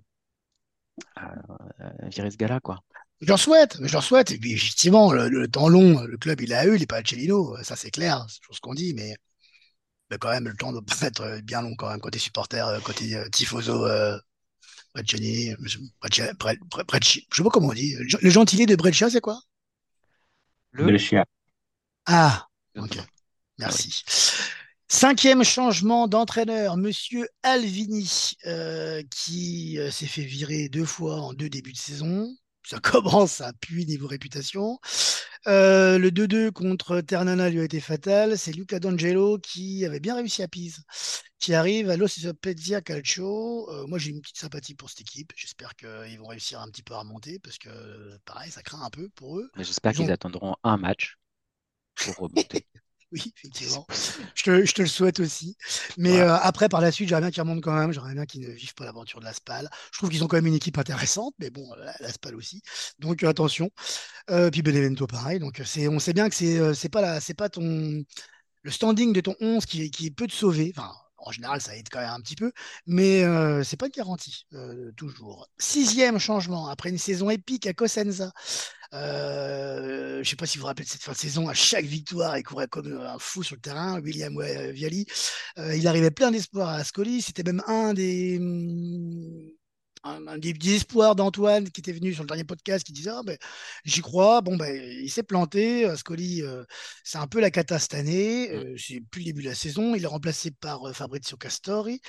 virer 2.10 2.30
ce 2.30 2.36
gars-là, 2.36 2.60
quoi. 2.60 2.80
Je 3.20 3.28
leur 3.28 3.38
souhaite, 3.38 3.78
je 3.80 3.92
leur 3.92 4.02
souhaite. 4.02 4.30
Et 4.32 4.38
puis, 4.38 4.52
effectivement, 4.52 5.12
le, 5.12 5.48
temps 5.48 5.68
long, 5.68 6.02
le 6.02 6.16
club, 6.18 6.40
il 6.40 6.52
a 6.52 6.66
eu, 6.66 6.74
il 6.74 6.80
n'est 6.80 6.86
pas 6.86 6.98
à 6.98 7.04
Cellino, 7.04 7.56
ça 7.62 7.76
c'est 7.76 7.90
clair, 7.90 8.26
c'est 8.28 8.40
ce 8.50 8.60
qu'on 8.60 8.74
dit, 8.74 8.92
mais, 8.94 9.14
mais, 10.10 10.18
quand 10.18 10.30
même, 10.30 10.48
le 10.48 10.56
temps 10.56 10.72
doit 10.72 10.82
être 11.02 11.40
bien 11.42 11.62
long 11.62 11.74
quand 11.76 11.88
même, 11.88 12.00
côté 12.00 12.18
supporter, 12.18 12.66
euh, 12.68 12.80
côté 12.80 13.16
euh, 13.16 13.28
tifoso, 13.30 13.86
euh, 13.86 14.18
Brecciani, 14.94 15.54
je 15.64 15.78
sais 16.12 16.32
pas 16.34 17.50
comment 17.50 17.68
on 17.68 17.72
dit. 17.72 17.96
Le 18.20 18.30
gentilé 18.30 18.66
de 18.66 18.76
Breccia, 18.76 19.10
c'est 19.10 19.20
quoi? 19.20 19.40
Le 20.70 20.84
Brescia. 20.84 21.24
Ah, 22.06 22.46
ok. 22.76 22.98
Merci. 23.58 24.04
Cinquième 24.88 25.42
changement 25.44 26.08
d'entraîneur, 26.08 26.76
Monsieur 26.76 27.26
Alvini, 27.42 28.32
euh, 28.46 29.02
qui 29.10 29.78
euh, 29.78 29.90
s'est 29.90 30.06
fait 30.06 30.24
virer 30.24 30.68
deux 30.68 30.84
fois 30.84 31.20
en 31.20 31.32
deux 31.32 31.48
débuts 31.48 31.72
de 31.72 31.78
saison. 31.78 32.28
Ça 32.66 32.78
commence 32.80 33.40
à 33.40 33.52
puer 33.54 33.86
niveau 33.86 34.06
réputation. 34.06 34.78
Euh, 35.46 35.98
le 35.98 36.10
2-2 36.10 36.50
contre 36.52 37.00
Ternana 37.00 37.48
lui 37.48 37.60
a 37.60 37.64
été 37.64 37.80
fatal. 37.80 38.36
C'est 38.36 38.52
Luca 38.52 38.78
D'Angelo 38.78 39.38
qui 39.38 39.86
avait 39.86 40.00
bien 40.00 40.16
réussi 40.16 40.42
à 40.42 40.48
Pise, 40.48 40.82
qui 41.38 41.54
arrive 41.54 41.88
à 41.88 41.96
l'Ossipezia 41.96 42.82
Calcio. 42.82 43.68
moi, 43.88 43.98
j'ai 43.98 44.10
une 44.10 44.20
petite 44.20 44.38
sympathie 44.38 44.74
pour 44.74 44.90
cette 44.90 45.00
équipe. 45.00 45.32
J'espère 45.34 45.74
qu'ils 45.76 46.18
vont 46.18 46.28
réussir 46.28 46.60
un 46.60 46.68
petit 46.68 46.82
peu 46.82 46.94
à 46.94 47.00
remonter 47.00 47.38
parce 47.38 47.56
que, 47.56 47.70
pareil, 48.26 48.50
ça 48.50 48.62
craint 48.62 48.82
un 48.82 48.90
peu 48.90 49.08
pour 49.10 49.38
eux. 49.38 49.50
J'espère 49.56 49.92
qu'ils 49.92 50.12
attendront 50.12 50.56
un 50.62 50.76
match 50.76 51.16
pour 51.94 52.16
remonter. 52.16 52.66
Oui, 53.14 53.32
effectivement. 53.36 53.86
Je 54.34 54.42
te, 54.42 54.64
je 54.64 54.74
te, 54.74 54.82
le 54.82 54.88
souhaite 54.88 55.20
aussi. 55.20 55.56
Mais 55.96 56.20
euh, 56.20 56.34
après, 56.34 56.68
par 56.68 56.80
la 56.80 56.90
suite, 56.90 57.08
j'aimerais 57.08 57.20
bien 57.22 57.30
qu'ils 57.30 57.42
remontent 57.42 57.60
quand 57.60 57.78
même. 57.78 57.92
J'aimerais 57.92 58.14
bien 58.14 58.26
qu'ils 58.26 58.40
ne 58.40 58.50
vivent 58.50 58.74
pas 58.74 58.84
l'aventure 58.84 59.20
de 59.20 59.24
la 59.24 59.32
SPAL. 59.32 59.70
Je 59.92 59.98
trouve 59.98 60.10
qu'ils 60.10 60.24
ont 60.24 60.26
quand 60.26 60.36
même 60.36 60.48
une 60.48 60.54
équipe 60.54 60.78
intéressante, 60.78 61.32
mais 61.38 61.48
bon, 61.50 61.64
la, 61.76 62.12
SPAL 62.12 62.34
aussi. 62.34 62.60
Donc 62.98 63.22
euh, 63.22 63.28
attention. 63.28 63.70
Euh, 64.30 64.50
puis 64.50 64.62
Benevento, 64.62 65.06
pareil. 65.06 65.38
Donc 65.38 65.62
on 65.62 65.98
sait 66.00 66.12
bien 66.12 66.28
que 66.28 66.34
c'est, 66.34 66.74
c'est 66.74 66.88
pas 66.88 67.02
la, 67.02 67.20
c'est 67.20 67.34
pas 67.34 67.48
ton 67.48 68.02
le 68.62 68.70
standing 68.70 69.12
de 69.12 69.20
ton 69.20 69.36
11 69.40 69.64
qui, 69.66 69.90
qui 69.90 70.10
peut 70.10 70.26
te 70.26 70.32
sauver. 70.32 70.72
Enfin, 70.76 70.92
en 71.24 71.32
général, 71.32 71.60
ça 71.60 71.76
aide 71.76 71.88
quand 71.90 72.00
même 72.00 72.10
un 72.10 72.20
petit 72.20 72.36
peu, 72.36 72.52
mais 72.86 73.24
euh, 73.24 73.64
c'est 73.64 73.76
pas 73.76 73.86
une 73.86 73.92
garantie, 73.92 74.46
toujours. 74.96 75.48
Sixième 75.58 76.18
changement, 76.18 76.68
après 76.68 76.90
une 76.90 76.98
saison 76.98 77.30
épique 77.30 77.66
à 77.66 77.72
Cosenza, 77.72 78.32
je 78.92 80.18
ne 80.18 80.24
sais 80.24 80.36
pas 80.36 80.46
si 80.46 80.58
vous 80.58 80.62
vous 80.62 80.66
rappelez 80.68 80.84
de 80.84 80.90
cette 80.90 81.02
fin 81.02 81.12
de 81.12 81.16
saison, 81.16 81.48
à 81.48 81.54
chaque 81.54 81.84
victoire, 81.84 82.38
il 82.38 82.42
courait 82.42 82.68
comme 82.68 82.92
un 82.92 83.18
fou 83.18 83.42
sur 83.42 83.56
le 83.56 83.60
terrain, 83.60 84.00
William 84.00 84.40
Viali. 84.70 85.06
Il 85.56 85.88
arrivait 85.88 86.12
plein 86.12 86.30
d'espoir 86.30 86.68
à 86.68 86.76
Ascoli. 86.76 87.20
C'était 87.20 87.42
même 87.42 87.62
un 87.66 87.92
des, 87.94 88.38
un, 90.04 90.38
des, 90.38 90.54
espoirs 90.74 91.16
d'Antoine 91.16 91.70
qui 91.70 91.80
était 91.80 91.92
venu 91.92 92.12
sur 92.14 92.22
le 92.22 92.28
dernier 92.28 92.44
podcast 92.44 92.84
qui 92.84 92.92
disait 92.92 93.10
ah, 93.10 93.22
ben, 93.24 93.36
J'y 93.84 94.00
crois. 94.00 94.40
Bon, 94.42 94.56
ben, 94.56 94.74
il 94.74 95.10
s'est 95.10 95.22
planté. 95.22 95.86
Ascoli, 95.86 96.42
euh, 96.42 96.64
c'est 97.02 97.18
un 97.18 97.26
peu 97.26 97.40
la 97.40 97.50
cata 97.50 97.78
cette 97.78 97.94
année. 97.94 98.50
c'est 98.78 99.00
plus 99.10 99.20
le 99.20 99.26
début 99.26 99.42
de 99.42 99.48
la 99.48 99.54
saison. 99.54 99.94
Il 99.94 100.04
est 100.04 100.06
remplacé 100.06 100.50
par 100.50 100.94
Fabrizio 100.94 101.36
Castori. 101.36 102.00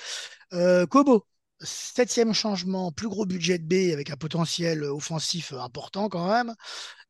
Kobo, 0.90 1.26
septième 1.60 2.34
changement, 2.34 2.92
plus 2.92 3.08
gros 3.08 3.26
budget 3.26 3.58
de 3.58 3.64
B 3.64 3.92
avec 3.92 4.10
un 4.10 4.16
potentiel 4.16 4.84
offensif 4.84 5.52
important 5.52 6.08
quand 6.08 6.28
même. 6.28 6.54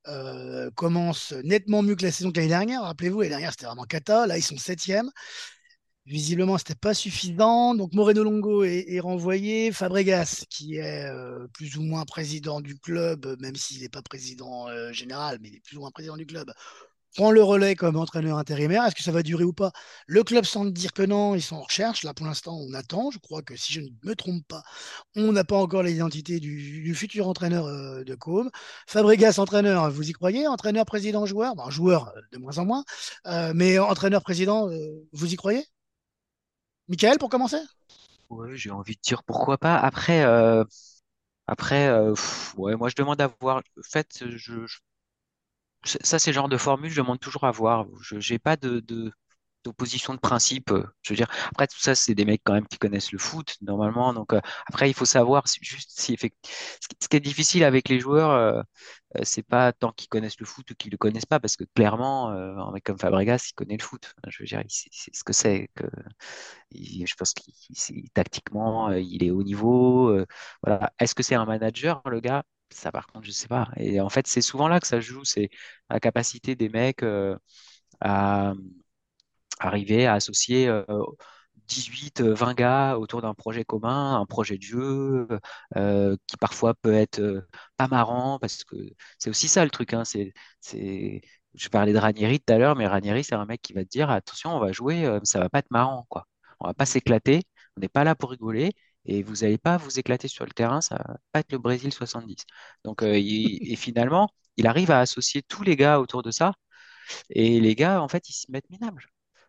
Euh, 0.09 0.71
commence 0.77 1.33
nettement 1.43 1.83
mieux 1.83 1.97
que 1.97 2.05
la 2.05 2.13
saison 2.13 2.31
de 2.31 2.37
l'année 2.37 2.49
dernière. 2.49 2.83
Rappelez-vous, 2.83 3.21
l'année 3.21 3.31
dernière, 3.31 3.51
c'était 3.51 3.67
vraiment 3.67 3.85
cata. 3.85 4.27
Là, 4.27 4.39
ils 4.39 4.43
sont 4.43 4.57
septième. 4.57 5.11
Visiblement, 6.07 6.57
c'était 6.57 6.77
pas 6.77 6.95
suffisant. 6.95 7.75
Donc, 7.75 7.93
Moreno 7.93 8.23
Longo 8.23 8.63
est, 8.63 9.01
renvoyé. 9.01 9.73
Fabregas, 9.73 10.45
qui 10.49 10.77
est 10.77 11.05
euh, 11.11 11.49
plus 11.53 11.77
ou 11.79 11.83
moins 11.83 12.05
président 12.05 12.61
du 12.61 12.79
club, 12.79 13.37
même 13.41 13.57
s'il 13.57 13.83
n'est 13.83 13.89
pas 13.89 14.03
président 14.03 14.69
euh, 14.69 14.93
général, 14.93 15.39
mais 15.41 15.49
il 15.49 15.57
est 15.57 15.61
plus 15.61 15.77
ou 15.77 15.81
moins 15.81 15.91
président 15.91 16.17
du 16.17 16.25
club, 16.25 16.53
prend 17.17 17.33
le 17.33 17.43
relais 17.43 17.75
comme 17.75 17.97
entraîneur 17.97 18.39
intérimaire. 18.39 18.85
Est-ce 18.85 18.95
que 18.95 19.03
ça 19.03 19.11
va 19.11 19.25
durer 19.25 19.43
ou 19.43 19.53
pas? 19.53 19.73
Le 20.07 20.23
club 20.23 20.45
semble 20.45 20.73
dire 20.73 20.93
que 20.93 21.03
non, 21.03 21.35
ils 21.35 21.43
sont 21.43 21.57
en 21.57 21.63
recherche. 21.63 22.05
Là, 22.05 22.15
pour 22.15 22.27
l'instant, 22.27 22.57
on 22.57 22.73
attend. 22.75 23.11
Je 23.11 23.19
crois 23.19 23.43
que 23.43 23.57
si 23.57 23.73
je 23.73 23.81
ne 23.81 23.89
me 24.05 24.15
trompe 24.15 24.47
pas, 24.47 24.63
on 25.17 25.33
n'a 25.33 25.43
pas 25.43 25.57
encore 25.57 25.83
l'identité 25.83 26.39
du, 26.39 26.95
futur 26.95 27.27
entraîneur 27.27 27.67
euh, 27.67 28.05
de 28.05 28.15
Com. 28.15 28.49
Fabregas, 28.87 29.39
entraîneur, 29.39 29.91
vous 29.91 30.09
y 30.09 30.13
croyez? 30.13 30.47
Entraîneur, 30.47 30.85
président, 30.87 31.27
joueur? 31.27 31.55
Joueur, 31.71 32.13
euh, 32.17 32.21
de 32.33 32.39
moins 32.39 32.59
en 32.59 32.65
moins. 32.65 32.85
Mais 33.55 33.79
entraîneur, 33.81 34.23
président, 34.23 34.71
vous 35.13 35.33
y 35.33 35.37
croyez? 35.37 35.65
Michael, 36.89 37.19
pour 37.19 37.29
commencer? 37.31 37.59
Oui, 38.31 38.57
j'ai 38.57 38.71
envie 38.71 38.95
de 38.97 39.01
dire 39.01 39.23
pourquoi 39.25 39.59
pas. 39.59 39.77
Après, 39.77 40.25
après 41.49 41.91
ouais, 42.57 42.77
moi, 42.77 42.89
je 42.89 42.95
demande 42.97 43.21
à 43.21 43.29
voir. 43.41 43.59
En 43.59 43.83
fait, 43.83 44.25
je 44.37 44.67
ça, 45.85 46.19
c'est 46.19 46.31
le 46.31 46.35
genre 46.35 46.49
de 46.49 46.57
formule, 46.59 46.91
je 46.91 47.01
demande 47.01 47.21
toujours 47.21 47.45
à 47.45 47.51
voir. 47.51 47.87
Je 48.01 48.33
n'ai 48.33 48.39
pas 48.39 48.57
de, 48.57 48.81
d'opposition 49.67 50.15
de 50.15 50.19
principe. 50.21 50.73
Je 51.03 51.13
veux 51.13 51.17
dire, 51.17 51.29
après, 51.51 51.67
tout 51.67 51.79
ça, 51.81 51.95
c'est 51.95 52.15
des 52.15 52.25
mecs 52.25 52.43
quand 52.45 52.55
même 52.55 52.67
qui 52.67 52.79
connaissent 52.79 53.13
le 53.13 53.19
foot, 53.19 53.57
normalement. 53.63 54.13
Donc, 54.15 54.33
euh, 54.33 54.41
après, 54.67 54.91
il 54.91 54.95
faut 54.95 55.05
savoir 55.05 55.45
juste 55.63 55.91
si 56.01 56.17
Ce 56.19 57.09
qui 57.09 57.17
est 57.17 57.21
difficile 57.21 57.65
avec 57.65 57.89
les 57.89 58.01
joueurs, 58.01 58.31
euh, 58.31 58.63
euh, 59.17 59.21
c'est 59.25 59.43
pas 59.43 59.73
tant 59.73 59.93
qu'ils 59.93 60.09
connaissent 60.09 60.41
le 60.41 60.47
foot 60.47 60.71
ou 60.71 60.75
qu'ils 60.75 60.91
le 60.93 60.99
connaissent 60.99 61.27
pas, 61.27 61.41
parce 61.41 61.57
que 61.57 61.65
clairement, 61.75 62.29
un 62.31 62.73
mec 62.73 62.85
comme 62.85 62.99
Fabregas, 62.99 63.49
il 63.51 63.55
connaît 63.55 63.77
le 63.77 63.83
foot. 63.83 64.15
Je 64.29 64.43
veux 64.43 64.47
dire, 64.47 64.63
c'est 64.69 64.91
ce 65.15 65.25
que 65.25 65.33
c'est. 65.33 65.69
Que, 65.75 65.85
je 66.73 67.15
pense 67.17 67.35
qu'il 67.35 68.11
tactiquement, 68.11 68.91
il 68.93 69.25
est 69.25 69.31
au 69.31 69.43
niveau. 69.43 70.17
voilà. 70.63 70.93
Est-ce 70.99 71.15
que 71.15 71.23
c'est 71.23 71.35
un 71.35 71.45
manager, 71.47 72.03
le 72.07 72.21
gars? 72.21 72.45
Ça, 72.71 72.91
par 72.93 73.07
contre, 73.07 73.25
je 73.27 73.31
sais 73.33 73.49
pas. 73.49 73.69
Et 73.77 74.01
en 74.01 74.09
fait, 74.09 74.27
c'est 74.27 74.41
souvent 74.41 74.69
là 74.69 74.81
que 74.81 74.87
ça 74.87 75.01
joue, 75.01 75.25
c'est 75.25 75.51
la 75.89 76.01
capacité 76.01 76.57
des 76.57 76.69
mecs 76.69 77.03
euh, 77.05 77.37
à 78.01 78.55
arriver 79.61 80.07
à 80.07 80.15
associer 80.15 80.71
18, 81.67 82.21
euh, 82.21 82.35
20 82.35 82.55
gars 82.55 82.99
autour 82.99 83.23
d'un 83.23 83.35
projet 83.35 83.65
commun, 83.65 84.21
un 84.21 84.27
projet 84.27 84.57
de 84.59 84.63
jeu 84.63 85.29
euh, 85.77 86.17
qui 86.27 86.37
parfois 86.37 86.75
peut 86.75 86.95
être 86.95 87.47
pas 87.77 87.89
marrant 87.89 88.39
parce 88.39 88.65
que 88.65 88.77
c'est 89.19 89.31
aussi 89.31 89.49
ça 89.49 89.65
le 89.65 89.71
truc. 89.71 89.95
Hein, 89.95 90.05
c'est. 90.05 90.33
Je 91.55 91.69
parlais 91.71 91.93
de 91.95 91.99
Ranieri 91.99 92.39
tout 92.41 92.53
à 92.53 92.59
l'heure, 92.59 92.77
mais 92.77 92.87
Ranieri, 92.87 93.25
c'est 93.25 93.35
un 93.35 93.47
mec 93.47 93.63
qui 93.63 93.73
va 93.73 93.83
te 93.83 93.89
dire 93.89 94.11
attention, 94.11 94.55
on 94.55 94.61
va 94.61 94.73
jouer, 94.73 95.19
ça 95.25 95.39
va 95.41 95.49
pas 95.49 95.61
être 95.61 95.71
marrant, 95.71 96.07
quoi. 96.11 96.27
On 96.61 96.67
va 96.67 96.75
pas 96.75 96.85
s'éclater, 96.87 97.45
on 97.77 97.81
n'est 97.81 97.89
pas 97.89 98.05
là 98.05 98.15
pour 98.15 98.31
rigoler 98.31 98.73
et 99.07 99.23
vous 99.23 99.37
n'allez 99.37 99.59
pas 99.59 99.77
vous 99.77 99.99
éclater 99.99 100.29
sur 100.29 100.45
le 100.45 100.51
terrain, 100.53 100.81
ça 100.81 100.97
va 100.97 101.17
pas 101.33 101.41
être 101.41 101.53
le 101.53 101.59
Brésil 101.59 101.93
70. 101.93 102.45
Donc, 102.85 103.03
euh, 103.03 103.15
et 103.15 103.77
finalement, 103.77 104.29
il 104.57 104.67
arrive 104.67 104.91
à 104.91 105.01
associer 105.01 105.43
tous 105.43 105.63
les 105.63 105.77
gars 105.77 106.01
autour 106.01 106.23
de 106.23 106.31
ça, 106.31 106.55
et 107.31 107.61
les 107.61 107.75
gars, 107.77 108.03
en 108.03 108.09
fait, 108.09 108.29
ils 108.31 108.35
s'y 108.35 108.51
mettent 108.51 108.71
minables. 108.71 109.07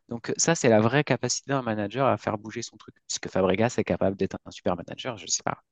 Donc 0.09 0.33
ça, 0.37 0.55
c'est 0.55 0.69
la 0.69 0.81
vraie 0.81 1.03
capacité 1.03 1.51
d'un 1.51 1.61
manager 1.61 2.07
à 2.07 2.17
faire 2.17 2.37
bouger 2.37 2.61
son 2.61 2.77
truc. 2.77 2.95
Puisque 3.07 3.29
Fabregas 3.29 3.75
est 3.77 3.83
capable 3.83 4.17
d'être 4.17 4.37
un 4.45 4.51
super 4.51 4.75
manager, 4.75 5.17
je 5.17 5.23
ne 5.23 5.27
sais 5.29 5.43
pas. 5.43 5.63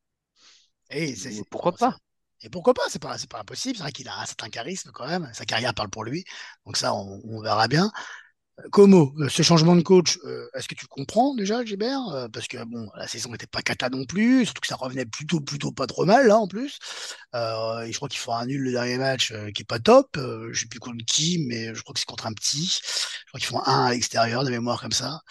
Et 0.90 1.16
pourquoi 1.50 1.74
pas? 1.74 1.98
Et 2.42 2.50
pourquoi 2.50 2.74
pas? 2.74 2.84
C'est 2.90 3.02
pas, 3.02 3.16
pas 3.30 3.40
impossible. 3.40 3.78
C'est 3.78 3.84
vrai 3.84 3.92
qu'il 3.92 4.08
a 4.08 4.20
un 4.20 4.26
certain 4.26 4.50
charisme 4.50 4.92
quand 4.94 5.08
même. 5.08 5.30
Sa 5.34 5.46
carrière 5.46 5.74
parle 5.74 5.90
pour 5.90 6.04
lui. 6.04 6.24
Donc 6.66 6.78
ça, 6.78 6.94
on 6.94 7.42
verra 7.42 7.68
bien. 7.68 7.92
Como, 8.72 9.14
euh, 9.20 9.28
ce 9.28 9.44
changement 9.44 9.76
de 9.76 9.82
coach, 9.82 10.18
euh, 10.24 10.48
est-ce 10.54 10.70
que 10.70 10.76
tu 10.76 10.88
comprends 10.88 11.36
déjà, 11.36 11.66
Gilbert? 11.66 12.08
Euh, 12.14 12.28
Parce 12.30 12.48
que 12.48 12.64
bon, 12.64 12.90
la 12.96 13.06
saison 13.06 13.32
n'était 13.32 13.48
pas 13.48 13.62
cata 13.62 13.90
non 13.90 14.06
plus, 14.06 14.46
surtout 14.46 14.62
que 14.62 14.68
ça 14.68 14.78
revenait 14.78 15.06
plutôt, 15.06 15.42
plutôt 15.42 15.74
pas 15.74 15.88
trop 15.88 16.06
mal 16.06 16.28
là 16.28 16.38
en 16.38 16.48
plus. 16.48 16.80
et 17.34 17.92
je 17.92 17.96
crois 17.96 18.08
qu'il 18.08 18.20
fera 18.20 18.40
un 18.42 18.46
nul 18.46 18.62
le 18.62 18.72
dernier 18.72 18.98
match 18.98 19.34
qui 19.54 19.64
est 19.64 19.68
pas 19.68 19.80
top. 19.80 20.18
je 20.18 20.60
sais 20.60 20.68
plus 20.68 20.80
contre 20.80 21.04
qui, 21.06 21.46
mais 21.48 21.76
je 21.76 21.82
crois 21.82 21.94
que 21.94 22.00
c'est 22.00 22.06
contre 22.06 22.28
un 22.28 22.34
petit. 22.34 22.80
Je 22.82 23.26
crois 23.28 23.40
qu'ils 23.40 23.48
font 23.48 23.62
un 23.66 23.86
à 23.88 23.92
l'extérieur 23.92 24.44
de 24.46 24.50
mémoire 24.50 24.82
comme 24.82 24.92
ça. 24.92 25.22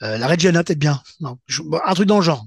la 0.00 0.26
Reggiana 0.28 0.62
peut-être 0.64 0.78
bien, 0.78 1.02
non, 1.20 1.38
un 1.84 1.94
truc 1.94 2.06
dans 2.06 2.18
le 2.18 2.22
genre. 2.22 2.44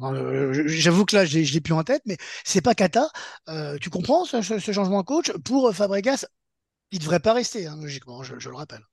J'avoue 0.65 1.05
que 1.05 1.15
là, 1.15 1.25
je 1.25 1.39
l'ai 1.39 1.61
plus 1.61 1.73
en 1.73 1.83
tête, 1.83 2.03
mais 2.05 2.17
c'est 2.45 2.61
pas 2.61 2.75
cata. 2.75 3.09
tu 3.81 3.89
comprends 3.89 4.25
ce, 4.25 4.41
changement 4.41 5.01
de 5.01 5.05
coach? 5.05 5.31
Pour 5.45 5.73
Fabregas 5.75 6.25
Il 6.91 6.99
devrait 6.99 7.19
pas 7.19 7.33
rester, 7.33 7.67
hein, 7.67 7.77
logiquement, 7.81 8.23
je 8.23 8.49
le 8.49 8.55
rappelle. 8.55 8.83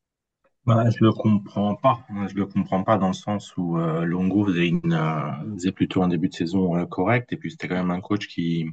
Bah, 0.66 0.84
je 0.90 1.02
le 1.02 1.12
comprends 1.12 1.74
pas. 1.74 2.06
Je 2.28 2.34
le 2.34 2.46
comprends 2.46 2.84
pas 2.84 2.98
dans 2.98 3.08
le 3.08 3.12
sens 3.14 3.56
où 3.56 3.78
euh, 3.78 4.04
Longo 4.04 4.48
euh, 4.48 5.32
faisait 5.54 5.72
plutôt 5.72 6.02
un 6.02 6.08
début 6.08 6.28
de 6.28 6.34
saison 6.34 6.76
euh, 6.76 6.84
correct 6.86 7.32
et 7.32 7.36
puis 7.36 7.50
c'était 7.50 7.68
quand 7.68 7.74
même 7.76 7.90
un 7.90 8.00
coach 8.00 8.28
qui, 8.28 8.66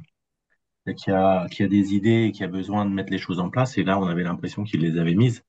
a, 1.08 1.46
qui 1.50 1.62
a 1.62 1.68
des 1.68 1.94
idées 1.94 2.24
et 2.28 2.32
qui 2.32 2.44
a 2.44 2.48
besoin 2.48 2.84
de 2.86 2.90
mettre 2.90 3.12
les 3.12 3.18
choses 3.18 3.40
en 3.40 3.50
place. 3.50 3.78
Et 3.78 3.84
là, 3.84 3.98
on 3.98 4.06
avait 4.06 4.22
l'impression 4.24 4.64
qu'il 4.64 4.80
les 4.80 4.98
avait 4.98 5.14
mises. 5.14 5.42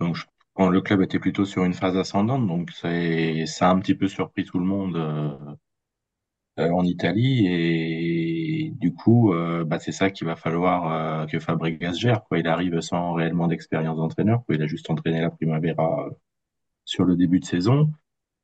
Donc, 0.00 0.18
quand 0.54 0.70
le 0.70 0.80
club 0.82 1.02
était 1.02 1.20
plutôt 1.20 1.44
sur 1.46 1.64
une 1.64 1.74
phase 1.74 1.96
ascendante, 1.96 2.46
donc 2.46 2.70
ça 2.72 2.88
a 2.90 3.70
un 3.72 3.80
petit 3.80 3.94
peu 3.96 4.08
surpris 4.08 4.44
tout 4.44 4.58
le 4.60 4.66
monde 4.66 4.96
en 6.56 6.84
Italie 6.84 7.46
et 7.46 8.07
du 8.78 8.94
coup, 8.94 9.32
euh, 9.34 9.64
bah, 9.64 9.78
c'est 9.80 9.92
ça 9.92 10.10
qu'il 10.10 10.26
va 10.26 10.36
falloir 10.36 11.22
euh, 11.22 11.26
que 11.26 11.38
Fabregas 11.40 11.94
gère. 11.94 12.22
Il 12.32 12.46
arrive 12.46 12.80
sans 12.80 13.12
réellement 13.12 13.48
d'expérience 13.48 13.96
d'entraîneur. 13.96 14.42
Il 14.48 14.62
a 14.62 14.66
juste 14.66 14.88
entraîné 14.90 15.20
la 15.20 15.30
Primavera 15.30 16.08
sur 16.84 17.04
le 17.04 17.16
début 17.16 17.40
de 17.40 17.44
saison. 17.44 17.92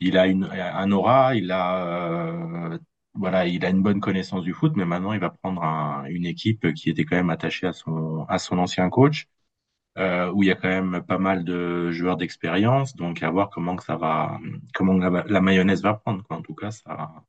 Il 0.00 0.18
a 0.18 0.24
un 0.24 0.92
aura, 0.92 1.34
il 1.36 1.52
a 1.52 2.78
une 3.70 3.82
bonne 3.82 4.00
connaissance 4.00 4.42
du 4.42 4.52
foot, 4.52 4.72
mais 4.76 4.84
maintenant 4.84 5.12
il 5.12 5.20
va 5.20 5.30
prendre 5.30 5.62
une 6.08 6.26
équipe 6.26 6.72
qui 6.74 6.90
était 6.90 7.04
quand 7.04 7.16
même 7.16 7.30
attachée 7.30 7.68
à 7.68 7.72
son 8.38 8.58
ancien 8.58 8.90
coach, 8.90 9.28
où 9.96 10.42
il 10.42 10.46
y 10.48 10.50
a 10.50 10.56
quand 10.56 10.68
même 10.68 11.02
pas 11.06 11.18
mal 11.18 11.44
de 11.44 11.90
joueurs 11.92 12.16
d'expérience, 12.16 12.96
donc 12.96 13.22
à 13.22 13.30
voir 13.30 13.50
comment 13.50 13.78
ça 13.78 13.96
va, 13.96 14.38
comment 14.74 14.94
la, 14.94 15.40
mayonnaise 15.40 15.82
va 15.82 15.94
prendre. 15.94 16.24
En 16.30 16.42
tout 16.42 16.54
cas, 16.54 16.70
ça 16.72 17.24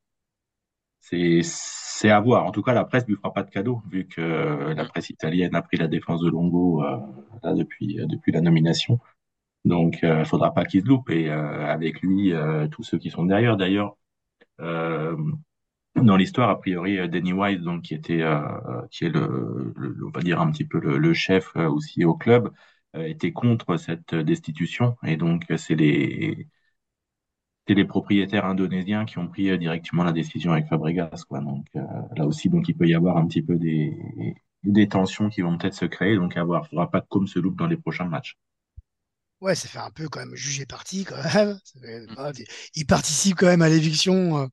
c'est 1.06 2.10
à 2.10 2.20
voir. 2.20 2.46
En 2.46 2.52
tout 2.52 2.62
cas, 2.64 2.74
la 2.74 2.86
presse 2.86 3.08
lui 3.08 3.16
fera 3.16 3.34
pas 3.34 3.44
de 3.44 3.52
cadeau, 3.52 3.82
vu 3.90 4.08
que 4.08 4.22
la 4.74 4.86
presse 4.86 5.10
italienne 5.10 5.56
a 5.56 5.62
pris 5.62 5.78
la 5.78 5.88
défense 5.88 6.22
de 6.22 6.30
Longo 6.30 6.84
euh, 6.84 6.98
là, 7.44 7.54
depuis, 7.54 7.98
la 8.28 8.42
nomination. 8.42 9.00
Donc, 9.66 10.00
il 10.04 10.10
euh, 10.10 10.20
ne 10.20 10.24
faudra 10.26 10.54
pas 10.54 10.66
qu'il 10.66 10.82
se 10.82 10.88
loupe. 10.88 11.10
Et 11.10 11.30
euh, 11.30 11.68
avec 11.68 12.02
lui, 12.02 12.34
tous 12.72 12.84
ceux 12.84 12.98
qui 12.98 13.10
sont 13.12 13.26
derrière. 13.26 13.58
D'ailleurs, 13.58 13.98
dans 14.60 16.18
l'histoire, 16.18 16.50
a 16.50 16.60
priori, 16.60 17.08
Danny 17.10 17.34
White, 17.34 17.62
donc, 17.62 17.84
qui, 17.84 17.94
était, 17.96 18.24
qui 18.92 19.06
est 19.06 19.10
le, 19.10 19.74
on 20.06 20.10
va 20.12 20.22
dire 20.22 20.42
un 20.42 20.52
petit 20.52 20.66
peu 20.66 20.80
le 20.80 21.14
chef 21.14 21.56
aussi 21.56 22.04
au 22.06 22.16
club, 22.16 22.52
était 22.96 23.32
contre 23.32 23.78
cette 23.78 24.16
destitution. 24.16 24.98
Et 25.06 25.18
donc, 25.18 25.46
c'est 25.58 25.76
les 25.76 26.48
c'est 27.68 27.74
les 27.74 27.86
propriétaires 27.86 28.46
indonésiens 28.46 29.06
qui 29.06 29.18
ont 29.18 29.28
pris 29.28 29.50
euh, 29.50 29.58
directement 29.58 30.04
la 30.04 30.12
décision 30.12 30.52
avec 30.52 30.68
Fabregas. 30.68 31.24
Quoi. 31.28 31.40
Donc 31.40 31.66
euh, 31.76 31.82
là 32.16 32.26
aussi, 32.26 32.50
donc 32.50 32.68
il 32.70 32.76
peut 32.76 32.88
y 32.88 32.96
avoir 32.96 33.18
un 33.18 33.28
petit 33.28 33.42
peu 33.42 33.56
des, 33.56 33.98
des 34.64 34.88
tensions 34.88 35.30
qui 35.30 35.42
vont 35.42 35.58
peut-être 35.58 35.74
se 35.74 35.86
créer. 35.86 36.16
Donc 36.16 36.34
il 36.36 36.42
ne 36.42 36.46
faudra 36.46 36.90
pas 36.90 37.02
que 37.02 37.08
comme 37.10 37.28
se 37.28 37.40
loupe 37.40 37.58
dans 37.58 37.68
les 37.68 37.78
prochains 37.78 38.06
matchs. 38.06 38.38
Ouais, 39.42 39.56
ça 39.56 39.68
fait 39.68 39.80
un 39.80 39.92
peu 39.92 40.08
quand 40.08 40.20
même 40.20 40.36
juger 40.36 40.66
parti 40.66 41.04
quand 41.04 41.18
même. 41.34 41.60
il 42.74 42.86
participe 42.86 43.36
quand 43.38 43.48
même 43.48 43.62
à 43.62 43.70
l'éviction 43.70 44.50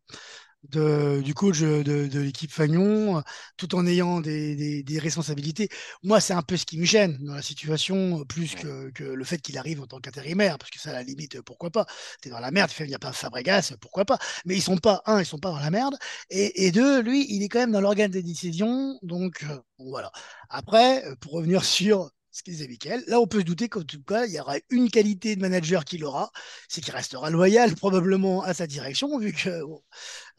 euh, 0.77 1.21
du 1.21 1.35
coach 1.35 1.61
de, 1.61 2.19
l'équipe 2.19 2.53
Fagnon, 2.53 3.23
tout 3.57 3.75
en 3.75 3.87
ayant 3.87 4.21
des, 4.21 4.85
responsabilités. 4.99 5.69
Moi, 6.03 6.21
c'est 6.21 6.33
un 6.33 6.43
peu 6.43 6.57
ce 6.57 6.65
qui 6.65 6.79
me 6.79 6.85
gêne 6.85 7.19
dans 7.21 7.35
la 7.35 7.43
situation, 7.43 8.25
plus 8.25 8.55
que, 8.55 8.93
le 9.03 9.25
fait 9.25 9.39
qu'il 9.39 9.59
arrive 9.59 9.81
en 9.81 9.87
tant 9.87 10.01
qu'intérimaire, 10.01 10.59
parce 10.59 10.71
que 10.71 10.79
ça, 10.79 10.91
à 10.91 10.93
la 10.95 11.03
limite, 11.03 11.41
pourquoi 11.43 11.71
pas? 11.71 11.87
Tu 12.21 12.29
es 12.29 12.31
dans 12.31 12.41
la 12.41 12.51
merde, 12.51 12.71
il 12.81 12.87
n'y 12.87 12.95
a 12.95 12.99
pas 12.99 13.13
Fabregas, 13.13 13.75
pourquoi 13.81 14.05
pas? 14.05 14.19
Mais 14.45 14.55
ils 14.55 14.63
sont 14.63 14.79
pas, 14.79 15.03
un, 15.07 15.21
ils 15.21 15.27
sont 15.27 15.39
pas 15.39 15.51
dans 15.51 15.59
la 15.59 15.71
merde, 15.71 15.97
et, 16.31 16.71
deux, 16.73 17.03
lui, 17.03 17.27
il 17.35 17.43
est 17.43 17.49
quand 17.49 17.61
même 17.61 17.73
dans 17.73 17.81
l'organe 17.81 18.11
des 18.11 18.23
décisions, 18.23 18.99
donc 19.03 19.45
euh, 19.45 19.59
voilà. 19.79 20.13
Après, 20.49 21.05
euh, 21.07 21.17
pour 21.17 21.33
revenir 21.33 21.65
sur 21.65 22.11
ce 22.33 22.43
qu'ils 22.43 22.67
Michael. 22.67 23.05
Là, 23.07 23.21
on 23.21 23.27
peut 23.27 23.41
se 23.41 23.45
douter 23.45 23.69
qu'en 23.69 23.83
tout 23.83 24.03
cas, 24.03 24.25
il 24.27 24.33
y 24.33 24.41
aura 24.41 24.57
une 24.71 24.91
qualité 24.91 25.37
de 25.37 25.41
manager 25.41 25.85
qu'il 25.85 26.05
aura, 26.05 26.33
c'est 26.69 26.81
qu'il 26.81 26.95
restera 26.95 27.31
loyal 27.31 27.75
probablement 27.75 28.43
à 28.43 28.55
sa 28.55 28.67
direction, 28.67 29.19
vu 29.19 29.33
qu'il 29.33 29.63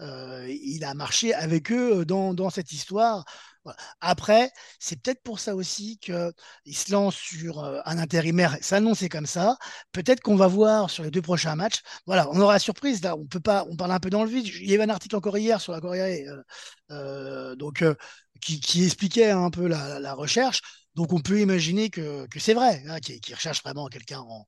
euh, 0.01 0.79
a 0.81 0.93
marché 0.95 1.33
avec 1.33 1.71
eux 1.71 2.03
dans, 2.05 2.49
cette 2.49 2.71
histoire 2.71 3.25
Après, 4.01 4.51
c'est 4.79 5.01
peut-être 5.01 5.21
pour 5.23 5.39
ça 5.39 5.55
aussi 5.55 5.97
qu'il 5.99 6.33
se 6.75 6.91
lance 6.91 7.15
sur 7.15 7.63
euh, 7.63 7.79
un 7.85 7.97
intérimaire. 7.99 8.57
Ça 8.61 8.77
annonce 8.77 9.07
comme 9.09 9.25
ça. 9.25 9.57
Peut-être 9.91 10.21
qu'on 10.21 10.35
va 10.35 10.47
voir 10.47 10.89
sur 10.89 11.03
les 11.03 11.11
deux 11.11 11.21
prochains 11.21 11.55
matchs. 11.55 11.81
Voilà, 12.05 12.29
on 12.31 12.39
aura 12.39 12.53
la 12.53 12.59
surprise. 12.59 13.03
Là, 13.03 13.15
on 13.15 13.25
peut 13.25 13.39
pas. 13.39 13.65
On 13.69 13.75
parle 13.75 13.91
un 13.91 13.99
peu 13.99 14.09
dans 14.09 14.23
le 14.23 14.29
vide. 14.29 14.47
Il 14.47 14.69
y 14.69 14.73
avait 14.73 14.83
un 14.83 14.89
article 14.89 15.15
encore 15.15 15.37
hier 15.37 15.61
sur 15.61 15.73
la 15.73 15.81
Corée, 15.81 16.27
euh, 16.27 16.43
euh, 16.91 17.55
donc 17.55 17.83
qui, 18.41 18.83
expliquait 18.85 19.31
un 19.31 19.49
peu 19.49 19.67
la, 19.67 20.13
recherche. 20.13 20.61
Donc 20.95 21.13
on 21.13 21.19
peut 21.19 21.41
imaginer 21.41 21.89
que, 21.89 22.27
c'est 22.37 22.53
vrai, 22.53 22.83
hein, 22.87 22.99
qu'il 22.99 23.33
recherche 23.33 23.63
vraiment 23.63 23.87
quelqu'un 23.87 24.19
en, 24.19 24.47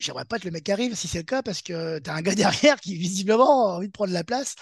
J'aimerais 0.00 0.24
pas 0.24 0.38
que 0.38 0.46
le 0.46 0.50
mec 0.50 0.68
arrive 0.68 0.94
si 0.94 1.06
c'est 1.06 1.18
le 1.18 1.24
cas 1.24 1.42
parce 1.42 1.62
que 1.62 1.98
tu 2.00 2.10
as 2.10 2.14
un 2.14 2.22
gars 2.22 2.34
derrière 2.34 2.80
qui 2.80 2.96
visiblement 2.96 3.68
a 3.68 3.76
envie 3.76 3.86
de 3.86 3.92
prendre 3.92 4.12
la 4.12 4.24
place. 4.24 4.56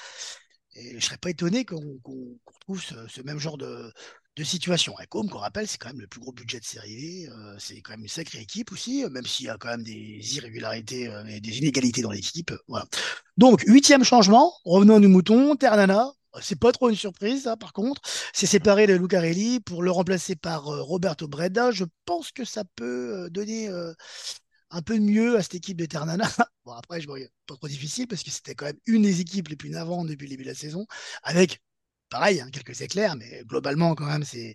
Et 0.74 1.00
je 1.00 1.04
serais 1.04 1.16
pas 1.16 1.30
étonné 1.30 1.64
qu'on 1.64 1.98
retrouve 2.46 2.82
ce, 2.82 3.22
même 3.22 3.38
genre 3.38 3.56
de, 3.56 3.90
situation. 4.42 4.94
Et 5.00 5.06
comme 5.06 5.30
qu'on 5.30 5.38
rappelle, 5.38 5.66
c'est 5.66 5.78
quand 5.78 5.88
même 5.88 6.02
le 6.02 6.06
plus 6.06 6.20
gros 6.20 6.32
budget 6.32 6.60
de 6.60 6.64
série. 6.64 7.26
Euh, 7.26 7.56
c'est 7.58 7.80
quand 7.80 7.92
même 7.92 8.02
une 8.02 8.08
sacrée 8.08 8.40
équipe 8.40 8.70
aussi, 8.70 9.02
même 9.10 9.24
s'il 9.24 9.46
y 9.46 9.48
a 9.48 9.56
quand 9.56 9.68
même 9.68 9.82
des 9.82 10.36
irrégularités 10.36 11.08
euh, 11.08 11.24
et 11.24 11.40
des 11.40 11.56
inégalités 11.56 12.02
dans 12.02 12.10
l'équipe. 12.10 12.52
Voilà. 12.68 12.84
Donc, 13.38 13.62
huitième 13.66 14.04
changement, 14.04 14.52
revenons 14.66 14.96
à 14.96 15.00
nos 15.00 15.08
moutons, 15.08 15.56
Ternana. 15.56 16.12
C'est 16.42 16.58
pas 16.58 16.72
trop 16.72 16.88
une 16.88 16.96
surprise, 16.96 17.50
par 17.60 17.72
contre. 17.72 18.00
C'est 18.32 18.46
séparé 18.46 18.86
de 18.86 18.94
Lucarelli 18.94 19.60
pour 19.60 19.82
le 19.82 19.90
remplacer 19.90 20.36
par 20.36 20.68
euh, 20.68 20.82
Roberto 20.82 21.28
Breda. 21.28 21.70
Je 21.70 21.84
pense 22.04 22.32
que 22.32 22.44
ça 22.44 22.64
peut 22.76 23.28
donner 23.30 23.68
un 24.70 24.82
peu 24.82 24.98
mieux 24.98 25.36
à 25.36 25.42
cette 25.42 25.56
équipe 25.56 25.78
de 25.78 25.86
Ternana. 25.86 26.28
Bon, 26.64 26.72
après, 26.72 27.00
je 27.00 27.06
vois 27.06 27.18
pas 27.46 27.54
trop 27.54 27.68
difficile 27.68 28.08
parce 28.08 28.24
que 28.24 28.30
c'était 28.32 28.56
quand 28.56 28.64
même 28.64 28.80
une 28.86 29.02
des 29.02 29.20
équipes 29.20 29.46
les 29.46 29.54
plus 29.54 29.70
navantes 29.70 30.08
depuis 30.08 30.24
le 30.24 30.30
début 30.30 30.42
de 30.42 30.48
la 30.48 30.54
saison, 30.56 30.84
avec 31.22 31.60
pareil, 32.08 32.40
hein, 32.40 32.48
quelques 32.52 32.80
éclairs, 32.80 33.16
mais 33.16 33.42
globalement, 33.44 33.94
quand 33.94 34.06
même, 34.06 34.24
c'est, 34.24 34.54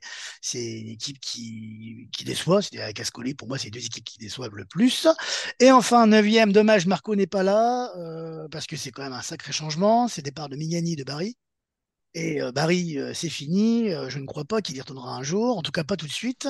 une 0.54 0.90
équipe 0.90 1.20
qui, 1.20 2.10
déçoit. 2.26 2.62
C'est 2.62 2.80
avec 2.82 3.00
Ascoli, 3.00 3.34
pour 3.34 3.48
moi, 3.48 3.58
c'est 3.58 3.70
deux 3.70 3.86
équipes 3.86 4.04
qui 4.04 4.18
déçoivent 4.20 4.56
le 4.56 4.66
plus. 4.66 5.08
Et 5.60 5.72
enfin, 5.72 6.08
neuvième, 6.08 6.52
dommage, 6.52 6.86
Marco 6.86 7.16
n'est 7.16 7.28
pas 7.28 7.44
là, 7.44 7.92
euh, 7.98 8.48
parce 8.50 8.68
que 8.68 8.76
c'est 8.76 8.92
quand 8.92 9.04
même 9.04 9.14
un 9.14 9.22
sacré 9.22 9.52
changement. 9.54 10.08
C'est 10.08 10.22
départ 10.22 10.50
de 10.50 10.56
Mignani 10.56 10.96
de 10.96 11.04
Barry. 11.04 11.38
Et 12.14 12.42
euh, 12.42 12.52
Barry, 12.52 12.98
euh, 12.98 13.14
c'est 13.14 13.30
fini. 13.30 13.90
Je 14.10 14.20
ne 14.20 14.26
crois 14.26 14.44
pas 14.44 14.62
qu'il 14.62 14.76
y 14.76 14.82
retournera 14.82 15.16
un 15.16 15.24
jour, 15.24 15.58
en 15.58 15.62
tout 15.62 15.72
cas 15.72 15.84
pas 15.84 15.96
tout 15.96 16.08
de 16.08 16.12
suite. 16.12 16.48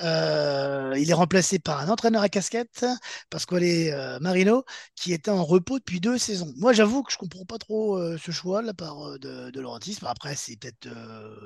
il 0.00 1.10
est 1.10 1.12
remplacé 1.12 1.58
par 1.58 1.80
un 1.80 1.88
entraîneur 1.88 2.22
à 2.22 2.28
casquette, 2.28 2.86
Pasquale 3.30 4.18
Marino, 4.20 4.64
qui 4.94 5.12
était 5.12 5.30
en 5.30 5.44
repos 5.44 5.78
depuis 5.78 6.00
deux 6.00 6.18
saisons. 6.18 6.52
Moi, 6.56 6.72
j'avoue 6.72 7.02
que 7.02 7.12
je 7.12 7.18
comprends 7.18 7.44
pas 7.44 7.58
trop 7.58 8.00
ce 8.16 8.30
choix 8.30 8.62
de 8.62 8.66
la 8.66 8.74
part 8.74 9.18
de, 9.18 9.50
de 9.50 9.60
Laurentis. 9.60 9.98
Après, 10.04 10.34
c'est 10.34 10.56
peut-être 10.56 10.88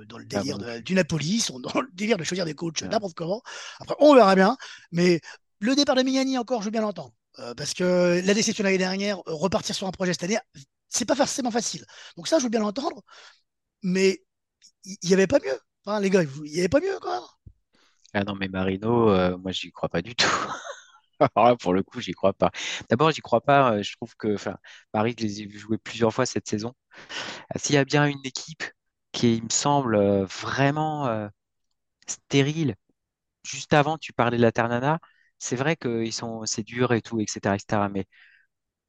dans 0.07 0.19
le 0.19 0.27
ah 0.33 0.41
délire 0.41 0.83
du 0.83 0.95
Napoli, 0.95 1.37
ils 1.37 1.41
sont 1.41 1.59
dans 1.61 1.81
le 1.81 1.89
délire 1.93 2.17
de 2.17 2.25
choisir 2.25 2.45
des 2.45 2.55
coachs 2.55 2.83
n'importe 2.83 3.15
comment. 3.15 3.43
Après, 3.81 3.97
on 3.99 4.15
verra 4.15 4.35
bien. 4.35 4.57
Mais 4.93 5.21
le 5.61 5.75
départ 5.75 5.97
de 5.97 6.03
Mignani, 6.03 6.39
encore, 6.39 6.61
je 6.61 6.67
veux 6.67 6.71
bien 6.71 6.83
l'entendre. 6.83 7.13
parce 7.57 7.75
que 7.75 8.23
la 8.25 8.35
déception 8.35 8.63
l'année 8.65 8.79
dernière, 8.79 9.19
repartir 9.27 9.75
sur 9.75 9.87
un 9.89 9.93
projet 9.93 10.13
cette 10.13 10.25
année, 10.25 10.39
c'est 10.89 11.05
pas 11.05 11.17
forcément 11.17 11.51
facile. 11.51 11.85
Donc 12.17 12.29
ça, 12.29 12.39
je 12.39 12.45
veux 12.45 12.51
bien 12.51 12.61
l'entendre 12.61 13.03
mais 13.83 14.23
il 14.85 15.09
n'y 15.09 15.15
avait 15.15 15.27
pas 15.27 15.39
mieux. 15.45 16.01
Les 16.01 16.11
gars, 16.11 16.23
il 16.23 16.53
n'y 16.53 16.59
avait 16.59 16.69
pas 16.69 16.81
mieux, 16.81 16.99
quoi. 17.01 17.27
Ah 18.15 18.25
non, 18.25 18.35
mais 18.35 18.49
Marino, 18.49 19.11
euh, 19.11 19.37
moi, 19.39 19.53
j'y 19.53 19.71
crois 19.71 19.89
pas 19.89 20.03
du 20.03 20.15
tout. 20.15 20.27
Alors 21.37 21.57
pour 21.59 21.75
le 21.75 21.83
coup, 21.83 22.01
j'y 22.01 22.13
crois 22.13 22.33
pas. 22.33 22.51
D'abord, 22.89 23.11
j'y 23.11 23.21
crois 23.21 23.41
pas. 23.41 23.73
Euh, 23.75 23.83
je 23.83 23.97
trouve 23.97 24.15
que 24.17 24.37
Paris, 24.93 25.15
je 25.19 25.25
les 25.25 25.43
ai 25.43 25.47
vus 25.47 25.59
jouer 25.59 25.79
plusieurs 25.79 26.13
fois 26.13 26.27
cette 26.27 26.49
saison. 26.49 26.75
Euh, 27.55 27.59
s'il 27.59 27.75
y 27.75 27.79
a 27.79 27.85
bien 27.85 28.07
une 28.07 28.25
équipe 28.25 28.65
qui, 29.13 29.43
me 29.43 29.51
semble, 29.51 29.99
vraiment 30.25 31.31
stérile, 32.07 32.77
juste 33.45 33.73
avant, 33.75 33.99
tu 33.99 34.13
parlais 34.13 34.37
de 34.39 34.43
la 34.43 34.53
Ternana, 34.53 35.01
c'est 35.39 35.57
vrai 35.57 35.77
que 35.77 36.05
c'est 36.47 36.63
dur 36.65 36.93
et 36.93 37.03
tout, 37.03 37.21
etc., 37.21 37.55
etc. 37.57 37.89
Mais 37.91 38.07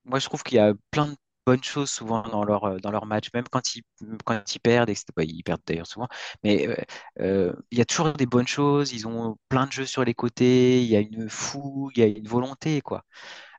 moi, 0.05 0.19
je 0.19 0.25
trouve 0.25 0.43
qu'il 0.43 0.57
y 0.57 0.59
a 0.59 0.73
plein 0.91 1.07
de 1.07 1.15
bonnes 1.49 1.63
choses 1.63 1.89
souvent 1.89 2.21
dans 2.23 2.43
leur, 2.45 2.63
euh, 2.65 2.77
dans 2.79 2.91
leur 2.91 3.05
match, 3.05 3.29
même 3.33 3.45
quand 3.49 3.75
ils, 3.75 3.83
quand 4.25 4.55
ils 4.55 4.59
perdent, 4.59 4.89
et 4.89 4.95
bah, 5.15 5.23
ils 5.23 5.43
perdent 5.43 5.61
d'ailleurs 5.65 5.87
souvent, 5.87 6.07
mais 6.43 6.67
euh, 6.67 6.75
euh, 7.21 7.53
il 7.71 7.77
y 7.79 7.81
a 7.81 7.85
toujours 7.85 8.13
des 8.13 8.25
bonnes 8.27 8.47
choses, 8.47 8.93
ils 8.93 9.07
ont 9.07 9.37
plein 9.49 9.65
de 9.67 9.71
jeux 9.71 9.85
sur 9.85 10.03
les 10.05 10.13
côtés, 10.13 10.81
il 10.83 10.87
y 10.89 10.95
a 10.95 10.99
une 10.99 11.29
fougue, 11.29 11.93
il 11.97 11.99
y 12.01 12.03
a 12.03 12.07
une 12.07 12.27
volonté, 12.27 12.81
quoi. 12.81 13.03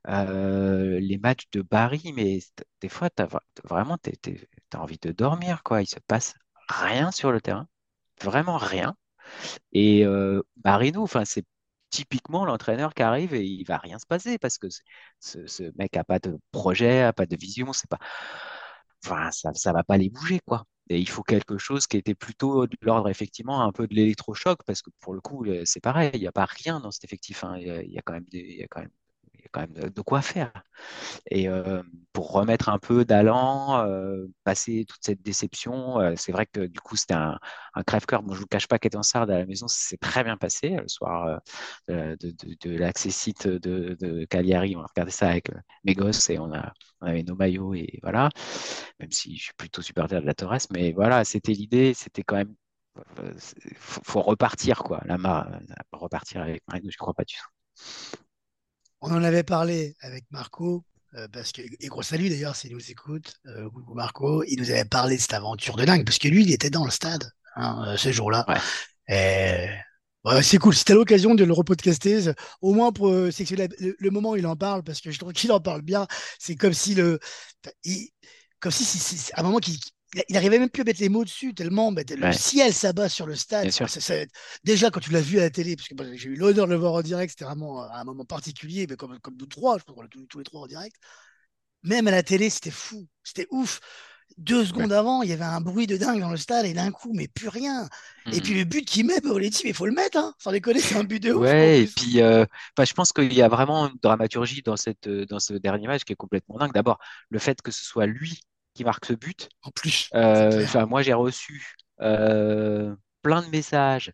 les 0.06 1.18
matchs 1.22 1.46
de 1.52 1.62
Barry, 1.62 2.12
mais 2.14 2.40
des 2.80 2.88
fois, 2.88 3.08
as, 3.18 3.28
vraiment, 3.64 3.98
tu 3.98 4.12
envie 4.76 4.98
de 4.98 5.12
dormir, 5.12 5.62
quoi. 5.64 5.82
Il 5.82 5.86
se 5.88 5.98
passe 6.06 6.34
rien 6.68 7.10
sur 7.10 7.32
le 7.32 7.40
terrain, 7.40 7.66
vraiment 8.22 8.56
rien. 8.58 8.94
Et 9.72 10.04
euh, 10.04 10.42
Marino, 10.64 11.02
enfin, 11.02 11.24
c'est 11.24 11.44
typiquement 11.90 12.44
l'entraîneur 12.44 12.94
qui 12.94 13.02
arrive 13.02 13.34
et 13.34 13.44
il 13.44 13.64
va 13.64 13.78
rien 13.78 13.98
se 13.98 14.06
passer 14.06 14.38
parce 14.38 14.58
que 14.58 14.68
ce, 15.20 15.78
mec 15.78 15.96
a 15.96 16.04
pas 16.04 16.18
de 16.18 16.38
projet, 16.52 17.02
a 17.02 17.12
pas 17.12 17.26
de 17.26 17.36
vision, 17.36 17.72
c'est 17.72 17.88
pas, 17.90 17.98
ça, 19.32 19.72
va 19.72 19.84
pas 19.84 19.96
les 19.98 20.10
bouger 20.10 20.40
quoi. 20.46 20.64
Il 20.88 21.08
faut 21.08 21.22
quelque 21.22 21.56
chose 21.58 21.86
qui 21.86 21.96
était 21.96 22.16
plutôt 22.16 22.66
de 22.66 22.76
l'ordre 22.82 23.08
effectivement 23.08 23.62
un 23.62 23.72
peu 23.72 23.86
de 23.86 23.94
l'électrochoc 23.94 24.60
parce 24.66 24.82
que 24.82 24.90
pour 25.00 25.14
le 25.14 25.20
coup 25.20 25.46
c'est 25.64 25.80
pareil, 25.80 26.10
il 26.14 26.20
n'y 26.20 26.26
a 26.26 26.32
pas 26.32 26.46
rien 26.46 26.80
dans 26.80 26.90
cet 26.90 27.04
effectif. 27.04 27.44
Hein. 27.44 27.56
Il 27.58 27.92
y 27.92 27.98
a 27.98 28.02
quand 28.02 28.14
même 28.14 28.90
de 29.56 30.00
quoi 30.02 30.22
faire. 30.22 30.52
Et 31.30 31.48
euh, 31.48 31.82
pour 32.12 32.32
remettre 32.32 32.68
un 32.68 32.78
peu 32.78 33.04
d'allant, 33.04 33.84
euh, 33.86 34.26
passer 34.44 34.84
toute 34.86 35.00
cette 35.02 35.22
déception, 35.22 36.00
euh, 36.00 36.14
c'est 36.16 36.32
vrai 36.32 36.46
que 36.46 36.60
du 36.66 36.80
coup, 36.80 36.96
c'était 36.96 37.14
un, 37.14 37.38
crève-cœur. 37.86 38.22
Moi, 38.22 38.34
je 38.34 38.38
ne 38.38 38.42
vous 38.42 38.46
cache 38.48 38.68
pas 38.68 38.78
qu'être 38.78 39.02
Sard 39.04 39.22
à 39.24 39.38
la 39.38 39.46
maison, 39.46 39.66
c'est 39.68 39.96
très 39.98 40.24
bien 40.24 40.36
passé 40.36 40.70
le 40.70 40.88
soir 40.88 41.40
de, 41.88 42.16
de, 42.20 42.30
de, 43.58 43.94
de, 43.94 44.24
Cagliari. 44.26 44.76
On 44.76 44.82
a 44.82 44.86
regardé 44.86 45.12
ça 45.12 45.28
avec 45.28 45.48
mes 45.84 45.94
gosses 45.94 46.30
et 46.30 46.38
on, 46.38 46.52
a, 46.52 46.72
on 47.00 47.06
avait 47.06 47.22
nos 47.22 47.36
maillots 47.36 47.74
et 47.74 47.98
voilà. 48.02 48.28
Même 48.98 49.10
si 49.12 49.36
je 49.36 49.44
suis 49.44 49.54
plutôt 49.54 49.82
supporter 49.82 50.20
de 50.20 50.26
la 50.26 50.34
Torres, 50.34 50.58
mais 50.70 50.92
voilà, 50.92 51.24
c'était 51.24 51.52
l'idée. 51.52 51.94
C'était 51.94 52.22
quand 52.22 52.36
même 52.36 52.54
faut, 53.76 54.00
faut 54.04 54.22
repartir 54.22 54.82
quoi. 54.82 55.00
La 55.06 55.16
repartir 55.92 56.42
avec 56.42 56.62
Marino, 56.68 56.90
je 56.90 56.96
crois 56.98 57.14
pas 57.14 57.24
du 57.24 57.34
tout. 57.34 58.20
On 59.00 59.12
en 59.12 59.22
avait 59.22 59.42
parlé 59.42 59.96
avec 60.00 60.24
Marco, 60.30 60.84
euh, 61.14 61.26
parce 61.32 61.52
que, 61.52 61.62
et 61.62 61.86
gros 61.88 62.02
salut 62.02 62.28
d'ailleurs 62.28 62.54
s'il 62.54 62.72
nous 62.72 62.90
écoute, 62.90 63.34
euh, 63.46 63.68
Marco, 63.94 64.44
il 64.44 64.60
nous 64.60 64.70
avait 64.70 64.84
parlé 64.84 65.16
de 65.16 65.20
cette 65.20 65.32
aventure 65.32 65.76
de 65.76 65.84
dingue, 65.84 66.04
parce 66.04 66.18
que 66.18 66.28
lui, 66.28 66.42
il 66.42 66.52
était 66.52 66.70
dans 66.70 66.84
le 66.84 66.90
stade 66.90 67.32
hein, 67.56 67.84
euh, 67.86 67.96
ce 67.96 68.12
jour-là. 68.12 68.46
c'est 69.08 70.58
cool, 70.58 70.74
c'était 70.74 70.94
l'occasion 70.94 71.34
de 71.34 71.44
le 71.44 71.52
repodcaster, 71.52 72.32
au 72.60 72.74
moins 72.74 72.92
pour 72.92 73.12
c'est 73.32 73.44
que 73.44 73.54
le, 73.54 74.10
moment 74.10 74.32
où 74.32 74.36
il 74.36 74.46
en 74.46 74.56
parle, 74.56 74.84
parce 74.84 75.00
que 75.00 75.10
je 75.10 75.18
trouve 75.18 75.32
qu'il 75.32 75.50
en 75.50 75.60
parle 75.60 75.82
bien, 75.82 76.06
c'est 76.38 76.56
comme 76.56 76.74
si 76.74 76.94
le, 76.94 77.18
comme 78.60 78.72
si 78.72 78.84
c'est 78.84 79.32
un 79.38 79.42
moment 79.42 79.58
qui, 79.58 79.80
il 80.14 80.34
n'arrivait 80.34 80.58
même 80.58 80.70
plus 80.70 80.82
à 80.82 80.84
mettre 80.84 81.00
les 81.00 81.08
mots 81.08 81.24
dessus, 81.24 81.54
tellement 81.54 81.92
le 81.92 82.32
ciel 82.32 82.72
s'abat 82.72 83.08
sur 83.08 83.26
le 83.26 83.36
stade. 83.36 83.70
déjà, 84.64 84.90
quand 84.90 85.00
tu 85.00 85.12
l'as 85.12 85.20
vu 85.20 85.38
à 85.38 85.42
la 85.42 85.50
télé, 85.50 85.76
parce 85.76 85.88
que 85.88 86.16
j'ai 86.16 86.30
eu 86.30 86.36
l'honneur 86.36 86.66
de 86.66 86.72
le 86.72 86.78
voir 86.78 86.94
en 86.94 87.02
direct, 87.02 87.30
c'était 87.30 87.44
vraiment 87.44 87.82
un 87.82 88.04
moment 88.04 88.24
particulier, 88.24 88.86
mais 88.88 88.96
comme, 88.96 89.18
comme 89.20 89.36
nous 89.38 89.46
trois, 89.46 89.78
je 89.78 89.84
crois 89.84 89.94
qu'on 89.94 90.02
l'a 90.02 90.08
tous, 90.08 90.38
les 90.38 90.44
trois 90.44 90.62
en 90.62 90.66
direct. 90.66 90.96
Même 91.82 92.08
à 92.08 92.10
la 92.10 92.22
télé, 92.22 92.50
c'était 92.50 92.70
fou, 92.70 93.06
c'était 93.22 93.46
ouf. 93.50 93.80
Deux 94.38 94.64
secondes 94.64 94.92
avant, 94.92 95.22
il 95.22 95.28
y 95.28 95.32
avait 95.32 95.44
un 95.44 95.60
bruit 95.60 95.88
de 95.88 95.96
dingue 95.96 96.20
dans 96.20 96.30
le 96.30 96.36
stade 96.36 96.64
et 96.64 96.72
d'un 96.72 96.92
coup, 96.92 97.12
mais 97.12 97.26
plus 97.26 97.48
rien. 97.48 97.88
Et 98.26 98.38
mmh. 98.38 98.42
puis 98.42 98.54
le 98.54 98.64
but 98.64 98.84
qu'il 98.84 99.06
met, 99.06 99.20
bah, 99.20 99.30
dit, 99.40 99.60
mais 99.64 99.70
il 99.70 99.74
faut 99.74 99.86
le 99.86 99.92
mettre, 99.92 100.18
hein. 100.18 100.34
sans 100.38 100.52
déconner, 100.52 100.78
c'est 100.78 100.94
un 100.96 101.04
but 101.04 101.20
de 101.20 101.32
ouf. 101.32 101.42
Ouais, 101.42 101.82
et 101.82 101.86
puis 101.86 102.22
euh, 102.22 102.44
je 102.78 102.92
pense 102.92 103.12
qu'il 103.12 103.32
y 103.32 103.42
a 103.42 103.48
vraiment 103.48 103.88
une 103.88 103.98
dramaturgie 104.00 104.62
dans, 104.62 104.76
cette, 104.76 105.08
dans 105.08 105.40
ce 105.40 105.54
dernier 105.54 105.88
match 105.88 106.04
qui 106.04 106.12
est 106.12 106.16
complètement 106.16 106.58
dingue. 106.58 106.72
D'abord, 106.72 106.98
le 107.28 107.38
fait 107.40 107.60
que 107.60 107.72
ce 107.72 107.84
soit 107.84 108.06
lui 108.06 108.40
qui 108.74 108.84
marque 108.84 109.04
ce 109.04 109.12
but. 109.12 109.48
En 109.62 109.70
plus. 109.70 110.08
Euh, 110.14 110.66
moi, 110.86 111.02
j'ai 111.02 111.12
reçu 111.12 111.76
euh, 112.00 112.94
plein 113.22 113.42
de 113.42 113.48
messages 113.48 114.12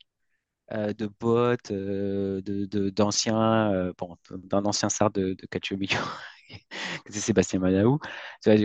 euh, 0.72 0.92
de 0.92 1.06
potes, 1.06 1.72
de, 1.72 2.90
d'anciens, 2.90 3.92
bon, 3.98 4.16
d'un 4.30 4.64
ancien 4.64 4.88
sart 4.88 5.10
de, 5.10 5.34
de 5.34 5.46
Calcio 5.46 5.76
c'est 7.10 7.20
Sébastien 7.20 7.58
Manaou. 7.58 7.98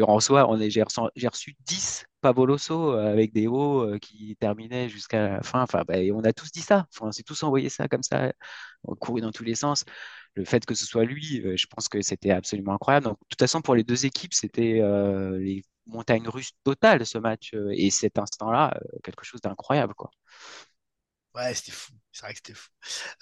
En 0.07 0.19
soi, 0.19 0.49
on 0.49 0.59
est, 0.59 0.69
j'ai, 0.69 0.83
reçu, 0.83 1.01
j'ai 1.15 1.27
reçu 1.27 1.55
10 1.61 2.05
Pavoloso 2.21 2.91
avec 2.91 3.33
des 3.33 3.47
hauts 3.47 3.97
qui 3.99 4.35
terminaient 4.39 4.87
jusqu'à 4.87 5.27
la 5.27 5.41
fin. 5.41 5.63
Enfin, 5.63 5.83
bah, 5.87 5.95
on 6.13 6.23
a 6.23 6.33
tous 6.33 6.51
dit 6.51 6.61
ça. 6.61 6.85
Enfin, 6.93 7.07
on 7.07 7.11
s'est 7.11 7.23
tous 7.23 7.41
envoyé 7.43 7.69
ça 7.69 7.87
comme 7.87 8.03
ça, 8.03 8.31
on 8.83 8.95
couru 8.95 9.21
dans 9.21 9.31
tous 9.31 9.43
les 9.43 9.55
sens 9.55 9.83
le 10.35 10.45
fait 10.45 10.65
que 10.65 10.75
ce 10.75 10.85
soit 10.85 11.05
lui, 11.05 11.43
je 11.57 11.65
pense 11.67 11.89
que 11.89 12.01
c'était 12.01 12.31
absolument 12.31 12.73
incroyable. 12.73 13.05
Donc, 13.05 13.19
de 13.19 13.25
toute 13.29 13.39
façon, 13.39 13.61
pour 13.61 13.75
les 13.75 13.83
deux 13.83 14.05
équipes, 14.05 14.33
c'était 14.33 14.81
les 15.39 15.63
montagne 15.91 16.27
russe 16.27 16.51
totale 16.63 17.05
ce 17.05 17.17
match 17.17 17.53
euh, 17.53 17.71
et 17.75 17.89
cet 17.91 18.17
instant-là, 18.17 18.73
euh, 18.75 18.99
quelque 19.03 19.25
chose 19.25 19.41
d'incroyable 19.41 19.93
quoi. 19.93 20.11
Ouais, 21.33 21.53
c'était 21.53 21.71
fou. 21.71 21.93
C'est 22.11 22.25
vrai 22.25 22.33
que 22.33 22.39
c'était 22.39 22.53
fou. 22.53 22.67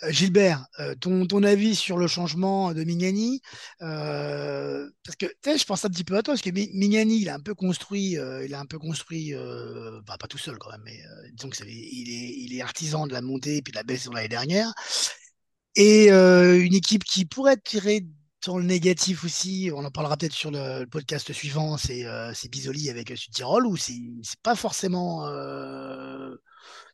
Euh, 0.02 0.12
Gilbert, 0.12 0.66
euh, 0.80 0.96
ton, 0.96 1.28
ton 1.28 1.44
avis 1.44 1.76
sur 1.76 1.96
le 1.96 2.08
changement 2.08 2.74
de 2.74 2.84
Mignani 2.84 3.40
euh, 3.84 4.90
Parce 5.06 5.16
que 5.16 5.28
je 5.46 5.64
pense 5.64 5.86
un 5.86 5.90
petit 5.90 6.04
peu 6.04 6.18
à 6.18 6.24
toi, 6.24 6.34
parce 6.34 6.42
que 6.42 6.50
Mignani, 6.50 7.22
il 7.22 7.30
a 7.30 7.36
un 7.36 7.40
peu 7.40 7.54
construit, 7.54 8.14
il 8.14 8.54
a 8.56 8.60
un 8.60 8.66
peu 8.66 8.80
construit, 8.80 9.36
bah, 10.08 10.18
pas 10.20 10.28
tout 10.28 10.40
seul 10.40 10.58
quand 10.58 10.72
même, 10.72 10.82
mais 10.84 11.00
disons 11.34 11.50
que 11.50 11.64
il 11.64 12.10
est, 12.10 12.34
il 12.40 12.58
est 12.58 12.62
artisan 12.64 13.06
de 13.06 13.14
la 13.14 13.22
montée 13.22 13.58
et 13.58 13.62
puis 13.62 13.72
de 13.72 13.78
la 13.78 13.84
baisse 13.84 14.08
de 14.08 14.16
l'année 14.16 14.28
dernière. 14.28 14.74
Et 15.82 16.10
une 16.10 16.74
équipe 16.74 17.06
qui 17.06 17.26
pourrait 17.26 17.56
tirer 17.58 18.06
dans 18.46 18.58
le 18.58 18.66
négatif 18.66 19.24
aussi, 19.24 19.72
on 19.74 19.86
en 19.86 19.92
parlera 19.92 20.18
peut-être 20.18 20.34
sur 20.34 20.52
le, 20.52 20.86
podcast 20.86 21.32
suivant, 21.32 21.78
c'est 21.78 22.06
Bisoli 22.52 22.90
avec 22.90 23.14
Sud 23.16 23.34
Tirol, 23.34 23.66
où 23.66 23.78
c'est 23.78 23.96
pas 24.44 24.56
forcément 24.56 25.26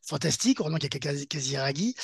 fantastique, 0.06 0.60
heureusement 0.60 0.78
qu'il 0.78 0.88
y 0.92 1.08
a 1.08 1.26
Kaziragi. 1.26 1.96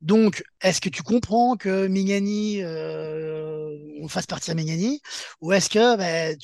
Donc, 0.00 0.44
est-ce 0.60 0.80
que 0.80 0.88
tu 0.88 1.02
comprends 1.02 1.56
que 1.56 1.86
Mignani, 1.86 2.60
euh, 2.62 3.76
on 4.00 4.08
fasse 4.08 4.26
partir 4.26 4.54
Mignani, 4.54 5.00
ou 5.40 5.52
est-ce 5.52 5.70
que, 5.70 5.96
ben, 5.96 6.36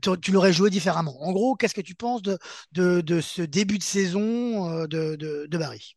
toi, 0.00 0.16
tu 0.18 0.32
l'aurais 0.32 0.52
joué 0.52 0.70
différemment? 0.70 1.22
En 1.22 1.32
gros, 1.32 1.54
qu'est-ce 1.54 1.74
que 1.74 1.80
tu 1.80 1.94
penses 1.94 2.22
de, 2.22 2.38
ce 3.20 3.42
début 3.42 3.78
de 3.78 3.82
saison 3.82 4.70
euh, 4.70 4.86
de, 4.86 5.16
de 5.16 5.58
Barry? 5.58 5.96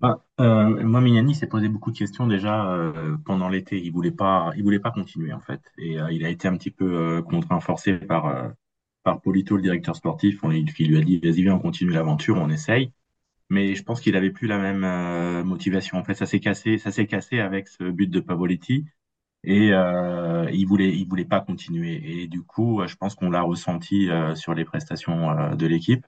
Bah, 0.00 0.24
euh, 0.40 0.82
moi, 0.84 1.00
Mignani 1.00 1.34
s'est 1.34 1.46
posé 1.46 1.68
beaucoup 1.68 1.90
de 1.90 1.98
questions 1.98 2.26
déjà 2.26 2.76
pendant 3.24 3.48
l'été. 3.48 3.80
Il 3.82 3.92
voulait 3.92 4.10
pas, 4.10 4.52
il 4.56 4.62
voulait 4.62 4.80
pas 4.80 4.90
continuer 4.90 5.32
en 5.32 5.40
fait, 5.40 5.60
et 5.78 5.96
il 6.10 6.24
a 6.24 6.28
été 6.28 6.48
un 6.48 6.56
petit 6.56 6.70
peu 6.70 7.22
contraint, 7.22 7.60
forcé 7.60 7.94
par 9.04 9.20
Polito, 9.22 9.56
le 9.56 9.62
directeur 9.62 9.96
sportif, 9.96 10.40
il, 10.44 10.88
lui 10.88 10.96
a 10.96 11.02
dit 11.02 11.18
vas-y 11.18 11.42
viens 11.42 11.54
on 11.54 11.58
continue 11.60 11.92
l'aventure, 11.92 12.36
on 12.38 12.48
essaye. 12.50 12.92
Mais 13.50 13.74
je 13.74 13.82
pense 13.84 14.00
qu'il 14.00 14.16
avait 14.16 14.30
plus 14.30 14.46
la 14.48 14.58
même 14.58 14.84
euh, 14.84 15.44
motivation. 15.44 15.98
En 15.98 16.04
fait, 16.04 16.14
ça 16.14 16.26
s'est 16.26 16.40
cassé, 16.40 16.78
ça 16.78 16.90
s'est 16.90 17.06
cassé 17.06 17.40
avec 17.40 17.68
ce 17.68 17.84
but 17.84 18.10
de 18.10 18.20
Pavoletti 18.20 18.86
et 19.44 19.72
euh, 19.72 20.50
il 20.52 20.66
voulait, 20.66 20.90
il 20.96 21.06
voulait 21.06 21.24
pas 21.26 21.40
continuer. 21.40 22.22
Et 22.22 22.26
du 22.28 22.42
coup, 22.42 22.82
je 22.86 22.96
pense 22.96 23.14
qu'on 23.14 23.30
l'a 23.30 23.42
ressenti 23.42 24.10
euh, 24.10 24.34
sur 24.34 24.54
les 24.54 24.64
prestations 24.64 25.30
euh, 25.30 25.54
de 25.54 25.66
l'équipe 25.66 26.06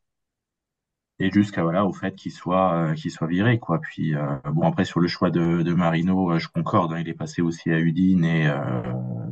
et 1.19 1.31
jusqu'à 1.31 1.63
voilà 1.63 1.87
au 1.87 1.93
fait 1.93 2.15
qu'il 2.15 2.33
soit, 2.33 2.95
qu'il 2.95 3.11
soit 3.11 3.27
viré 3.27 3.59
quoi. 3.59 3.81
Puis 3.81 4.15
bon 4.53 4.69
après 4.69 4.85
sur 4.85 5.01
le 5.01 5.09
choix 5.09 5.31
de, 5.31 5.63
de 5.63 5.75
Marino, 5.75 6.39
je 6.39 6.49
concorde. 6.49 6.93
Hein, 6.93 7.01
il 7.01 7.09
est 7.09 7.15
passé 7.15 7.43
aussi 7.43 7.71
à 7.71 7.79
Udine 7.79 8.25
et 8.25 8.51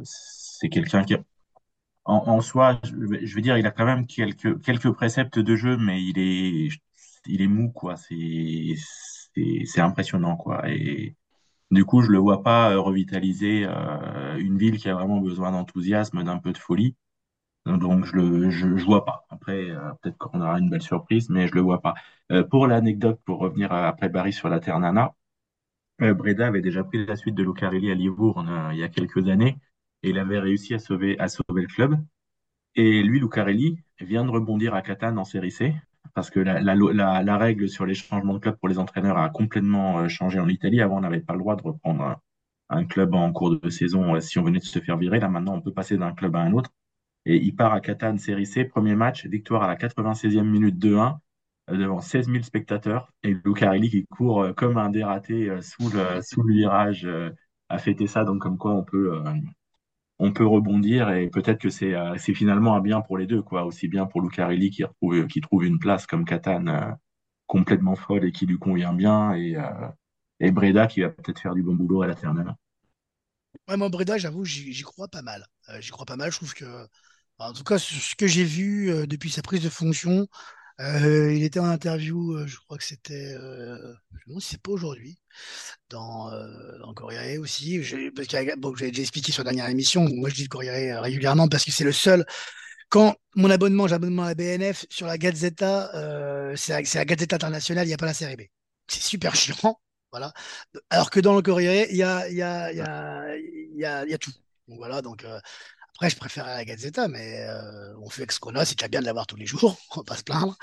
c'est 0.02 0.68
quelqu'un 0.68 1.04
qui 1.04 1.14
en, 2.04 2.40
soi, 2.40 2.80
je, 2.84 3.34
veux 3.34 3.40
dire, 3.40 3.56
il 3.56 3.66
a 3.66 3.70
quand 3.70 3.86
même 3.86 4.06
quelques, 4.06 4.60
quelques 4.62 4.90
préceptes 4.92 5.38
de 5.38 5.56
jeu, 5.56 5.76
mais 5.76 6.02
il 6.02 6.18
est, 6.18 6.68
il 7.26 7.42
est 7.42 7.48
mou, 7.48 7.70
quoi. 7.72 7.96
C'est, 7.96 9.80
impressionnant, 9.80 10.36
quoi. 10.36 10.68
Et 10.70 11.16
du 11.70 11.84
coup, 11.84 12.02
je 12.02 12.10
le 12.10 12.18
vois 12.18 12.42
pas 12.42 12.72
euh, 12.72 12.80
revitaliser 12.80 13.64
euh, 13.66 14.36
une 14.38 14.58
ville 14.58 14.78
qui 14.78 14.88
a 14.88 14.94
vraiment 14.94 15.20
besoin 15.20 15.52
d'enthousiasme, 15.52 16.22
d'un 16.24 16.38
peu 16.38 16.52
de 16.52 16.58
folie. 16.58 16.94
Donc, 17.66 18.04
je 18.04 18.16
le, 18.16 18.50
je, 18.50 18.66
vois 18.84 19.04
pas. 19.04 19.26
Après, 19.30 19.70
euh, 19.70 19.92
peut-être 20.02 20.18
qu'on 20.18 20.40
aura 20.40 20.58
une 20.58 20.70
belle 20.70 20.82
surprise, 20.82 21.30
mais 21.30 21.48
je 21.48 21.54
le 21.54 21.60
vois 21.62 21.80
pas. 21.80 21.94
pour 22.50 22.66
l'anecdote, 22.66 23.20
pour 23.24 23.38
revenir 23.38 23.72
après 23.72 24.08
Barry 24.08 24.32
sur 24.32 24.48
la 24.48 24.60
Ternana, 24.60 25.14
Breda 26.00 26.48
avait 26.48 26.60
déjà 26.60 26.84
pris 26.84 27.06
la 27.06 27.16
suite 27.16 27.34
de 27.34 27.42
Lucarelli 27.42 27.90
à 27.90 27.94
Livourne 27.94 28.70
il 28.72 28.78
y 28.78 28.82
a 28.82 28.88
quelques 28.88 29.28
années 29.28 29.58
et 30.04 30.10
il 30.10 30.18
avait 30.18 30.38
réussi 30.38 30.74
à 30.74 30.78
sauver, 30.78 31.16
le 31.18 31.66
club. 31.66 31.96
Et 32.76 33.02
lui, 33.02 33.20
Lucarelli, 33.20 33.78
vient 34.00 34.24
de 34.24 34.30
rebondir 34.30 34.74
à 34.74 34.82
Catane 34.82 35.18
en 35.18 35.24
série 35.24 35.50
C, 35.50 35.74
parce 36.14 36.30
que 36.30 36.40
la, 36.40 37.36
règle 37.38 37.68
sur 37.68 37.86
les 37.86 37.94
changements 37.94 38.34
de 38.34 38.38
club 38.38 38.56
pour 38.56 38.68
les 38.68 38.78
entraîneurs 38.78 39.16
a 39.16 39.30
complètement 39.30 40.00
euh, 40.00 40.08
changé 40.08 40.38
en 40.38 40.48
Italie. 40.48 40.82
Avant, 40.82 40.98
on 40.98 41.00
n'avait 41.00 41.20
pas 41.20 41.32
le 41.32 41.38
droit 41.38 41.56
de 41.56 41.62
reprendre 41.62 42.20
un, 42.68 42.84
club 42.84 43.14
en 43.14 43.32
cours 43.32 43.58
de 43.58 43.70
saison 43.70 44.14
euh, 44.14 44.20
si 44.20 44.38
on 44.38 44.42
venait 44.42 44.58
de 44.58 44.64
se 44.64 44.78
faire 44.78 44.98
virer. 44.98 45.20
Là, 45.20 45.28
maintenant, 45.28 45.54
on 45.54 45.62
peut 45.62 45.72
passer 45.72 45.96
d'un 45.96 46.12
club 46.12 46.36
à 46.36 46.40
un 46.40 46.52
autre. 46.52 46.70
Et 47.26 47.36
il 47.36 47.54
part 47.56 47.72
à 47.72 47.80
Catane, 47.80 48.18
série 48.18 48.46
C, 48.46 48.64
premier 48.64 48.94
match, 48.96 49.26
victoire 49.26 49.62
à 49.62 49.68
la 49.68 49.76
96e 49.76 50.46
minute 50.46 50.78
2-1 50.78 51.18
euh, 51.70 51.76
devant 51.76 52.00
16 52.00 52.28
000 52.28 52.44
spectateurs. 52.44 53.12
Et 53.22 53.34
Lucarelli 53.44 53.90
qui 53.90 54.06
court 54.06 54.54
comme 54.56 54.78
un 54.78 54.90
dératé 54.90 55.50
sous 55.62 55.90
le, 55.90 56.20
sous 56.22 56.42
le 56.42 56.54
virage 56.54 57.08
a 57.68 57.78
fêté 57.78 58.06
ça. 58.06 58.24
Donc, 58.24 58.40
comme 58.42 58.58
quoi 58.58 58.74
on 58.74 58.84
peut 58.84 59.22
on 60.18 60.32
peut 60.32 60.46
rebondir 60.46 61.10
et 61.10 61.28
peut-être 61.28 61.60
que 61.60 61.70
c'est 61.70 61.94
euh, 61.94 62.16
finalement 62.16 62.74
un 62.76 62.80
bien 62.80 63.00
pour 63.00 63.18
les 63.18 63.26
deux, 63.26 63.42
quoi. 63.42 63.64
Aussi 63.64 63.88
bien 63.88 64.06
pour 64.06 64.20
Lucarelli 64.20 64.70
qui, 64.70 64.84
retrouve, 64.84 65.26
qui 65.26 65.40
trouve 65.40 65.64
une 65.64 65.78
place 65.78 66.06
comme 66.06 66.24
Catane 66.24 66.68
euh, 66.68 66.92
complètement 67.46 67.96
folle 67.96 68.24
et 68.24 68.32
qui 68.32 68.46
lui 68.46 68.58
convient 68.58 68.92
bien, 68.92 69.34
et, 69.34 69.56
euh, 69.56 69.88
et 70.40 70.50
Breda 70.50 70.86
qui 70.86 71.00
va 71.00 71.10
peut-être 71.10 71.40
faire 71.40 71.54
du 71.54 71.62
bon 71.62 71.74
boulot 71.74 72.02
à 72.02 72.06
la 72.06 72.14
Ternana. 72.14 72.56
Ouais, 73.68 73.76
moi, 73.76 73.88
Breda, 73.88 74.18
j'avoue, 74.18 74.44
j'y 74.44 74.82
crois 74.82 75.08
pas 75.08 75.22
mal. 75.22 75.46
j'y 75.80 75.90
crois 75.90 76.06
pas 76.06 76.16
mal. 76.16 76.30
Je 76.30 76.36
trouve 76.36 76.54
que, 76.54 76.64
en 77.38 77.52
tout 77.52 77.64
cas, 77.64 77.78
ce 77.78 78.14
que 78.16 78.26
j'ai 78.26 78.44
vu 78.44 79.06
depuis 79.06 79.30
sa 79.30 79.42
prise 79.42 79.62
de 79.62 79.68
fonction, 79.68 80.26
il 80.78 81.42
était 81.42 81.60
en 81.60 81.66
interview, 81.66 82.46
je 82.46 82.56
crois 82.58 82.78
que 82.78 82.84
c'était, 82.84 83.34
je 83.34 84.32
ne 84.32 84.40
sais 84.40 84.58
pas 84.58 84.70
aujourd'hui, 84.70 85.18
dans, 85.90 86.32
euh, 86.32 86.78
dans 86.78 86.94
Corriere 86.94 87.40
aussi. 87.40 87.78
Parce 88.14 88.28
que, 88.28 88.58
bon, 88.58 88.74
j'ai 88.76 88.88
déjà 88.88 89.02
expliqué 89.02 89.32
sur 89.32 89.44
la 89.44 89.50
dernière 89.50 89.70
émission. 89.70 90.08
Moi, 90.08 90.28
je 90.30 90.34
dis 90.34 90.48
Corriere 90.48 91.02
régulièrement 91.02 91.48
parce 91.48 91.64
que 91.64 91.70
c'est 91.70 91.84
le 91.84 91.92
seul. 91.92 92.24
Quand 92.88 93.16
mon 93.34 93.50
abonnement, 93.50 93.88
j'ai 93.88 93.94
abonnement 93.94 94.24
à 94.24 94.28
la 94.28 94.34
BNF, 94.34 94.86
sur 94.90 95.06
la 95.06 95.18
Gazzetta, 95.18 95.94
euh, 95.94 96.54
c'est 96.56 96.72
la, 96.72 97.04
Gazzetta 97.04 97.36
internationale, 97.36 97.86
il 97.86 97.88
n'y 97.88 97.94
a 97.94 97.98
pas 97.98 98.06
la 98.06 98.14
série 98.14 98.36
B. 98.36 98.42
C'est 98.88 99.02
super 99.02 99.34
chiant. 99.36 99.80
Voilà. 100.12 100.32
Alors 100.90 101.10
que 101.10 101.20
dans 101.20 101.34
le 101.34 101.42
Corriere, 101.42 101.86
il 101.90 101.96
y 101.96 102.02
a, 102.02 102.28
y, 102.30 102.40
a, 102.40 102.72
y, 102.72 102.80
a, 102.80 103.36
y, 104.06 104.14
a, 104.14 104.18
tout. 104.18 104.30
Voilà, 104.68 105.02
donc 105.02 105.24
euh, 105.24 105.40
après, 105.96 106.10
je 106.10 106.16
préfère 106.16 106.46
la 106.46 106.64
Gazzetta, 106.64 107.06
mais 107.06 107.46
euh, 107.48 107.94
on 108.02 108.10
fait 108.10 108.22
avec 108.22 108.32
ce 108.32 108.40
qu'on 108.40 108.56
a, 108.56 108.64
c'est 108.64 108.76
déjà 108.76 108.88
bien 108.88 109.00
de 109.00 109.06
l'avoir 109.06 109.28
tous 109.28 109.36
les 109.36 109.46
jours, 109.46 109.78
on 109.92 110.00
va 110.00 110.02
pas 110.02 110.16
se 110.16 110.24
plaindre. 110.24 110.56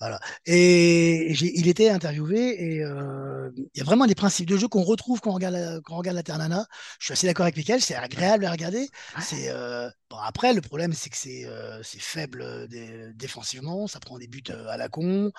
Voilà. 0.00 0.18
Et 0.46 1.32
il 1.32 1.68
était 1.68 1.90
interviewé 1.90 2.76
et 2.76 2.82
euh, 2.82 3.50
il 3.56 3.78
y 3.78 3.82
a 3.82 3.84
vraiment 3.84 4.06
des 4.06 4.14
principes 4.14 4.48
de 4.48 4.56
jeu 4.56 4.68
qu'on 4.68 4.82
retrouve 4.82 5.20
quand 5.20 5.32
on 5.32 5.34
regarde 5.34 5.54
la, 5.54 5.80
quand 5.82 5.96
on 5.96 5.98
regarde 5.98 6.16
la 6.16 6.22
Ternana. 6.22 6.66
Je 6.98 7.04
suis 7.04 7.12
assez 7.12 7.26
d'accord 7.26 7.44
avec 7.44 7.58
Michael, 7.58 7.82
c'est 7.82 7.94
agréable 7.94 8.46
à 8.46 8.52
regarder. 8.52 8.88
C'est 9.20 9.50
euh, 9.50 9.90
bon, 10.08 10.16
après 10.16 10.54
le 10.54 10.62
problème 10.62 10.94
c'est 10.94 11.10
que 11.10 11.16
c'est 11.82 12.00
faible 12.00 12.66
défensivement, 13.14 13.86
ça 13.86 14.00
prend 14.00 14.18
des 14.18 14.28
buts 14.28 14.42
à 14.66 14.78
la 14.78 14.88
con, 14.88 15.30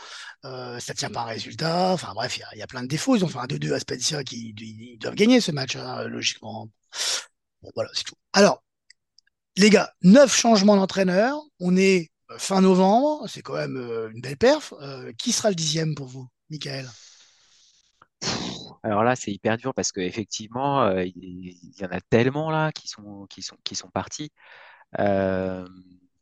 ça 0.44 0.94
tient 0.96 1.10
pas 1.10 1.22
un 1.22 1.26
résultat. 1.26 1.94
Enfin 1.94 2.14
bref, 2.14 2.40
il 2.54 2.60
y, 2.60 2.62
a 2.62 2.68
plein 2.68 2.84
de 2.84 2.88
défauts. 2.88 3.16
Ils 3.16 3.26
ont 3.26 3.28
fait 3.28 3.40
un 3.40 3.48
2-2 3.48 3.74
à 3.74 3.80
Spezia 3.80 4.24
qui 4.24 4.54
ils 4.56 5.00
doivent 5.00 5.16
gagner 5.16 5.42
ce 5.42 5.52
match 5.52 5.76
hein, 5.78 6.04
logiquement. 6.04 6.70
Bon 7.64 7.72
voilà, 7.76 7.90
c'est 7.94 8.04
tout. 8.04 8.16
Alors 8.34 8.62
les 9.58 9.70
gars, 9.70 9.92
neuf 10.02 10.36
changements 10.36 10.76
d'entraîneur. 10.76 11.40
On 11.60 11.76
est 11.76 12.12
euh, 12.32 12.38
fin 12.38 12.62
novembre. 12.62 13.28
C'est 13.28 13.42
quand 13.42 13.56
même 13.56 13.78
euh, 13.78 14.10
une 14.14 14.22
belle 14.22 14.38
perf. 14.38 14.74
Euh, 14.82 15.12
qui 15.18 15.32
sera 15.32 15.50
le 15.50 15.56
dixième 15.56 15.96
pour 15.96 16.08
vous, 16.08 16.28
Michael? 16.50 16.90
Alors 18.84 19.04
là, 19.04 19.16
c'est 19.16 19.32
hyper 19.32 19.58
dur 19.58 19.74
parce 19.74 19.92
qu'effectivement, 19.92 20.90
il 20.98 21.56
y, 21.80 21.86
en 21.86 21.92
a 21.92 22.02
tellement 22.02 22.50
là 22.50 22.72
qui 22.72 22.88
sont, 22.88 23.28
qui 23.30 23.42
sont, 23.44 23.58
qui 23.64 23.76
sont 23.76 23.90
partis 23.90 24.32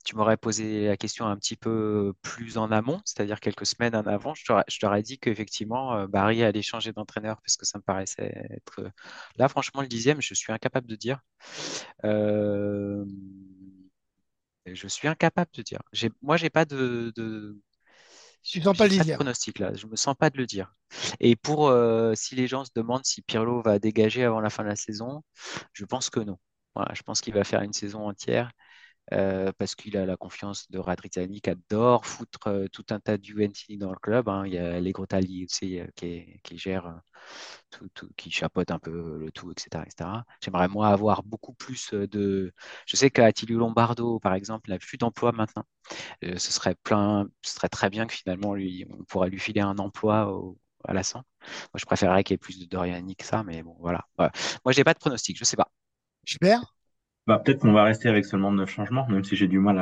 tu 0.10 0.16
m'aurais 0.16 0.38
posé 0.38 0.88
la 0.88 0.97
question 0.97 1.28
un 1.28 1.38
petit 1.38 1.55
peu 1.55 2.16
plus 2.24 2.57
en 2.57 2.72
amont, 2.72 2.99
c'est-à-dire 3.05 3.39
quelques 3.39 3.68
semaines 3.68 3.95
en 3.95 4.07
avant, 4.07 4.34
je 4.34 4.80
t'aurais 4.80 5.03
dit 5.03 5.20
qu'effectivement, 5.20 5.93
euh, 5.93 6.07
Barry 6.07 6.41
allait 6.41 6.64
changer 6.64 6.91
d'entraîneur 6.91 7.39
parce 7.43 7.57
que 7.57 7.66
ça 7.68 7.78
me 7.78 7.84
paraissait 7.84 8.34
être. 8.49 8.80
Euh, 8.80 8.89
là, 9.38 9.47
franchement, 9.49 9.82
le 9.84 9.88
dixième, 9.88 10.20
je 10.20 10.34
suis 10.34 10.51
incapable 10.51 10.88
de 10.88 10.95
dire. 10.95 11.20
Euh, 12.05 13.05
je 14.66 14.88
suis 14.88 15.07
incapable 15.07 15.51
de 15.53 15.62
dire. 15.62 15.80
Moi, 16.24 16.38
j'ai 16.38 16.49
pas 16.49 16.66
de. 16.66 17.14
de... 17.16 17.60
Je 18.41 18.62
sens 18.62 18.76
pas 18.76 18.88
le 18.88 19.14
pronostic 19.14 19.60
là, 19.60 19.74
je 19.76 19.86
me 19.86 19.95
sens 19.95 20.16
pas 20.18 20.32
de 20.32 20.39
le 20.39 20.47
dire. 20.47 20.74
Et 21.20 21.36
pour 21.36 21.72
si 22.16 22.34
les 22.34 22.47
gens 22.47 22.66
se 22.66 22.72
demandent 22.76 23.05
si 23.05 23.22
Pirlo 23.22 23.62
va 23.62 23.78
dégager 23.78 24.24
avant 24.24 24.39
la 24.39 24.49
fin 24.49 24.64
de 24.64 24.70
la 24.70 24.76
saison, 24.76 25.24
je 25.74 25.86
pense 25.86 26.10
que 26.10 26.20
non. 26.20 26.39
Voilà, 26.74 26.93
je 26.95 27.03
pense 27.03 27.22
qu'il 27.22 27.36
va 27.36 27.43
faire 27.43 27.62
une 27.62 27.74
saison 27.74 28.07
entière 28.07 28.49
euh, 29.12 29.51
parce 29.57 29.76
qu'il 29.76 29.97
a 29.97 30.05
la 30.05 30.18
confiance 30.18 30.70
de 30.70 30.78
Radrizzani 30.80 31.41
qui 31.41 31.49
adore 31.49 32.05
foutre 32.05 32.47
euh, 32.47 32.68
tout 32.68 32.86
un 32.91 32.99
tas 32.99 33.18
d'UNC 33.18 33.78
dans 33.78 33.91
le 33.91 33.97
club. 33.97 34.30
Hein. 34.30 34.43
Il 34.45 34.53
y 34.53 34.57
a 34.57 34.80
les 34.80 34.91
Grotali 34.91 35.45
aussi 35.45 35.80
euh, 35.80 35.88
qui, 35.95 36.39
qui, 36.43 36.57
gère 36.57 37.01
tout, 37.72 37.89
qui 38.16 38.32
chapeaute 38.32 38.72
un 38.72 38.80
peu 38.80 39.18
le 39.18 39.32
tout, 39.32 39.51
etc. 39.51 39.84
J'aimerais 40.41 40.68
moi 40.68 40.89
avoir 40.89 41.24
beaucoup 41.24 41.53
plus 41.53 41.93
de. 41.93 42.53
Je 42.86 42.95
sais 42.95 43.10
qu'à 43.10 43.26
Attilio 43.26 43.57
Lombardo, 43.60 44.20
par 44.20 44.34
exemple, 44.34 44.70
n'a 44.70 44.78
plus 44.80 44.97
d'emploi 44.97 45.32
maintenant. 45.32 45.66
ce 46.24 46.38
serait 46.38 46.76
plein, 46.76 47.28
ce 47.41 47.55
serait 47.55 47.70
très 47.70 47.89
bien 47.89 48.05
que 48.07 48.14
finalement 48.14 48.53
lui, 48.55 48.86
on 48.91 49.03
pourrait 49.05 49.30
lui 49.30 49.39
filer 49.39 49.62
un 49.62 49.78
emploi 49.80 50.32
à 50.86 50.93
la 50.93 51.03
100. 51.03 51.20
Moi, 51.20 51.26
je 51.76 51.86
préférerais 51.86 52.24
qu'il 52.24 52.34
y 52.34 52.36
ait 52.36 52.38
plus 52.38 52.60
de 52.60 52.66
Doriani 52.66 53.16
que 53.16 53.26
ça, 53.26 53.43
mais 53.43 53.64
bon, 53.64 53.76
voilà. 53.80 54.07
Moi, 54.18 54.32
Moi, 54.66 54.72
j'ai 54.74 54.84
pas 54.84 54.93
de 54.93 54.99
pronostic, 54.99 55.38
je 55.38 55.43
sais 55.43 55.57
pas. 55.57 55.72
Super. 56.26 56.79
Bah, 57.28 57.40
peut-être 57.40 57.60
qu'on 57.60 57.74
va 57.74 57.84
rester 57.84 58.10
avec 58.10 58.26
seulement 58.26 58.52
neuf 58.52 58.70
changements, 58.72 59.08
même 59.08 59.24
si 59.24 59.36
j'ai 59.36 59.48
du 59.48 59.60
mal 59.60 59.78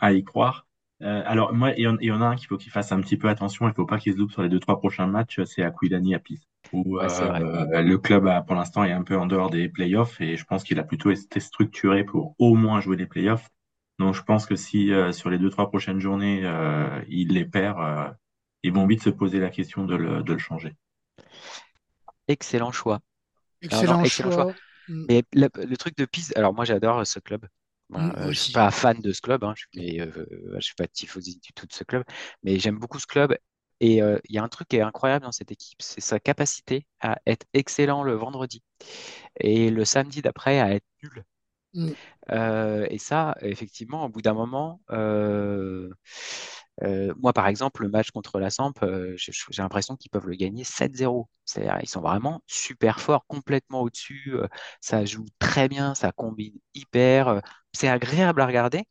à, 0.00 0.12
y 0.12 0.22
croire. 0.24 0.66
Euh, 1.02 1.22
alors, 1.26 1.52
moi, 1.52 1.72
il 1.76 1.82
y, 1.82 1.88
en- 1.88 1.98
il 1.98 2.06
y 2.06 2.12
en 2.12 2.22
a 2.22 2.26
un 2.26 2.36
qu'il 2.36 2.46
faut 2.46 2.56
qu'il 2.56 2.70
fasse 2.70 2.92
un 2.92 3.00
petit 3.00 3.16
peu 3.16 3.28
attention. 3.28 3.66
Il 3.66 3.70
ne 3.70 3.74
faut 3.74 3.86
pas 3.86 3.98
qu'il 3.98 4.12
se 4.12 4.18
loupe 4.18 4.30
sur 4.30 4.42
les 4.42 4.48
deux, 4.48 4.60
trois 4.60 4.78
prochains 4.78 5.06
matchs. 5.08 5.40
C'est 5.44 5.62
Aquilani 5.64 6.14
à 6.14 6.20
Pise. 6.20 6.46
Où 6.72 6.98
Ouais, 6.98 7.06
euh, 7.08 7.82
le 7.82 7.98
club, 7.98 8.26
a, 8.28 8.40
pour 8.42 8.54
l'instant, 8.54 8.84
est 8.84 8.92
un 8.92 9.02
peu 9.02 9.16
en 9.18 9.26
dehors 9.26 9.50
des 9.50 9.68
playoffs. 9.68 10.20
Et 10.20 10.36
je 10.36 10.44
pense 10.44 10.62
qu'il 10.62 10.78
a 10.78 10.84
plutôt 10.84 11.10
été 11.10 11.40
structuré 11.40 12.04
pour 12.04 12.36
au 12.38 12.54
moins 12.54 12.80
jouer 12.80 12.96
les 12.96 13.06
playoffs. 13.06 13.48
Donc, 13.98 14.14
je 14.14 14.22
pense 14.22 14.46
que 14.46 14.54
si 14.54 14.92
euh, 14.92 15.10
sur 15.12 15.28
les 15.28 15.38
deux, 15.38 15.50
trois 15.50 15.68
prochaines 15.70 15.98
journées, 16.00 16.42
euh, 16.44 17.00
il 17.08 17.28
les 17.34 17.44
perd, 17.44 17.78
euh, 17.80 18.08
ils 18.62 18.72
vont 18.72 18.86
vite 18.86 19.02
se 19.02 19.10
poser 19.10 19.40
la 19.40 19.50
question 19.50 19.84
de 19.84 19.96
le, 19.96 20.22
de 20.22 20.32
le 20.32 20.38
changer. 20.38 20.74
Excellent 22.26 22.72
choix. 22.72 23.00
Non, 23.70 23.78
Excellent 23.80 24.04
excellent 24.04 24.30
choix. 24.30 24.44
choix. 24.44 24.54
Mm, 24.92 25.06
Mais 25.08 25.22
le, 25.32 25.48
le 25.56 25.76
truc 25.76 25.96
de 25.96 26.04
Pise, 26.04 26.32
alors 26.36 26.54
moi 26.54 26.64
j'adore 26.64 27.06
ce 27.06 27.18
club. 27.20 27.46
Mm, 27.90 28.10
euh, 28.16 28.22
je 28.24 28.28
ne 28.28 28.32
suis 28.34 28.52
pas 28.52 28.70
fan 28.70 29.00
de 29.00 29.12
ce 29.12 29.20
club, 29.20 29.44
hein, 29.44 29.54
je 29.56 29.64
suis, 29.72 30.00
euh, 30.00 30.60
suis 30.60 30.74
pas 30.74 30.86
tifosi 30.88 31.38
du 31.40 31.52
tout 31.52 31.66
de 31.66 31.72
ce 31.72 31.84
club, 31.84 32.04
mais 32.42 32.58
j'aime 32.58 32.78
beaucoup 32.78 32.98
ce 32.98 33.06
club. 33.06 33.36
Et 33.80 34.00
euh, 34.02 34.18
il 34.28 34.34
y 34.34 34.38
a 34.38 34.42
un 34.44 34.48
truc 34.48 34.68
qui 34.68 34.76
est 34.76 34.80
incroyable 34.80 35.24
dans 35.24 35.32
cette 35.32 35.50
équipe, 35.50 35.82
c'est 35.82 36.00
sa 36.00 36.20
capacité 36.20 36.86
à 37.00 37.18
être 37.26 37.46
excellent 37.52 38.02
le 38.04 38.14
vendredi 38.14 38.62
et 39.40 39.70
le 39.70 39.84
samedi 39.84 40.22
d'après 40.22 40.60
à 40.60 40.72
être 40.74 40.86
nul. 41.02 41.24
Mm. 41.74 41.92
Et 42.90 42.98
ça, 42.98 43.36
effectivement, 43.40 44.04
au 44.04 44.08
bout 44.08 44.22
d'un 44.22 44.34
moment, 44.34 44.80
euh, 46.82 47.14
moi, 47.18 47.32
par 47.32 47.46
exemple, 47.48 47.82
le 47.82 47.88
match 47.90 48.10
contre 48.10 48.40
la 48.40 48.50
Samp, 48.50 48.74
euh, 48.82 49.14
j'ai 49.16 49.32
l'impression 49.62 49.96
qu'ils 49.96 50.10
peuvent 50.10 50.26
le 50.26 50.34
gagner 50.36 50.64
7-0. 50.64 51.28
C'est-à-dire, 51.44 51.78
ils 51.82 51.88
sont 51.88 52.00
vraiment 52.00 52.42
super 52.46 53.00
forts, 53.00 53.26
complètement 53.26 53.82
au-dessus. 53.82 54.32
euh, 54.34 54.48
ça 54.80 55.04
joue 55.04 55.26
très 55.38 55.68
bien, 55.68 55.94
ça 55.94 56.12
combine 56.12 56.54
hyper. 56.74 57.42
c'est 57.72 57.88
agréable 57.88 58.40
à 58.40 58.46
regarder. 58.46 58.84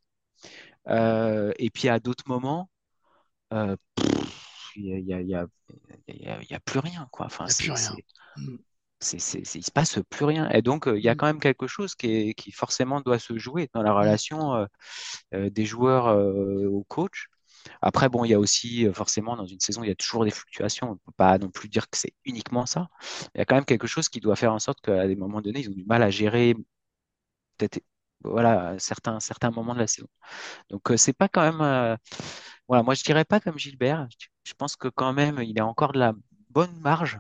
Et 1.57 1.69
puis, 1.73 1.89
à 1.89 1.99
d'autres 1.99 2.27
moments, 2.27 2.69
il 4.75 4.85
y 4.85 4.93
a, 4.93 4.97
il 4.99 5.07
y 5.07 5.13
a- 5.13 5.21
il 5.21 5.29
y 5.29 5.35
a- 5.35 5.47
il 6.07 6.21
y 6.23 6.27
a- 6.29 6.41
il 6.41 6.51
y 6.51 6.53
a 6.55 6.59
plus 6.59 6.79
rien, 6.79 7.07
quoi. 7.11 7.25
Il 7.25 7.27
Enfin, 7.27 7.47
n'y 7.47 7.51
a 7.51 7.55
plus 7.55 7.71
c'est, 7.71 7.73
rien. 7.73 7.95
c'est, 7.95 8.05
Mm, 8.35 8.57
c'est, 8.99 9.19
c'est- 9.19 9.45
c'est- 9.45 9.59
il 9.59 9.65
se 9.65 9.71
passe 9.71 9.99
plus 10.09 10.25
rien. 10.25 10.49
Et 10.51 10.61
donc, 10.61 10.85
il 10.87 11.01
y 11.03 11.09
a 11.09 11.15
mm, 11.15 11.15
quand 11.15 11.27
même 11.27 11.39
quelque 11.39 11.67
chose 11.67 11.95
qui, 11.95 12.35
forcément 12.53 13.01
doit 13.01 13.19
se 13.19 13.37
jouer 13.37 13.69
dans 13.73 13.83
la 13.83 13.93
mm. 14.01 14.17
relation 14.19 14.67
des 15.33 15.65
joueurs 15.65 16.07
au 16.71 16.85
coach. 16.85 17.29
Après, 17.81 18.09
bon, 18.09 18.25
il 18.25 18.29
y 18.31 18.33
a 18.33 18.39
aussi, 18.39 18.87
euh, 18.87 18.93
forcément, 18.93 19.35
dans 19.35 19.45
une 19.45 19.59
saison, 19.59 19.83
il 19.83 19.87
y 19.89 19.91
a 19.91 19.95
toujours 19.95 20.25
des 20.25 20.31
fluctuations. 20.31 20.87
On 20.89 20.93
ne 20.93 20.97
peut 20.97 21.11
pas 21.17 21.37
non 21.37 21.49
plus 21.49 21.69
dire 21.69 21.89
que 21.89 21.97
c'est 21.97 22.13
uniquement 22.25 22.65
ça. 22.65 22.89
Il 23.35 23.39
y 23.39 23.41
a 23.41 23.45
quand 23.45 23.55
même 23.55 23.65
quelque 23.65 23.87
chose 23.87 24.09
qui 24.09 24.19
doit 24.21 24.35
faire 24.35 24.53
en 24.53 24.59
sorte 24.59 24.81
qu'à 24.81 25.07
des 25.07 25.15
moments 25.15 25.41
donnés, 25.41 25.61
ils 25.61 25.69
ont 25.69 25.73
du 25.73 25.85
mal 25.85 26.03
à 26.03 26.09
gérer 26.09 26.55
peut-être 27.57 27.81
voilà, 28.23 28.75
certains, 28.79 29.19
certains 29.19 29.49
moments 29.51 29.73
de 29.73 29.79
la 29.79 29.87
saison. 29.87 30.07
Donc, 30.69 30.91
euh, 30.91 30.97
c'est 30.97 31.13
pas 31.13 31.29
quand 31.29 31.41
même. 31.43 31.61
euh, 31.61 31.95
voilà, 32.67 32.83
moi, 32.83 32.93
je 32.95 33.03
dirais 33.03 33.25
pas 33.25 33.39
comme 33.39 33.57
Gilbert. 33.59 34.07
Je 34.45 34.53
pense 34.55 34.75
que 34.77 34.87
quand 34.89 35.13
même, 35.13 35.39
il 35.43 35.59
a 35.61 35.65
encore 35.67 35.93
de 35.93 35.99
la 35.99 36.13
bonne 36.49 36.75
marge. 36.81 37.19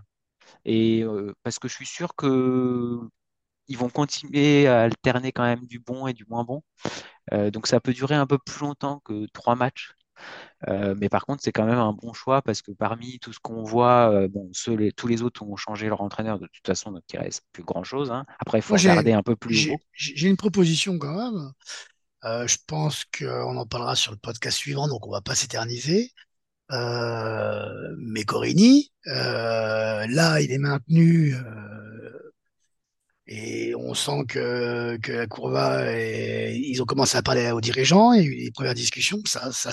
Et 0.65 1.03
parce 1.43 1.59
que 1.59 1.67
je 1.69 1.75
suis 1.75 1.85
sûr 1.87 2.15
que 2.15 2.99
ils 3.67 3.77
vont 3.77 3.89
continuer 3.89 4.67
à 4.67 4.83
alterner 4.83 5.31
quand 5.33 5.43
même 5.43 5.65
du 5.67 5.79
bon 5.79 6.07
et 6.07 6.13
du 6.13 6.25
moins 6.29 6.43
bon. 6.45 6.63
Donc, 7.31 7.67
ça 7.67 7.79
peut 7.81 7.93
durer 7.93 8.15
un 8.15 8.27
peu 8.27 8.37
plus 8.39 8.61
longtemps 8.61 8.99
que 9.05 9.27
trois 9.33 9.55
matchs. 9.55 9.93
Euh, 10.67 10.95
mais 10.97 11.09
par 11.09 11.25
contre, 11.25 11.43
c'est 11.43 11.51
quand 11.51 11.65
même 11.65 11.79
un 11.79 11.93
bon 11.93 12.13
choix 12.13 12.41
parce 12.41 12.61
que 12.61 12.71
parmi 12.71 13.19
tout 13.19 13.33
ce 13.33 13.39
qu'on 13.39 13.63
voit, 13.63 14.11
euh, 14.11 14.27
bon, 14.27 14.49
ceux, 14.53 14.75
les- 14.75 14.91
tous 14.91 15.07
les 15.07 15.21
autres 15.23 15.43
ont 15.43 15.55
changé 15.55 15.87
leur 15.89 16.01
entraîneur 16.01 16.39
de 16.39 16.47
toute 16.47 16.65
façon, 16.65 16.91
donc 16.91 17.03
il 17.13 17.19
reste 17.19 17.43
plus 17.51 17.63
grand-chose. 17.63 18.11
hein. 18.11 18.25
Après, 18.39 18.59
il 18.59 18.61
faut 18.61 18.75
Moi, 18.75 18.77
regarder 18.77 19.13
un 19.13 19.23
peu 19.23 19.35
plus 19.35 19.57
j'ai 19.57 19.69
haut. 19.69 19.81
j'ai 19.93 20.27
une 20.27 20.37
proposition 20.37 20.97
quand 20.97 21.15
même. 21.15 21.51
Euh, 22.25 22.47
je 22.47 22.57
pense 22.67 23.05
qu'on 23.05 23.57
en 23.57 23.65
parlera 23.67 23.95
sur 23.95 24.11
le 24.11 24.17
podcast 24.17 24.57
suivant, 24.57 24.87
donc 24.87 25.07
on 25.07 25.11
va 25.11 25.21
pas 25.21 25.35
s'éterniser. 25.35 26.13
Mais 26.71 28.23
Corini, 28.25 28.91
là, 29.05 30.41
il 30.41 30.51
est 30.51 30.57
maintenu 30.57 31.35
on 33.91 33.93
sent 33.93 34.25
que, 34.27 34.97
la 35.07 35.27
Courva, 35.27 35.91
est- 35.93 36.57
ils 36.57 36.81
ont 36.81 36.85
commencé 36.85 37.17
à 37.17 37.21
parler 37.21 37.51
aux 37.51 37.61
dirigeants. 37.61 38.13
Il 38.13 38.23
y 38.23 38.25
a 38.25 38.27
eu 38.29 38.35
les 38.45 38.51
premières 38.51 38.73
discussions. 38.73 39.19
Ça, 39.25 39.51
ça, 39.51 39.71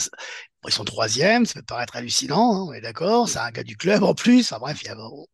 ils 0.66 0.73
sont 0.73 0.85
troisième, 0.85 1.47
ça 1.47 1.55
peut 1.55 1.62
paraître 1.66 1.97
hallucinant, 1.97 2.55
hein, 2.55 2.66
on 2.69 2.73
est 2.73 2.81
d'accord. 2.81 3.29
C'est 3.29 3.39
un 3.39 3.51
gars 3.51 3.62
du 3.64 3.77
club 3.77 4.03
en 4.03 4.14
plus. 4.14 4.41
Enfin, 4.53 4.59
bref, 4.61 4.83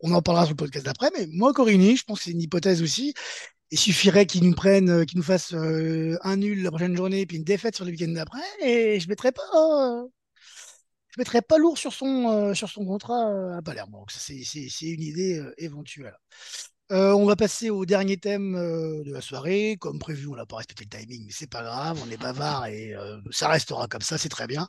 on 0.01 0.13
en 0.13 0.23
parlera 0.23 0.45
sur 0.47 0.53
le 0.53 0.57
podcast 0.57 0.87
d'après. 0.87 1.11
Mais 1.17 1.27
moi, 1.33 1.53
Corini, 1.53 1.97
je 1.97 2.05
pense 2.05 2.19
que 2.21 2.25
c'est 2.25 2.31
une 2.33 2.43
hypothèse 2.43 2.83
aussi. 2.83 3.15
Il 3.71 3.79
suffirait 3.79 4.27
qu'ils 4.27 4.45
nous 4.45 4.55
prennent, 4.55 4.91
euh, 4.91 5.05
qu'ils 5.05 5.19
nous 5.19 5.25
fassent 5.25 5.55
euh, 5.55 6.17
un 6.23 6.37
nul 6.37 6.63
la 6.63 6.71
prochaine 6.71 6.97
journée, 6.97 7.27
puis 7.27 7.39
une 7.39 7.45
défaite 7.45 7.77
sur 7.77 7.85
le 7.85 7.91
week-end 7.93 8.09
d'après, 8.13 8.41
et 8.63 9.01
je 9.01 9.09
mettrais 9.09 9.33
pas, 9.33 9.43
je 11.11 11.21
mettrais 11.21 11.43
pas 11.43 11.59
lourd 11.59 11.79
sur 11.79 11.93
son, 11.93 12.29
euh, 12.31 12.55
sur 12.55 12.69
son 12.69 12.85
contrat 12.85 13.57
à 13.57 13.63
Palerme. 13.63 13.93
Donc 13.93 14.11
c'est 14.11 14.35
une 14.83 15.03
idée 15.03 15.43
éventuelle. 15.59 16.17
Euh, 16.93 17.13
on 17.13 17.25
va 17.25 17.35
passer 17.35 17.71
au 17.71 17.87
dernier 17.87 18.19
thème 18.19 18.55
euh, 18.57 19.03
de 19.05 19.13
la 19.13 19.23
soirée. 19.23 19.77
Comme 19.81 19.99
prévu, 19.99 20.27
on 20.29 20.37
n'a 20.37 20.45
pas 20.45 20.57
respecté 20.57 20.85
le 20.85 20.99
timing, 20.99 21.25
mais 21.27 21.33
c'est 21.33 21.49
pas 21.49 21.63
grave, 21.63 21.99
on 22.07 22.11
est 22.11 22.19
bavard 22.21 22.67
et 22.67 22.95
euh, 22.95 23.19
ça 23.31 23.49
restera 23.49 23.89
comme 23.89 24.03
ça, 24.03 24.19
c'est 24.19 24.29
très 24.29 24.47
bien. 24.47 24.69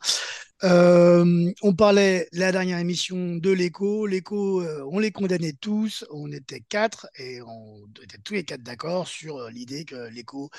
On 0.64 1.76
parlait 1.78 2.28
la 2.32 2.52
dernière 2.52 2.80
émission 2.80 3.36
de 3.36 3.52
l'écho. 3.52 4.08
L'écho, 4.08 4.64
on 4.64 5.00
les 5.00 5.12
condamnait 5.12 5.54
tous. 5.54 6.06
On 6.10 6.32
était 6.32 6.62
quatre 6.62 7.08
et 7.18 7.42
on 7.42 7.86
était 8.02 8.18
tous 8.24 8.34
les 8.34 8.46
quatre 8.46 8.64
d'accord 8.64 9.08
sur 9.08 9.50
l'idée 9.50 9.86
que 9.86 10.10
l'écho 10.10 10.50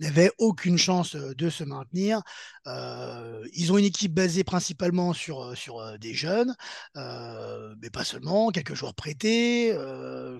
n'avait 0.00 0.30
aucune 0.38 0.78
chance 0.78 1.14
euh, 1.14 1.34
de 1.34 1.50
se 1.50 1.64
maintenir. 1.64 2.22
Euh, 2.66 3.46
ils 3.54 3.72
ont 3.72 3.78
une 3.78 3.84
équipe 3.84 4.12
basée 4.14 4.44
principalement 4.44 5.12
sur, 5.12 5.42
euh, 5.42 5.54
sur 5.54 5.98
des 5.98 6.14
jeunes, 6.14 6.54
mais 6.96 7.90
pas 7.90 8.04
seulement, 8.04 8.50
quelques 8.50 8.74
joueurs 8.74 8.94
prêtés. 8.94 9.72
Euh, 9.72 10.38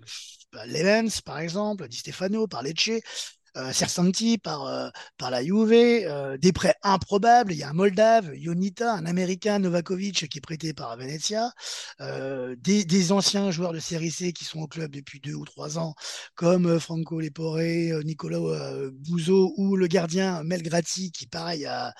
Levens, 0.66 1.20
par 1.20 1.38
exemple, 1.38 1.88
Di 1.88 1.98
Stefano, 1.98 2.46
par 2.46 2.62
Lecce 2.62 2.90
euh, 3.56 3.72
par, 4.42 4.66
euh, 4.66 4.88
par 5.18 5.30
la 5.30 5.42
Juve, 5.44 5.72
euh, 5.72 6.36
des 6.38 6.52
prêts 6.52 6.74
improbables. 6.82 7.52
Il 7.52 7.58
y 7.58 7.62
a 7.62 7.70
un 7.70 7.72
Moldave, 7.72 8.32
Jonita, 8.34 8.94
un 8.94 9.06
Américain, 9.06 9.58
Novakovic, 9.58 10.28
qui 10.28 10.38
est 10.38 10.40
prêté 10.40 10.72
par 10.72 10.96
Venezia, 10.96 11.52
euh, 12.00 12.54
des, 12.58 12.84
des, 12.84 13.12
anciens 13.12 13.50
joueurs 13.50 13.72
de 13.72 13.80
série 13.80 14.10
C 14.10 14.32
qui 14.32 14.44
sont 14.44 14.60
au 14.60 14.66
club 14.68 14.92
depuis 14.92 15.20
deux 15.20 15.34
ou 15.34 15.44
trois 15.44 15.78
ans, 15.78 15.94
comme 16.34 16.78
Franco 16.80 17.20
Lepore, 17.20 17.58
Nicolas 18.04 18.40
Bouzo 18.92 19.52
ou 19.56 19.76
le 19.76 19.86
gardien 19.86 20.42
Melgrati, 20.44 21.12
qui, 21.12 21.26
pareil, 21.26 21.66
a, 21.66 21.92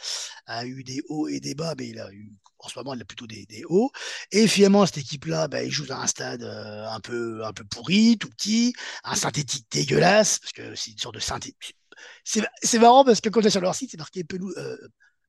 a 0.47 0.67
eu 0.67 0.85
des 0.85 1.03
hauts 1.09 1.29
et 1.29 1.41
des 1.41 1.55
bas, 1.55 1.75
mais 1.79 1.89
il 1.89 1.99
a 2.01 2.11
eu 2.13 2.33
en 2.63 2.69
ce 2.69 2.79
moment, 2.79 2.95
il 2.95 3.03
a 3.03 3.05
plutôt 3.05 3.27
des, 3.27 3.47
hauts. 3.69 3.91
Et 4.33 4.47
finalement, 4.47 4.87
cette 4.87 4.99
équipe-là, 4.99 5.49
bah, 5.49 5.63
il 5.63 5.71
joue 5.71 5.87
dans 5.87 5.97
un 5.97 6.07
stade 6.07 6.43
euh, 6.43 6.87
un, 6.89 7.01
peu, 7.01 7.45
un 7.45 7.53
peu 7.53 7.65
pourri, 7.65 8.19
tout 8.19 8.29
petit, 8.29 8.73
un 9.05 9.15
synthétique 9.15 9.67
dégueulasse, 9.71 10.39
parce 10.39 10.53
que 10.53 10.75
c'est 10.75 10.93
une 10.93 10.99
sorte 10.99 11.15
de 11.15 11.21
synthétique. 11.21 11.77
C'est 12.25 12.79
marrant 12.79 13.05
parce 13.05 13.21
que 13.21 13.29
quand 13.29 13.45
es 13.45 13.51
sur 13.51 13.61
leur 13.61 13.75
site, 13.75 13.91
c'est 13.91 13.99
marqué 13.99 14.25
euh, 14.33 14.77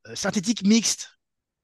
euh, 0.08 0.16
synthétique 0.16 0.64
mixte. 0.64 1.10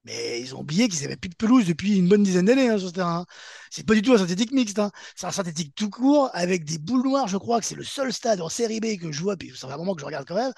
Mais 0.04 0.40
ils 0.40 0.56
ont 0.56 0.62
oublié 0.62 0.88
qu'ils 0.88 1.02
n'avaient 1.02 1.18
plus 1.18 1.30
de 1.30 1.36
pelouse 1.36 1.66
depuis 1.66 1.98
une 1.98 2.08
bonne 2.08 2.24
dizaine 2.24 2.46
d'années 2.46 2.70
hein, 2.70 2.78
sur 2.78 2.90
ce 2.90 2.94
terrain. 2.94 3.26
C'est 3.70 3.86
pas 3.86 3.94
du 3.94 4.02
tout 4.02 4.14
un 4.14 4.18
synthétique 4.18 4.54
mixte. 4.54 4.80
Hein. 4.80 4.92
C'est 5.16 5.28
un 5.28 5.32
synthétique 5.32 5.76
tout 5.76 5.90
court 5.90 6.30
avec 6.34 6.64
des 6.64 6.78
boules 6.78 7.04
noires. 7.04 7.28
Je 7.28 7.36
crois 7.38 7.60
que 7.60 7.66
c'est 7.66 7.76
le 7.76 7.84
seul 7.84 8.14
stade 8.14 8.40
en 8.40 8.48
série 8.48 8.80
B 8.80 8.98
que 8.98 9.12
je 9.12 9.22
vois, 9.22 9.36
puis 9.36 9.52
c'est 9.54 9.66
un 9.66 9.76
moment 9.76 9.96
que 9.96 10.02
je 10.02 10.06
regarde 10.06 10.26
quand 10.26 10.36
même 10.36 10.54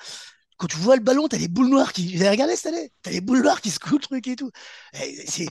quand 0.60 0.68
tu 0.68 0.78
vois 0.78 0.97
le 0.97 1.01
ballon, 1.01 1.28
t'as 1.30 1.38
les 1.38 1.47
boules 1.47 1.70
noires 1.70 1.93
qui. 1.93 2.16
Vous 2.16 2.22
avez 2.22 2.32
regardé 2.32 2.55
cette 2.55 2.74
année 2.74 2.91
T'as 3.01 3.12
les 3.12 3.22
boules 3.22 3.41
noires 3.41 3.62
qui 3.62 3.72
secouent 3.72 3.95
le 3.95 4.01
truc 4.01 4.28
et 4.28 4.36
tout. 4.36 4.51
C'est. 4.93 5.47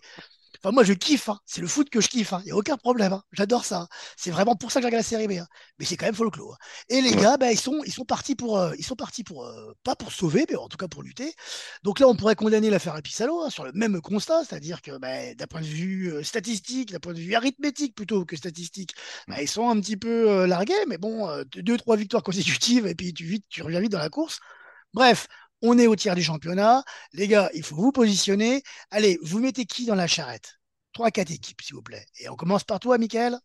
Enfin, 0.62 0.72
moi, 0.72 0.84
je 0.84 0.92
kiffe. 0.92 1.28
Hein. 1.28 1.38
C'est 1.46 1.60
le 1.60 1.66
foot 1.66 1.88
que 1.88 2.00
je 2.00 2.08
kiffe. 2.08 2.30
Il 2.32 2.34
hein. 2.34 2.42
n'y 2.44 2.50
a 2.50 2.56
aucun 2.56 2.76
problème. 2.76 3.12
Hein. 3.14 3.22
J'adore 3.32 3.64
ça. 3.64 3.88
C'est 4.16 4.30
vraiment 4.30 4.54
pour 4.54 4.70
ça 4.70 4.80
que 4.80 4.82
je 4.82 4.86
regarde 4.88 5.04
la 5.04 5.08
série 5.08 5.28
B. 5.28 5.40
Mais 5.78 5.84
c'est 5.86 5.96
quand 5.96 6.06
même 6.06 6.14
folklore. 6.14 6.58
Et 6.90 7.00
les 7.00 7.12
gars, 7.14 7.38
bah, 7.38 7.52
ils, 7.52 7.58
sont, 7.58 7.80
ils 7.86 7.92
sont 7.92 8.04
partis 8.04 8.34
pour. 8.34 8.58
Euh, 8.58 8.74
ils 8.76 8.84
sont 8.84 8.96
partis 8.96 9.24
pour. 9.24 9.46
Euh, 9.46 9.72
pas 9.82 9.96
pour 9.96 10.12
sauver, 10.12 10.44
mais 10.50 10.56
en 10.56 10.68
tout 10.68 10.76
cas 10.76 10.88
pour 10.88 11.02
lutter. 11.02 11.32
Donc 11.84 12.00
là, 12.00 12.08
on 12.08 12.16
pourrait 12.16 12.34
condamner 12.34 12.68
l'affaire 12.68 12.96
Epissalo 12.96 13.48
sur 13.48 13.64
le 13.64 13.72
même 13.72 14.00
constat. 14.02 14.44
C'est-à-dire 14.44 14.82
que 14.82 14.98
bah, 14.98 15.34
d'un 15.34 15.46
point 15.46 15.62
de 15.62 15.66
vue 15.66 16.12
euh, 16.12 16.22
statistique, 16.22 16.92
d'un 16.92 17.00
point 17.00 17.14
de 17.14 17.20
vue 17.20 17.34
arithmétique 17.34 17.94
plutôt 17.94 18.26
que 18.26 18.36
statistique, 18.36 18.92
bah, 19.26 19.40
ils 19.40 19.48
sont 19.48 19.70
un 19.70 19.80
petit 19.80 19.96
peu 19.96 20.44
largués. 20.44 20.74
Mais 20.88 20.98
bon, 20.98 21.28
deux, 21.54 21.78
trois 21.78 21.96
victoires 21.96 22.22
consécutives 22.22 22.86
et 22.86 22.94
puis 22.94 23.14
tu, 23.14 23.24
vite, 23.24 23.44
tu 23.48 23.62
reviens 23.62 23.80
vite 23.80 23.92
dans 23.92 23.98
la 23.98 24.10
course. 24.10 24.40
Bref, 24.98 25.28
on 25.62 25.78
est 25.78 25.86
au 25.86 25.94
tiers 25.94 26.16
du 26.16 26.24
championnat. 26.24 26.82
Les 27.12 27.28
gars, 27.28 27.50
il 27.54 27.62
faut 27.62 27.76
vous 27.76 27.92
positionner. 27.92 28.64
Allez, 28.90 29.16
vous 29.22 29.38
mettez 29.38 29.64
qui 29.64 29.86
dans 29.86 29.94
la 29.94 30.08
charrette? 30.08 30.58
Trois, 30.92 31.12
quatre 31.12 31.30
équipes, 31.30 31.62
s'il 31.62 31.76
vous 31.76 31.82
plaît. 31.82 32.04
Et 32.18 32.28
on 32.28 32.34
commence 32.34 32.64
par 32.64 32.80
toi, 32.80 32.98
Michael 32.98 33.38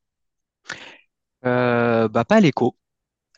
euh, 1.45 2.07
bah, 2.07 2.25
Pas 2.25 2.39
l'écho. 2.39 2.75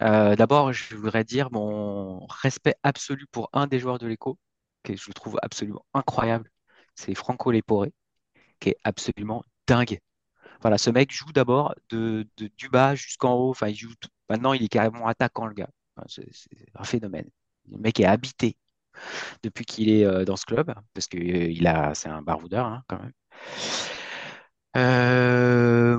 Euh, 0.01 0.37
D'abord, 0.37 0.71
je 0.71 0.95
voudrais 0.95 1.25
dire 1.25 1.51
mon 1.51 2.25
respect 2.27 2.75
absolu 2.83 3.27
pour 3.33 3.49
un 3.51 3.67
des 3.67 3.79
joueurs 3.79 3.97
de 3.97 4.07
l'écho, 4.07 4.39
que 4.83 4.95
je 4.95 5.11
trouve 5.11 5.37
absolument 5.41 5.85
incroyable. 5.93 6.49
C'est 6.95 7.15
Franco 7.15 7.51
Lepore, 7.51 7.87
qui 8.61 8.69
est 8.69 8.77
absolument 8.85 9.43
dingue. 9.67 9.99
Voilà, 10.61 10.77
ce 10.77 10.89
mec 10.89 11.11
joue 11.11 11.33
d'abord 11.33 11.75
de, 11.89 12.25
du 12.37 12.69
bas 12.69 12.95
jusqu'en 12.95 13.33
haut. 13.33 13.49
Enfin, 13.49 13.67
il 13.67 13.75
joue. 13.75 13.91
Maintenant, 14.29 14.53
il 14.53 14.63
est 14.63 14.69
carrément 14.69 15.05
attaquant, 15.05 15.47
le 15.47 15.53
gars. 15.53 15.69
C'est 16.07 16.25
un 16.75 16.85
phénomène. 16.85 17.29
Le 17.71 17.77
mec 17.77 17.99
est 17.99 18.05
habité. 18.05 18.57
depuis 19.43 19.65
qu'il 19.65 19.89
est 19.89 20.25
dans 20.25 20.35
ce 20.37 20.45
club, 20.45 20.73
parce 20.93 21.07
que 21.07 21.17
il 21.17 21.67
a, 21.67 21.93
c'est 21.95 22.09
un 22.09 22.21
baroudeur 22.21 22.65
hein, 22.65 22.83
quand 22.87 22.99
même. 22.99 23.13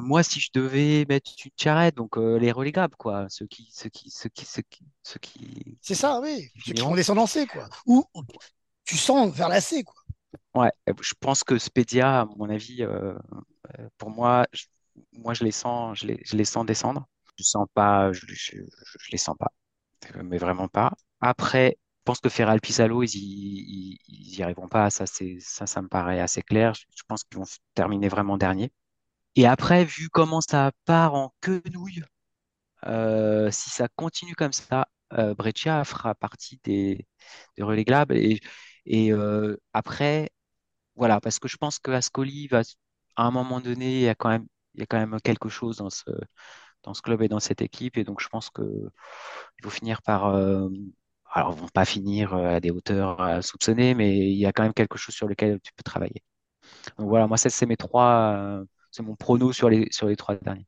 moi, 0.03 0.23
si 0.23 0.41
je 0.41 0.51
devais 0.55 1.05
mettre 1.09 1.31
une 1.45 1.51
charrette, 1.57 1.97
donc 1.97 2.17
les 2.17 2.53
relégables, 2.53 2.97
quoi, 2.97 3.27
ceux 3.29 3.47
qui, 3.47 3.69
ceux 3.73 3.89
qui, 3.89 4.11
ceux 4.11 4.29
qui, 4.29 4.45
ceux 4.45 4.63
qui, 4.63 4.85
ceux 5.03 5.19
qui. 5.21 5.79
C'est 5.83 5.95
ça, 5.95 6.21
oui, 6.21 6.51
ceux 6.65 6.73
qui 6.73 6.83
vont 6.83 7.19
en 7.19 7.27
C, 7.27 7.47
quoi. 7.47 7.69
Ou 7.87 8.05
tu 8.85 8.97
sens 8.97 9.35
vers 9.35 9.49
la 9.49 9.61
C, 9.61 9.83
quoi. 9.83 9.95
Ouais, 10.55 10.71
je 11.01 11.15
pense 11.21 11.45
que 11.45 11.59
Spedia, 11.59 12.21
à 12.21 12.25
mon 12.25 12.49
avis, 12.49 12.87
pour 13.99 14.11
moi, 14.11 14.47
je, 14.53 14.65
moi 15.13 15.35
je 15.35 15.45
les 15.45 15.51
sens, 15.51 15.99
je 15.99 16.07
les, 16.07 16.21
je 16.25 16.37
les 16.37 16.45
sens 16.45 16.65
descendre. 16.65 17.07
Je 17.39 17.45
sens 17.45 17.67
pas, 17.75 18.13
je, 18.13 18.25
je, 18.29 18.57
je 18.57 19.11
les 19.13 19.19
sens 19.19 19.37
pas, 19.39 19.53
mais 20.23 20.39
vraiment 20.39 20.69
pas. 20.69 20.93
Après, 21.21 21.77
je 22.01 22.03
pense 22.05 22.21
que 22.21 22.29
Ferral 22.29 22.61
Pisalo, 22.61 23.03
ils 23.03 23.17
y, 23.17 23.99
ils, 24.09 24.39
y 24.39 24.43
arriveront 24.43 24.69
pas. 24.69 24.91
Ça, 24.91 25.05
ça, 25.07 25.67
ça 25.67 25.83
me 25.83 25.89
paraît 25.89 26.21
assez 26.21 26.43
clair. 26.43 26.75
Je, 26.75 27.03
pense 27.09 27.25
qu'ils 27.25 27.39
vont 27.39 27.45
terminer 27.75 28.09
vraiment 28.09 28.37
dernier. 28.39 28.73
Et 29.37 29.47
après, 29.47 29.85
vu 29.85 30.09
comment 30.11 30.41
ça 30.41 30.73
part 30.87 31.15
en 31.15 31.35
quenouille, 31.41 32.05
euh, 32.87 33.51
si 33.51 33.71
ça 33.71 33.89
continue 33.97 34.35
comme 34.35 34.53
ça, 34.53 34.89
euh, 35.15 35.35
Breccia 35.35 35.85
fera 35.85 36.15
partie 36.15 36.61
des, 36.65 37.07
des 37.57 37.63
reléglables. 37.63 38.17
Et, 38.17 38.41
et 38.87 39.13
euh, 39.13 39.57
après, 39.73 40.31
voilà, 40.97 41.21
parce 41.21 41.39
que 41.39 41.49
je 41.49 41.57
pense 41.57 41.79
que 41.79 41.91
Ascoli 41.93 42.49
va, 42.49 42.63
à 43.17 43.25
un 43.25 43.31
moment 43.31 43.61
donné, 43.61 43.97
il 43.97 44.03
y 44.03 44.09
a 44.09 44.15
quand 44.15 44.31
même, 44.31 44.47
il 44.75 44.81
y 44.81 44.83
a 44.85 44.87
quand 44.87 44.99
même 44.99 45.21
quelque 45.23 45.49
chose 45.49 45.79
dans 45.79 45.91
ce, 45.91 46.11
dans 46.83 46.95
ce 46.95 47.03
club 47.03 47.23
et 47.23 47.29
dans 47.29 47.41
cette 47.41 47.63
équipe. 47.63 47.97
Et 47.99 48.05
donc, 48.05 48.21
je 48.23 48.29
pense 48.29 48.51
qu'il 48.51 48.91
faut 49.63 49.71
finir 49.71 50.03
par. 50.03 50.27
Euh, 50.29 50.69
alors, 51.37 51.53
vont 51.53 51.69
pas 51.69 51.85
finir 51.85 52.33
euh, 52.33 52.57
à 52.57 52.61
des 52.61 52.71
hauteurs 52.71 53.21
à 53.21 53.43
soupçonner, 53.43 53.95
mais 53.95 54.17
il 54.17 54.39
y 54.39 54.47
a 54.47 54.53
quand 54.53 54.63
même 54.63 54.73
quelque 54.73 54.97
chose 54.97 55.15
sur 55.15 55.29
lequel 55.29 55.61
tu 55.63 55.71
peux 55.77 55.83
travailler. 55.83 56.23
Donc 56.99 57.09
voilà, 57.09 57.27
moi, 57.27 57.37
c'est 57.37 57.67
mes 57.67 57.77
trois. 57.77 58.35
Euh, 58.39 58.65
c'est 58.91 59.03
mon 59.03 59.17
prono 59.17 59.53
sur 59.53 59.69
les, 59.69 59.87
trois 60.17 60.37
derniers. 60.37 60.67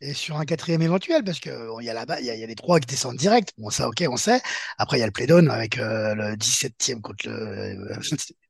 Et 0.00 0.14
sur 0.14 0.38
un 0.38 0.46
quatrième 0.46 0.80
éventuel, 0.80 1.22
parce 1.22 1.38
qu'il 1.38 1.52
y 1.82 1.90
a 1.90 1.92
là-bas, 1.92 2.18
il 2.20 2.26
y, 2.26 2.30
a 2.30 2.46
les 2.46 2.54
trois 2.54 2.80
qui 2.80 2.86
descendent 2.86 3.18
direct. 3.18 3.52
Bon, 3.58 3.68
ça, 3.68 3.86
ok, 3.88 4.04
on 4.08 4.16
sait. 4.16 4.40
Après, 4.78 4.96
il 4.96 5.00
y 5.00 5.02
a 5.02 5.06
le 5.06 5.12
Playdon 5.12 5.48
avec 5.48 5.76
le 5.76 6.34
17e 6.36 7.02
contre 7.02 7.28
le. 7.28 8.00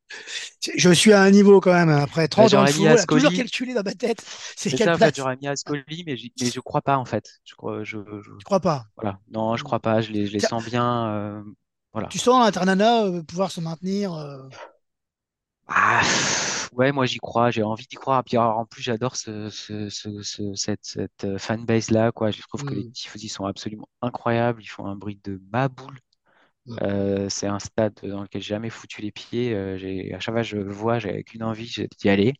Je 0.76 0.90
suis 0.90 1.12
à 1.12 1.22
un 1.22 1.30
niveau 1.30 1.60
quand 1.60 1.72
même, 1.72 1.90
après 1.90 2.28
30 2.28 2.52
bah, 2.52 2.62
ans 2.62 2.66
foot, 2.66 3.06
toujours 3.06 3.32
calculé 3.32 3.74
dans 3.74 3.82
ma 3.82 3.92
tête. 3.92 4.24
C'est 4.56 4.76
ça, 4.76 4.94
en 4.94 5.10
j'aurais 5.14 5.36
mis 5.36 5.48
Ascoli, 5.48 6.04
mais, 6.06 6.16
mais 6.40 6.50
je 6.50 6.60
crois 6.60 6.80
pas 6.80 6.96
en 6.96 7.04
fait. 7.04 7.40
Je 7.44 7.54
crois, 7.54 7.84
je, 7.84 7.98
crois 8.44 8.60
pas? 8.60 8.86
Voilà. 8.96 9.18
Non, 9.30 9.56
je 9.56 9.64
crois 9.64 9.80
pas. 9.80 10.00
Je 10.00 10.12
les, 10.12 10.26
je 10.26 10.32
les 10.32 10.40
sens 10.40 10.64
bien. 10.64 11.08
Euh, 11.08 11.42
voilà. 11.92 12.08
Tu 12.08 12.18
sens 12.18 12.44
l'Internana 12.44 13.04
euh, 13.04 13.22
pouvoir 13.22 13.50
se 13.50 13.60
maintenir 13.60 14.14
euh... 14.14 14.48
ah, 15.68 16.02
Ouais, 16.72 16.92
moi 16.92 17.06
j'y 17.06 17.18
crois. 17.18 17.50
J'ai 17.50 17.62
envie 17.62 17.86
d'y 17.86 17.96
croire. 17.96 18.24
Puis 18.24 18.38
en 18.38 18.64
plus, 18.64 18.82
j'adore 18.82 19.16
ce, 19.16 19.50
ce, 19.50 19.88
ce, 19.90 20.54
cette, 20.54 20.84
cette 20.84 21.38
fanbase 21.38 21.90
là. 21.90 22.10
Quoi. 22.10 22.30
Je 22.30 22.40
trouve 22.42 22.64
que 22.64 22.74
les 22.74 22.90
tifosi 22.90 23.28
sont 23.28 23.44
absolument 23.44 23.88
incroyables. 24.00 24.62
Ils 24.62 24.66
font 24.66 24.86
un 24.86 24.96
bruit 24.96 25.20
de 25.22 25.40
maboule. 25.52 25.98
Euh, 26.82 27.28
c'est 27.28 27.46
un 27.46 27.58
stade 27.58 27.94
dans 28.02 28.22
lequel 28.22 28.40
j'ai 28.42 28.48
jamais 28.54 28.70
foutu 28.70 29.02
les 29.02 29.12
pieds. 29.12 29.54
Euh, 29.54 30.14
à 30.14 30.20
chaque 30.20 30.34
fois 30.34 30.42
je 30.42 30.56
le 30.56 30.72
vois, 30.72 30.98
j'ai 30.98 31.22
qu'une 31.24 31.42
envie 31.42 31.72
d'y 31.98 32.08
aller. 32.08 32.34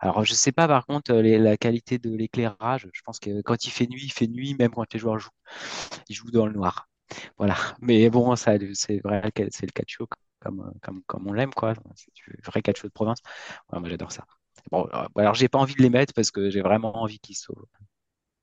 Alors, 0.00 0.24
je 0.24 0.34
sais 0.34 0.52
pas 0.52 0.68
par 0.68 0.86
contre 0.86 1.12
la 1.14 1.56
qualité 1.56 1.98
de 1.98 2.14
l'éclairage. 2.16 2.88
Je 2.92 3.02
pense 3.02 3.20
que 3.20 3.42
quand 3.42 3.66
il 3.66 3.70
fait 3.70 3.86
nuit, 3.88 4.02
il 4.04 4.12
fait 4.12 4.26
nuit, 4.28 4.54
même 4.58 4.70
quand 4.72 4.92
les 4.92 4.98
joueurs 5.00 5.18
jouent. 5.18 5.30
Ils 6.08 6.14
jouent 6.16 6.30
dans 6.30 6.46
le 6.46 6.52
noir. 6.52 6.88
Voilà. 7.38 7.56
Mais 7.80 8.10
bon, 8.10 8.36
c'est 8.36 8.58
vrai 9.04 9.32
c'est 9.50 9.66
le 9.66 9.72
catch 9.72 9.98
comme, 10.40 10.72
comme, 10.82 11.02
comme 11.06 11.28
on 11.28 11.32
l'aime, 11.32 11.54
quoi. 11.54 11.74
C'est 11.96 12.12
du 12.14 12.38
vrai 12.44 12.62
catch 12.62 12.82
de 12.82 12.88
province. 12.88 13.20
moi, 13.72 13.88
j'adore 13.88 14.12
ça. 14.12 14.24
Bon, 14.70 14.84
alors, 15.16 15.34
j'ai 15.34 15.48
pas 15.48 15.58
envie 15.58 15.74
de 15.74 15.82
les 15.82 15.90
mettre 15.90 16.14
parce 16.14 16.30
que 16.30 16.50
j'ai 16.50 16.60
vraiment 16.62 16.96
envie 17.02 17.18
qu'ils 17.20 17.36
sauvent. 17.36 17.66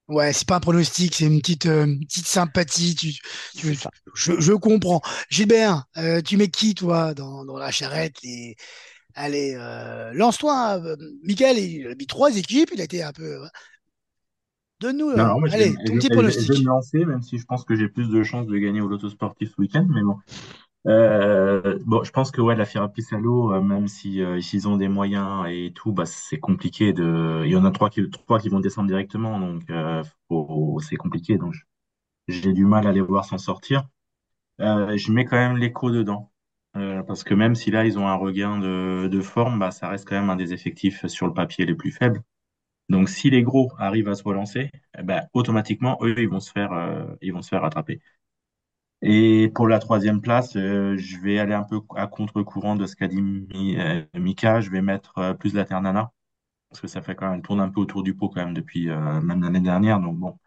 Ouais, 0.10 0.34
c'est 0.34 0.48
pas 0.48 0.56
un 0.56 0.60
pronostic, 0.60 1.14
c'est 1.14 1.26
une 1.26 1.40
petite, 1.40 1.68
euh, 1.68 1.86
petite 2.08 2.26
sympathie. 2.26 2.96
Tu, 2.96 3.14
tu, 3.56 3.78
je, 4.16 4.40
je, 4.40 4.54
comprends. 4.54 5.02
Gilbert, 5.30 5.86
euh, 5.98 6.22
tu 6.22 6.36
mets 6.36 6.50
qui, 6.50 6.74
toi, 6.74 7.14
dans, 7.14 7.46
dans 7.46 7.58
la 7.58 7.72
charrette 7.72 8.18
et... 8.24 8.56
Allez, 9.16 9.56
euh, 9.56 10.12
lance-toi. 10.14 10.82
Michael, 11.24 11.58
il 11.58 11.88
a 11.88 11.96
mis 11.96 12.08
trois 12.08 12.36
équipes, 12.38 12.70
il 12.74 12.80
a 12.80 12.86
été 12.86 13.04
un 13.04 13.12
peu. 13.12 13.40
Donne-nous. 14.80 15.10
allez, 15.52 15.74
ton 15.86 15.96
petit 15.96 16.10
pronostic. 16.10 16.48
Je 16.48 16.54
vais 16.54 16.60
me 16.60 16.66
lancer, 16.66 17.06
même 17.06 17.22
si 17.22 17.38
je 17.38 17.46
pense 17.46 17.66
que 17.66 17.76
j'ai 17.76 17.90
plus 17.90 18.10
de 18.10 18.24
chances 18.24 18.48
de 18.48 18.58
gagner 18.58 18.82
au 18.82 18.88
Loto 18.88 19.10
Sportif 19.10 19.50
ce 19.50 19.62
week-end, 19.62 19.86
mais 19.90 20.02
bon. 20.04 20.16
Euh, 20.88 21.78
bon, 21.86 22.04
je 22.04 22.12
pense 22.12 22.32
que 22.32 22.42
ouais, 22.42 22.56
la 22.56 22.66
Firapis 22.66 23.04
Salo, 23.04 23.54
euh, 23.54 23.62
même 23.62 23.88
si 23.88 24.22
euh, 24.22 24.40
s'ils 24.42 24.68
ont 24.68 24.78
des 24.78 24.88
moyens 24.88 25.46
et 25.50 25.74
tout, 25.76 25.92
bah 25.92 26.06
c'est 26.06 26.40
compliqué 26.40 26.94
de. 26.94 27.44
Il 27.46 27.52
y 27.52 27.56
en 27.58 27.66
a 27.66 27.72
trois 27.72 27.90
qui 27.90 28.02
vont 28.50 28.60
descendre 28.62 28.88
directement, 28.88 29.40
donc 29.40 29.64
c'est 30.82 30.96
compliqué. 30.96 31.38
Donc 31.38 31.56
j'ai 32.28 32.54
du 32.54 32.66
mal 32.66 32.88
à 32.88 32.94
les 32.94 33.02
voir 33.02 33.26
s'en 33.26 33.38
sortir. 33.40 33.88
je 34.60 35.12
mets 35.14 35.26
quand 35.26 35.38
même 35.38 35.58
l'écho 35.58 35.92
dedans, 35.92 36.32
parce 36.74 37.24
que 37.24 37.34
même 37.36 37.56
si 37.56 37.72
là 37.72 37.86
ils 37.86 38.00
ont 38.00 38.08
un 38.08 38.16
regain 38.16 38.60
de, 38.60 39.08
de 39.12 39.22
forme, 39.22 39.60
bah 39.60 39.72
ça 39.72 39.90
reste 39.90 40.08
quand 40.08 40.20
même 40.20 40.30
un 40.32 40.38
des 40.38 40.54
effectifs 40.54 41.08
sur 41.08 41.28
le 41.28 41.34
papier 41.34 41.66
les 41.66 41.76
plus 41.76 41.92
faibles. 41.92 42.24
Donc 42.90 43.10
si 43.10 43.30
les 43.32 43.44
gros 43.44 43.72
arrivent 43.80 44.10
à 44.10 44.16
se 44.16 44.24
relancer, 44.24 44.72
eh 45.00 45.04
ben, 45.04 45.28
automatiquement 45.34 46.00
eux 46.04 46.16
ils 46.20 46.30
vont 46.30 46.40
se 46.42 46.52
faire 46.52 46.72
ils 47.22 47.34
vont 47.34 47.42
se 47.44 47.50
faire 47.50 47.62
rattraper. 47.64 48.02
Et 49.02 49.50
pour 49.56 49.68
la 49.68 49.80
troisième 49.80 50.22
place, 50.22 50.56
euh, 50.58 50.98
je 50.98 51.18
vais 51.20 51.40
aller 51.40 51.54
un 51.54 51.64
peu 51.64 51.80
à 51.96 52.08
contre-courant 52.08 52.76
de 52.76 52.86
ce 52.86 52.96
qu'a 52.96 53.08
dit 53.08 53.78
euh, 53.80 54.04
Mika. 54.16 54.60
Je 54.62 54.70
vais 54.72 54.82
mettre 54.82 55.18
euh, 55.20 55.34
plus 55.34 55.54
la 55.54 55.64
Ternana, 55.66 56.12
parce 56.70 56.82
que 56.82 56.88
ça 56.88 57.02
fait 57.02 57.16
quand 57.16 57.30
même, 57.32 57.42
tourne 57.44 57.62
un 57.62 57.70
peu 57.70 57.82
autour 57.82 58.04
du 58.04 58.16
pot 58.16 58.30
quand 58.30 58.44
même 58.46 58.54
depuis 58.56 58.88
même 58.88 59.44
l'année 59.44 59.62
dernière. 59.62 60.00
Donc 60.02 60.18
bon, 60.18 60.38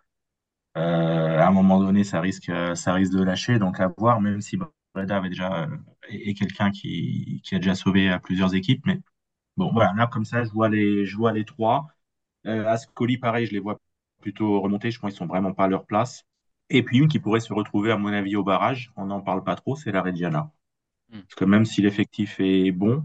à 0.75 1.47
un 1.49 1.53
moment 1.53 1.81
donné, 1.81 2.05
ça 2.05 2.21
risque, 2.21 2.53
ça 2.77 2.95
risque 2.95 3.13
de 3.13 3.23
lâcher. 3.25 3.59
Donc 3.59 3.81
à 3.81 3.89
voir, 3.99 4.21
même 4.21 4.41
si 4.43 4.59
Breda 4.95 5.17
avait 5.19 5.31
déjà 5.31 5.69
est, 6.11 6.35
quelqu'un 6.35 6.71
qui, 6.73 7.41
qui 7.45 7.55
a 7.57 7.59
déjà 7.59 7.75
sauvé 7.75 8.11
à 8.11 8.19
plusieurs 8.21 8.55
équipes. 8.55 8.85
Mais 8.87 9.01
bon, 9.59 9.73
voilà, 9.73 9.93
là 9.97 10.07
comme 10.09 10.25
ça, 10.27 10.45
je 10.45 10.51
vois 10.51 10.69
les, 10.71 11.07
je 11.07 11.17
vois 11.17 11.33
les 11.33 11.45
trois. 11.47 11.89
Ascoli, 12.47 13.19
pareil, 13.19 13.47
je 13.47 13.53
les 13.53 13.61
vois 13.61 13.81
plutôt 14.21 14.61
remonter. 14.61 14.91
Je 14.93 15.01
pense 15.01 15.13
qu'ils 15.13 15.19
sont 15.19 15.27
vraiment 15.27 15.55
pas 15.55 15.65
à 15.67 15.69
leur 15.69 15.87
place. 15.87 16.25
Et 16.75 16.83
puis 16.83 16.99
une 16.99 17.09
qui 17.09 17.19
pourrait 17.19 17.41
se 17.41 17.53
retrouver, 17.53 17.93
à 17.93 17.99
mon 17.99 18.13
avis, 18.13 18.35
au 18.35 18.43
barrage, 18.43 18.93
on 18.97 19.07
n'en 19.07 19.21
parle 19.21 19.45
pas 19.45 19.57
trop, 19.57 19.77
c'est 19.77 19.93
la 19.93 20.01
Reggiana. 20.01 20.51
Hmm. 21.11 21.21
Parce 21.21 21.35
que 21.35 21.45
même 21.45 21.67
si 21.67 21.83
l'effectif 21.83 22.41
est 22.41 22.73
bon, 22.73 23.05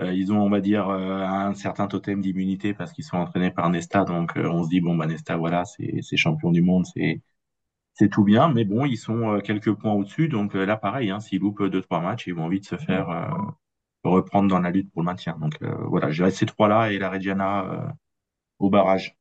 euh, 0.00 0.14
ils 0.14 0.32
ont, 0.32 0.40
on 0.40 0.48
va 0.48 0.60
dire, 0.60 0.88
euh, 0.88 1.20
un 1.22 1.52
certain 1.52 1.86
totem 1.88 2.22
d'immunité 2.22 2.72
parce 2.72 2.90
qu'ils 2.92 3.04
sont 3.04 3.18
entraînés 3.18 3.50
par 3.50 3.68
Nesta. 3.68 4.04
Donc 4.04 4.36
euh, 4.38 4.48
on 4.48 4.64
se 4.64 4.70
dit, 4.70 4.80
bon, 4.80 4.96
bah, 4.96 5.06
Nesta, 5.06 5.36
voilà, 5.36 5.64
c'est 5.66 6.16
champion 6.16 6.50
du 6.50 6.62
monde, 6.62 6.86
c'est 6.86 8.08
tout 8.10 8.24
bien. 8.24 8.48
Mais 8.48 8.64
bon, 8.64 8.86
ils 8.86 8.96
sont 8.96 9.40
quelques 9.44 9.74
points 9.74 9.92
au-dessus. 9.92 10.28
Donc 10.28 10.54
là, 10.54 10.76
pareil, 10.78 11.10
hein, 11.10 11.20
s'ils 11.20 11.40
loupent 11.40 11.64
deux, 11.64 11.82
trois 11.82 12.00
matchs, 12.00 12.26
ils 12.26 12.34
vont 12.34 12.48
vite 12.48 12.66
se 12.66 12.76
faire 12.76 13.08
reprendre 14.04 14.48
dans 14.48 14.58
la 14.60 14.70
lutte 14.70 14.90
pour 14.90 15.02
le 15.02 15.06
maintien. 15.06 15.36
Donc 15.38 15.58
voilà, 15.62 16.10
j'ai 16.10 16.30
ces 16.30 16.46
trois-là 16.46 16.92
et 16.92 16.98
la 16.98 17.10
Reggiana 17.10 17.94
au 18.58 18.70
barrage 18.70 19.16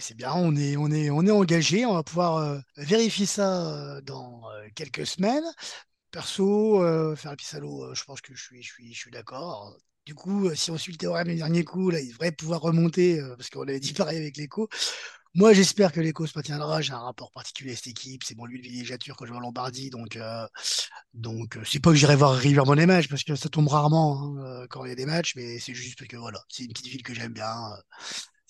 c'est 0.00 0.16
bien, 0.16 0.32
on 0.34 0.54
est, 0.56 1.10
engagé, 1.30 1.86
on 1.86 1.94
va 1.94 2.02
pouvoir 2.02 2.36
euh, 2.36 2.58
vérifier 2.76 3.26
ça 3.26 3.72
euh, 3.72 4.00
dans 4.02 4.42
euh, 4.50 4.68
quelques 4.74 5.06
semaines. 5.06 5.44
Perso, 6.10 6.80
faire 7.16 7.30
un 7.30 7.36
Pissalo, 7.36 7.94
je 7.94 8.04
pense 8.04 8.20
que 8.20 8.34
je 8.34 8.42
suis, 8.60 9.10
d'accord. 9.10 9.74
Du 10.04 10.14
coup, 10.14 10.54
si 10.54 10.70
on 10.70 10.76
suit 10.76 10.92
le 10.92 10.98
théorème 10.98 11.28
du 11.28 11.36
dernier 11.36 11.64
coup, 11.64 11.90
il 11.90 12.10
devrait 12.10 12.32
pouvoir 12.32 12.60
remonter, 12.60 13.18
parce 13.38 13.48
qu'on 13.48 13.62
avait 13.62 13.80
dit 13.80 13.92
pareil 13.94 14.18
avec 14.18 14.36
l'écho. 14.36 14.68
Moi, 15.34 15.54
j'espère 15.54 15.90
que 15.90 16.00
l'écho 16.00 16.26
se 16.26 16.36
maintiendra. 16.36 16.82
J'ai 16.82 16.92
un 16.92 16.98
rapport 16.98 17.30
particulier 17.32 17.72
à 17.72 17.76
cette 17.76 17.86
équipe. 17.86 18.24
C'est 18.24 18.36
mon 18.36 18.44
lui 18.44 18.58
de 18.60 18.62
villégiature 18.62 19.16
quand 19.16 19.24
je 19.24 19.30
vais 19.30 19.38
en 19.38 19.40
Lombardie. 19.40 19.88
Donc, 19.88 20.18
donc 21.14 21.58
c'est 21.64 21.80
pas 21.80 21.90
que 21.92 21.96
j'irai 21.96 22.16
voir 22.16 22.34
River 22.34 22.64
les 22.76 22.84
matchs, 22.84 23.08
parce 23.08 23.24
que 23.24 23.34
ça 23.34 23.48
tombe 23.48 23.68
rarement 23.68 24.36
hein, 24.38 24.66
quand 24.68 24.84
il 24.84 24.90
y 24.90 24.92
a 24.92 24.96
des 24.96 25.06
matchs, 25.06 25.32
mais 25.34 25.58
c'est 25.58 25.72
juste 25.72 25.98
parce 25.98 26.08
que 26.08 26.18
voilà, 26.18 26.42
c'est 26.50 26.64
une 26.64 26.74
petite 26.74 26.88
ville 26.88 27.02
que 27.02 27.14
j'aime 27.14 27.32
bien. 27.32 27.56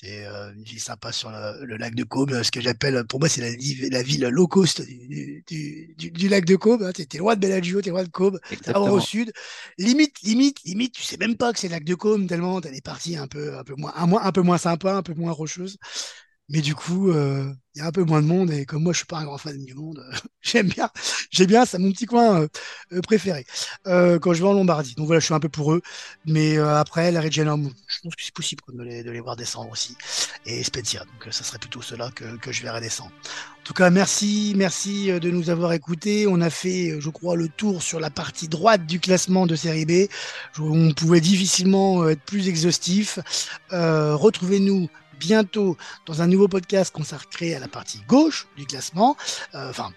C'est 0.03 0.27
euh, 0.27 0.53
une 0.53 0.65
ville 0.65 0.81
sympa 0.81 1.13
sur 1.13 1.31
le, 1.31 1.77
lac 1.77 1.95
de 1.95 2.03
Caume, 2.03 2.43
ce 2.43 2.51
que 2.51 2.61
j'appelle, 2.61 3.05
pour 3.05 3.21
moi, 3.21 3.29
c'est 3.29 3.41
la, 3.41 3.51
la, 3.91 4.03
ville 4.03 4.27
low 4.27 4.49
cost 4.49 4.83
du, 4.83 5.45
du, 5.47 6.11
du, 6.11 6.29
lac 6.29 6.45
de 6.45 6.57
Caume. 6.57 6.83
Hein. 6.83 6.91
T'es 6.93 7.19
loin 7.19 7.37
de 7.37 7.41
Bellagio, 7.41 7.81
t'es 7.81 7.91
loin 7.91 8.03
de 8.03 8.09
Caume, 8.09 8.41
t'es 8.49 8.77
au 8.77 8.99
sud. 8.99 9.33
Limite, 9.79 10.21
limite, 10.23 10.61
limite, 10.65 10.95
tu 10.95 11.03
sais 11.03 11.17
même 11.19 11.37
pas 11.37 11.53
que 11.53 11.61
c'est 11.61 11.69
le 11.69 11.75
lac 11.75 11.85
de 11.85 11.95
Caume, 11.95 12.27
tellement 12.27 12.61
t'as 12.61 12.71
des 12.71 12.81
parties 12.81 13.17
un 13.17 13.29
peu, 13.29 13.57
un 13.57 13.63
peu 13.63 13.77
moins, 13.77 13.93
un, 13.95 14.13
un 14.13 14.33
peu 14.33 14.43
moins 14.43 14.59
sympa, 14.59 14.93
un 14.93 15.03
peu 15.05 15.15
moins 15.15 15.31
rocheuses. 15.31 15.79
Mais 16.49 16.61
du 16.61 16.75
coup, 16.75 17.11
euh, 17.11 17.51
il 17.75 17.79
y 17.79 17.83
a 17.83 17.87
un 17.87 17.93
peu 17.93 18.03
moins 18.05 18.21
de 18.21 18.27
monde 18.27 18.51
et 18.51 18.67
comme 18.67 18.83
moi, 18.83 18.93
je 18.93 18.99
suis 18.99 19.07
pas 19.07 19.19
un 19.19 19.25
grand 19.25 19.39
fan 19.39 19.65
du 19.65 19.75
monde, 19.75 20.05
j'aime 20.43 20.69
bien, 20.69 20.91
j'aime 21.31 21.47
bien, 21.47 21.65
c'est 21.65 21.79
mon 21.79 21.91
petit 21.93 22.05
coin 22.05 22.43
euh, 22.93 23.01
préféré 23.01 23.47
quand 23.85 24.35
je 24.35 24.43
vais 24.43 24.49
en 24.49 24.53
Lombardie. 24.53 24.95
Donc 24.95 25.07
voilà, 25.07 25.21
je 25.21 25.25
suis 25.25 25.35
un 25.35 25.41
peu 25.41 25.49
pour 25.49 25.73
eux. 25.73 25.83
Mais 26.27 26.59
après, 26.59 27.11
la 27.13 27.21
Reggiana, 27.21 27.57
je 27.87 28.01
pense 28.03 28.15
que 28.15 28.23
c'est 28.23 28.35
possible 28.35 28.63
de 28.69 28.83
les, 28.83 29.03
de 29.03 29.11
les, 29.11 29.21
voir 29.21 29.37
descendre 29.37 29.71
aussi 29.71 29.97
et 30.45 30.63
Spezia. 30.63 31.01
Donc 31.01 31.33
ça 31.33 31.45
serait 31.45 31.59
plutôt 31.59 31.83
cela 31.83 32.11
que, 32.11 32.37
que 32.37 32.53
je 32.53 32.63
verrais 32.63 32.81
descendre. 32.81 33.13
En 33.63 33.65
tout 33.65 33.75
cas, 33.75 33.91
merci, 33.91 34.55
merci 34.57 35.07
de 35.07 35.31
nous 35.31 35.49
avoir 35.49 35.73
écoutés. 35.73 36.27
On 36.27 36.41
a 36.41 36.51
fait, 36.51 37.01
je 37.01 37.11
crois, 37.11 37.37
le 37.37 37.49
tour 37.49 37.81
sur 37.81 38.01
la 38.01 38.11
partie 38.11 38.49
droite 38.49 38.87
du 38.87 38.99
classement 38.99 39.47
de 39.47 39.55
Série 39.55 39.87
B. 39.87 40.09
On 40.59 40.93
pouvait 40.93 41.21
difficilement 41.21 42.09
être 42.09 42.23
plus 42.23 42.49
exhaustif. 42.49 43.21
Euh, 43.73 44.17
Retrouvez-nous 44.17 44.89
bientôt 45.23 45.77
dans 46.05 46.21
un 46.21 46.27
nouveau 46.27 46.49
podcast 46.49 46.93
consacré 46.93 47.55
à 47.55 47.61
la 47.61 47.69
partie 47.69 48.03
gauche 48.09 48.49
du 48.57 48.67
classement. 48.67 49.17
Euh, 49.55 49.71
enfin, 49.71 49.93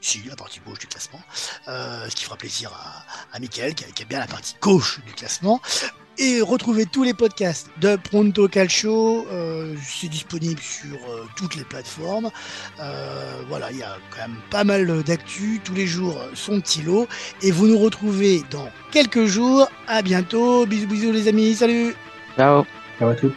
si, 0.00 0.22
la 0.22 0.36
partie 0.36 0.60
gauche 0.64 0.78
du 0.78 0.86
classement, 0.86 1.20
euh, 1.66 2.08
ce 2.08 2.14
qui 2.14 2.24
fera 2.24 2.36
plaisir 2.36 2.70
à, 2.72 3.36
à 3.36 3.40
Mickaël, 3.40 3.74
qui, 3.74 3.84
qui, 3.92 4.02
a 4.04 4.06
bien 4.06 4.20
la 4.20 4.28
partie 4.28 4.54
gauche 4.60 5.00
du 5.04 5.12
classement. 5.12 5.60
Et 6.18 6.40
retrouvez 6.40 6.86
tous 6.86 7.02
les 7.02 7.12
podcasts 7.12 7.68
de 7.80 7.96
Pronto 7.96 8.48
Calcio, 8.48 9.26
euh, 9.30 9.74
c'est 9.82 10.08
disponible 10.08 10.60
sur 10.60 10.96
euh, 11.10 11.26
toutes 11.36 11.56
les 11.56 11.64
plateformes. 11.64 12.30
Euh, 12.80 13.42
voilà, 13.48 13.70
il 13.70 13.78
y 13.78 13.82
a 13.82 13.98
quand 14.10 14.22
même 14.22 14.38
pas 14.50 14.64
mal 14.64 15.02
d'actu, 15.02 15.60
tous 15.62 15.74
les 15.74 15.86
jours 15.86 16.18
son 16.32 16.60
petit 16.60 16.80
lot. 16.80 17.06
Et 17.42 17.50
vous 17.50 17.66
nous 17.66 17.78
retrouvez 17.78 18.42
dans 18.50 18.70
quelques 18.92 19.26
jours. 19.26 19.68
À 19.88 20.00
bientôt, 20.00 20.64
bisous 20.64 20.86
bisous 20.86 21.12
les 21.12 21.28
amis, 21.28 21.54
salut 21.54 21.94
Ciao 22.36 22.64
Ciao 22.98 23.10
à 23.10 23.14
toutes 23.14 23.34